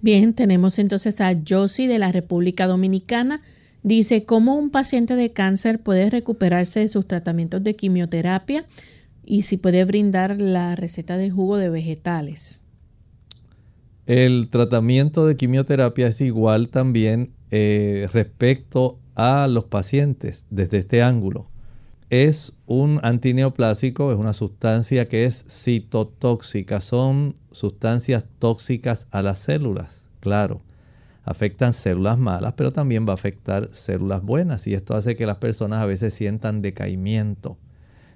Bien, 0.00 0.32
tenemos 0.32 0.78
entonces 0.78 1.20
a 1.20 1.36
Josie 1.46 1.88
de 1.88 1.98
la 1.98 2.10
República 2.10 2.66
Dominicana. 2.66 3.42
Dice, 3.82 4.24
¿cómo 4.24 4.56
un 4.56 4.70
paciente 4.70 5.14
de 5.14 5.32
cáncer 5.32 5.82
puede 5.82 6.08
recuperarse 6.08 6.80
de 6.80 6.88
sus 6.88 7.06
tratamientos 7.06 7.62
de 7.62 7.76
quimioterapia? 7.76 8.64
Y 9.26 9.42
si 9.42 9.58
puede 9.58 9.84
brindar 9.84 10.40
la 10.40 10.74
receta 10.74 11.18
de 11.18 11.30
jugo 11.30 11.58
de 11.58 11.68
vegetales. 11.68 12.64
El 14.06 14.48
tratamiento 14.48 15.26
de 15.26 15.36
quimioterapia 15.36 16.06
es 16.06 16.22
igual 16.22 16.70
también 16.70 17.34
eh, 17.50 18.08
respecto 18.10 18.98
a 19.16 19.46
los 19.48 19.66
pacientes 19.66 20.46
desde 20.48 20.78
este 20.78 21.02
ángulo 21.02 21.50
es 22.10 22.58
un 22.66 22.98
antineoplásico, 23.04 24.10
es 24.10 24.18
una 24.18 24.32
sustancia 24.32 25.08
que 25.08 25.24
es 25.24 25.44
citotóxica, 25.48 26.80
son 26.80 27.36
sustancias 27.52 28.24
tóxicas 28.40 29.06
a 29.12 29.22
las 29.22 29.38
células, 29.38 30.02
claro. 30.18 30.60
Afectan 31.22 31.72
células 31.72 32.18
malas, 32.18 32.54
pero 32.56 32.72
también 32.72 33.06
va 33.06 33.12
a 33.12 33.14
afectar 33.14 33.68
células 33.70 34.22
buenas 34.22 34.66
y 34.66 34.74
esto 34.74 34.96
hace 34.96 35.14
que 35.14 35.26
las 35.26 35.36
personas 35.36 35.80
a 35.80 35.86
veces 35.86 36.12
sientan 36.12 36.62
decaimiento, 36.62 37.56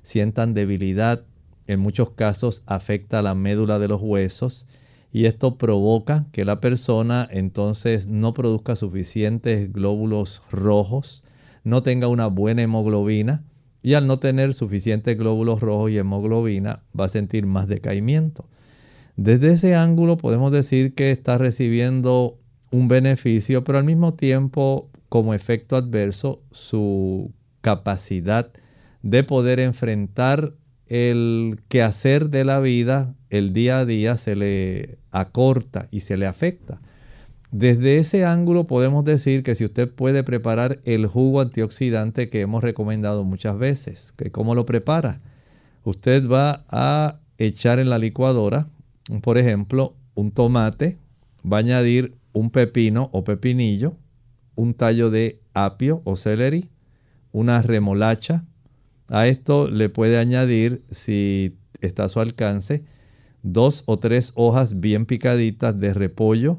sientan 0.03 0.55
debilidad, 0.55 1.25
en 1.69 1.79
muchos 1.79 2.11
casos 2.11 2.65
afecta 2.67 3.23
la 3.23 3.35
médula 3.35 3.79
de 3.79 3.89
los 3.89 4.03
huesos 4.03 4.67
y 5.13 5.27
esto 5.27 5.57
provoca 5.57 6.27
que 6.33 6.45
la 6.45 6.61
persona 6.61 7.29
entonces 7.31 8.09
no 8.09 8.35
produzca 8.35 8.75
suficientes 8.75 9.73
glóbulos 9.73 10.43
rojos, 10.51 11.23
no 11.63 11.83
tenga 11.85 12.09
una 12.09 12.27
buena 12.27 12.63
hemoglobina, 12.63 13.45
y 13.85 13.93
al 13.93 14.07
no 14.07 14.19
tener 14.19 14.55
suficientes 14.55 15.17
glóbulos 15.19 15.61
rojos 15.61 15.91
y 15.91 15.99
hemoglobina 15.99 16.83
va 16.99 17.05
a 17.05 17.11
sentir 17.11 17.45
más 17.45 17.69
decaimiento. 17.69 18.47
Desde 19.17 19.53
ese 19.53 19.75
ángulo 19.75 20.17
podemos 20.17 20.51
decir 20.51 20.95
que 20.95 21.11
está 21.11 21.37
recibiendo 21.37 22.39
un 22.71 22.89
beneficio, 22.89 23.63
pero 23.63 23.77
al 23.77 23.85
mismo 23.85 24.15
tiempo 24.15 24.89
como 25.11 25.35
efecto 25.35 25.77
adverso 25.77 26.41
su 26.51 27.31
capacidad 27.61 28.51
de 29.03 29.23
poder 29.23 29.61
enfrentar 29.61 30.55
el 30.87 31.61
quehacer 31.69 32.31
de 32.31 32.45
la 32.45 32.61
vida, 32.61 33.15
el 33.29 33.53
día 33.53 33.81
a 33.81 33.85
día 33.85 34.17
se 34.17 34.35
le 34.35 34.97
acorta 35.11 35.89
y 35.91 36.01
se 36.01 36.17
le 36.17 36.27
afecta. 36.27 36.81
Desde 37.57 37.99
ese 37.99 38.25
ángulo 38.25 38.67
podemos 38.67 39.05
decir 39.05 39.45
que 39.45 39.55
si 39.55 39.65
usted 39.65 39.89
puede 39.89 40.25
preparar 40.25 40.81
el 40.85 41.07
jugo 41.07 41.41
antioxidante 41.41 42.29
que 42.29 42.41
hemos 42.41 42.65
recomendado 42.65 43.23
muchas 43.23 43.57
veces, 43.57 44.13
que 44.17 44.33
cómo 44.33 44.57
lo 44.57 44.67
prepara. 44.67 45.21
Usted 45.85 46.29
va 46.29 46.65
a 46.69 47.21
echar 47.39 47.79
en 47.79 47.91
la 47.91 47.99
licuadora, 47.99 48.67
por 49.23 49.39
ejemplo, 49.39 49.95
un 50.17 50.33
tomate, 50.33 50.99
va 51.45 51.59
a 51.59 51.61
añadir 51.61 52.17
un 52.33 52.51
pepino 52.51 53.09
o 53.13 53.23
pepinillo, 53.23 53.95
un 54.57 54.75
tallo 54.75 55.11
de 55.11 55.39
apio 55.53 56.03
o 56.03 56.17
celery, 56.17 56.71
una 57.31 57.63
remolacha. 57.63 58.45
A 59.07 59.29
esto 59.29 59.71
le 59.71 59.89
puede 59.91 60.19
añadir, 60.19 60.83
si 60.91 61.57
está 61.81 62.07
a 62.07 62.09
su 62.09 62.19
alcance, 62.19 62.83
dos 63.45 63.85
o 63.87 64.01
tres 64.01 64.33
hojas 64.35 64.81
bien 64.81 65.07
picaditas 65.07 65.79
de 65.79 65.95
repollo. 65.95 66.59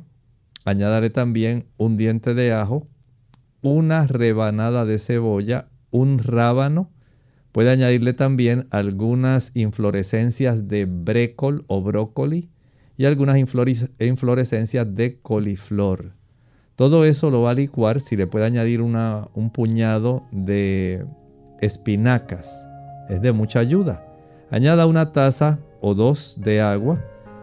Añadiré 0.66 1.12
también 1.12 1.68
un 1.78 1.96
diente 1.96 2.34
de 2.34 2.52
ajo, 2.52 2.88
una 3.62 4.08
rebanada 4.08 4.84
de 4.86 4.98
cebolla, 5.00 5.70
un 5.92 6.20
rábano. 6.20 6.92
Puede 7.52 7.70
añadirle 7.70 8.14
también 8.14 8.68
algunas 8.72 9.56
inflorescencias 9.56 10.68
de 10.68 10.86
brécol 10.86 11.64
o 11.68 11.82
brócoli 11.82 12.50
y 12.98 13.06
algunas 13.06 13.38
inflorescencias 13.38 14.96
de 14.96 15.20
coliflor. 15.22 16.14
Todo 16.76 17.06
eso 17.06 17.32
lo 17.32 17.44
va 17.44 17.52
a 17.52 17.56
licuar 17.56 18.02
si 18.02 18.18
le 18.18 18.28
puede 18.28 18.46
añadir 18.46 18.82
un 18.82 19.52
puñado 19.54 20.24
de 20.32 21.06
espinacas. 21.62 22.50
Es 23.08 23.22
de 23.22 23.32
mucha 23.32 23.60
ayuda. 23.60 24.04
Añada 24.50 24.86
una 24.86 25.14
taza 25.14 25.60
o 25.80 25.94
dos 25.94 26.40
de 26.44 26.60
agua. 26.60 27.00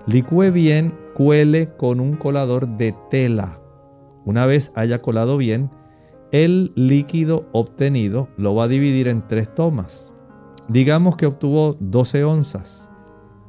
Licúe 0.07 0.51
bien, 0.51 0.93
cuele 1.15 1.75
con 1.77 2.01
un 2.01 2.17
colador 2.17 2.69
de 2.77 2.95
tela. 3.11 3.61
Una 4.25 4.47
vez 4.47 4.73
haya 4.75 5.03
colado 5.03 5.37
bien, 5.37 5.71
el 6.31 6.73
líquido 6.75 7.47
obtenido 7.53 8.29
lo 8.37 8.55
va 8.55 8.65
a 8.65 8.69
dividir 8.69 9.09
en 9.09 9.27
tres 9.27 9.55
tomas. 9.55 10.15
Digamos 10.69 11.17
que 11.17 11.27
obtuvo 11.27 11.77
12 11.81 12.25
onzas. 12.25 12.89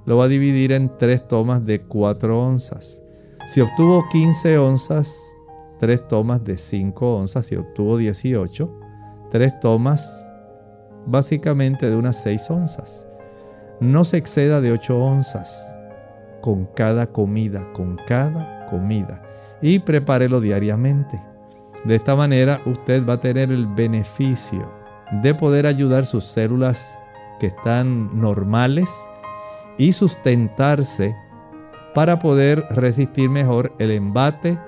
Lo 0.06 0.18
va 0.18 0.26
a 0.26 0.28
dividir 0.28 0.74
en 0.74 0.92
tres 0.98 1.28
tomas 1.28 1.64
de 1.66 1.84
4 1.84 2.42
onzas. 2.42 3.02
Si 3.48 3.62
obtuvo 3.62 4.04
15 4.12 4.58
onzas, 4.58 5.18
tres 5.80 6.06
tomas 6.08 6.44
de 6.44 6.58
5 6.58 7.16
onzas 7.16 7.52
y 7.52 7.56
obtuvo 7.56 7.98
18. 7.98 8.80
Tres 9.32 9.60
tomas 9.62 10.32
básicamente 11.06 11.90
de 11.90 11.96
unas 11.96 12.18
6 12.24 12.50
onzas. 12.50 13.08
No 13.80 14.04
se 14.04 14.18
exceda 14.18 14.60
de 14.60 14.72
8 14.72 14.98
onzas 15.00 15.80
con 16.44 16.66
cada 16.66 17.08
comida, 17.08 17.66
con 17.72 17.96
cada 18.06 18.68
comida. 18.70 19.22
Y 19.62 19.80
prepárelo 19.80 20.42
diariamente. 20.42 21.24
De 21.86 21.96
esta 21.96 22.18
manera 22.18 22.62
usted 22.66 23.08
va 23.08 23.14
a 23.14 23.22
tener 23.22 23.50
el 23.50 23.66
beneficio 23.66 24.70
de 25.24 25.34
poder 25.34 25.66
ayudar 25.66 26.06
sus 26.06 26.26
células 26.26 27.00
que 27.40 27.48
están 27.48 28.20
normales 28.20 28.90
y 29.78 29.94
sustentarse 29.94 31.16
para 31.96 32.20
poder 32.20 32.66
resistir 32.72 33.30
mejor 33.30 33.74
el 33.80 33.92
embate 33.92 34.60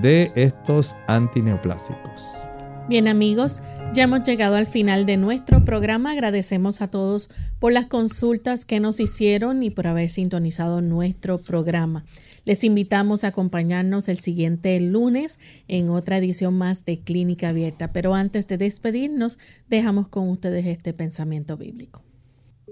de 0.00 0.32
estos 0.36 0.96
antineoplásicos. 1.06 2.49
Bien 2.88 3.06
amigos, 3.06 3.62
ya 3.94 4.04
hemos 4.04 4.24
llegado 4.24 4.56
al 4.56 4.66
final 4.66 5.06
de 5.06 5.16
nuestro 5.16 5.64
programa. 5.64 6.12
Agradecemos 6.12 6.82
a 6.82 6.88
todos 6.88 7.32
por 7.58 7.72
las 7.72 7.86
consultas 7.86 8.64
que 8.64 8.80
nos 8.80 8.98
hicieron 9.00 9.62
y 9.62 9.70
por 9.70 9.86
haber 9.86 10.10
sintonizado 10.10 10.80
nuestro 10.80 11.38
programa. 11.38 12.04
Les 12.44 12.64
invitamos 12.64 13.22
a 13.22 13.28
acompañarnos 13.28 14.08
el 14.08 14.18
siguiente 14.18 14.80
lunes 14.80 15.38
en 15.68 15.90
otra 15.90 16.18
edición 16.18 16.58
más 16.58 16.84
de 16.84 17.00
Clínica 17.00 17.50
Abierta. 17.50 17.92
Pero 17.92 18.14
antes 18.14 18.48
de 18.48 18.58
despedirnos, 18.58 19.38
dejamos 19.68 20.08
con 20.08 20.28
ustedes 20.28 20.66
este 20.66 20.92
pensamiento 20.92 21.56
bíblico. 21.56 22.02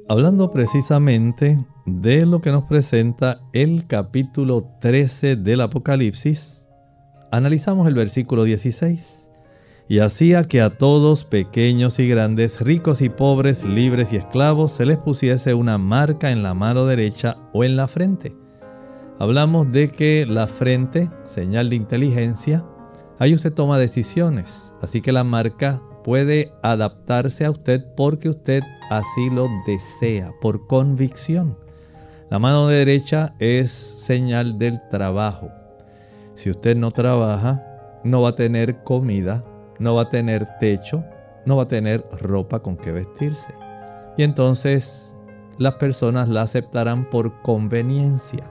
Hablando 0.08 0.50
precisamente 0.50 1.64
de 1.86 2.26
lo 2.26 2.40
que 2.40 2.50
nos 2.50 2.64
presenta 2.64 3.40
el 3.52 3.86
capítulo 3.86 4.68
13 4.80 5.36
del 5.36 5.60
Apocalipsis, 5.60 6.58
Analizamos 7.30 7.86
el 7.86 7.94
versículo 7.94 8.44
16. 8.44 9.27
Y 9.90 10.00
hacía 10.00 10.44
que 10.44 10.60
a 10.60 10.68
todos, 10.68 11.24
pequeños 11.24 11.98
y 11.98 12.06
grandes, 12.06 12.60
ricos 12.60 13.00
y 13.00 13.08
pobres, 13.08 13.64
libres 13.64 14.12
y 14.12 14.16
esclavos, 14.16 14.72
se 14.72 14.84
les 14.84 14.98
pusiese 14.98 15.54
una 15.54 15.78
marca 15.78 16.30
en 16.30 16.42
la 16.42 16.52
mano 16.52 16.84
derecha 16.84 17.38
o 17.54 17.64
en 17.64 17.76
la 17.76 17.88
frente. 17.88 18.36
Hablamos 19.18 19.72
de 19.72 19.88
que 19.88 20.26
la 20.26 20.46
frente, 20.46 21.08
señal 21.24 21.70
de 21.70 21.76
inteligencia, 21.76 22.66
ahí 23.18 23.32
usted 23.32 23.54
toma 23.54 23.78
decisiones, 23.78 24.74
así 24.82 25.00
que 25.00 25.10
la 25.10 25.24
marca 25.24 25.82
puede 26.04 26.52
adaptarse 26.62 27.46
a 27.46 27.50
usted 27.50 27.82
porque 27.96 28.28
usted 28.28 28.62
así 28.90 29.30
lo 29.30 29.48
desea, 29.66 30.32
por 30.42 30.66
convicción. 30.66 31.56
La 32.28 32.38
mano 32.38 32.68
derecha 32.68 33.34
es 33.38 33.72
señal 33.72 34.58
del 34.58 34.86
trabajo, 34.90 35.50
si 36.34 36.50
usted 36.50 36.76
no 36.76 36.90
trabaja, 36.90 37.64
no 38.04 38.20
va 38.20 38.28
a 38.28 38.36
tener 38.36 38.84
comida, 38.84 39.42
no 39.78 39.94
va 39.94 40.02
a 40.02 40.10
tener 40.10 40.46
techo, 40.58 41.04
no 41.44 41.56
va 41.56 41.64
a 41.64 41.68
tener 41.68 42.04
ropa 42.20 42.60
con 42.60 42.76
que 42.76 42.92
vestirse. 42.92 43.54
Y 44.16 44.22
entonces 44.22 45.14
las 45.58 45.74
personas 45.74 46.28
la 46.28 46.42
aceptarán 46.42 47.08
por 47.08 47.42
conveniencia. 47.42 48.50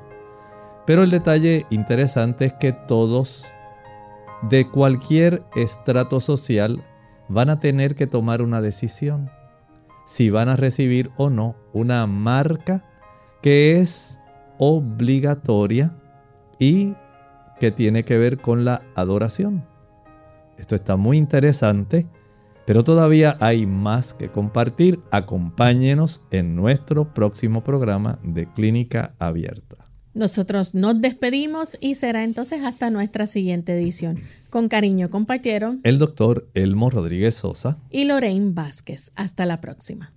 Pero 0.85 1.03
el 1.03 1.09
detalle 1.09 1.65
interesante 1.69 2.45
es 2.45 2.53
que 2.53 2.71
todos, 2.71 3.45
de 4.49 4.69
cualquier 4.69 5.43
estrato 5.55 6.19
social, 6.21 6.83
van 7.27 7.49
a 7.49 7.59
tener 7.59 7.95
que 7.95 8.07
tomar 8.07 8.41
una 8.41 8.61
decisión. 8.61 9.29
Si 10.05 10.29
van 10.29 10.47
a 10.47 10.55
recibir 10.55 11.11
o 11.17 11.29
no 11.29 11.55
una 11.73 12.07
marca 12.07 12.85
que 13.41 13.79
es 13.79 14.21
obligatoria 14.57 15.93
y 16.59 16.95
que 17.59 17.71
tiene 17.71 18.03
que 18.03 18.17
ver 18.17 18.39
con 18.39 18.65
la 18.65 18.81
adoración. 18.95 19.65
Esto 20.57 20.75
está 20.75 20.95
muy 20.95 21.17
interesante, 21.17 22.07
pero 22.65 22.83
todavía 22.83 23.37
hay 23.39 23.65
más 23.65 24.13
que 24.13 24.29
compartir. 24.29 24.99
Acompáñenos 25.11 26.25
en 26.31 26.55
nuestro 26.55 27.13
próximo 27.13 27.63
programa 27.63 28.19
de 28.23 28.51
Clínica 28.51 29.15
Abierta. 29.19 29.87
Nosotros 30.13 30.73
nos 30.73 30.99
despedimos 30.99 31.77
y 31.79 31.93
será 31.93 32.23
entonces 32.23 32.63
hasta 32.63 32.89
nuestra 32.89 33.27
siguiente 33.27 33.77
edición. 33.77 34.17
Con 34.49 34.67
cariño 34.67 35.11
compartieron 35.11 35.79
el 35.83 35.99
doctor 35.99 36.49
Elmo 36.55 36.89
Rodríguez 36.89 37.35
Sosa 37.35 37.77
y 37.91 38.05
Lorraine 38.05 38.51
Vázquez. 38.53 39.11
Hasta 39.15 39.45
la 39.45 39.61
próxima. 39.61 40.16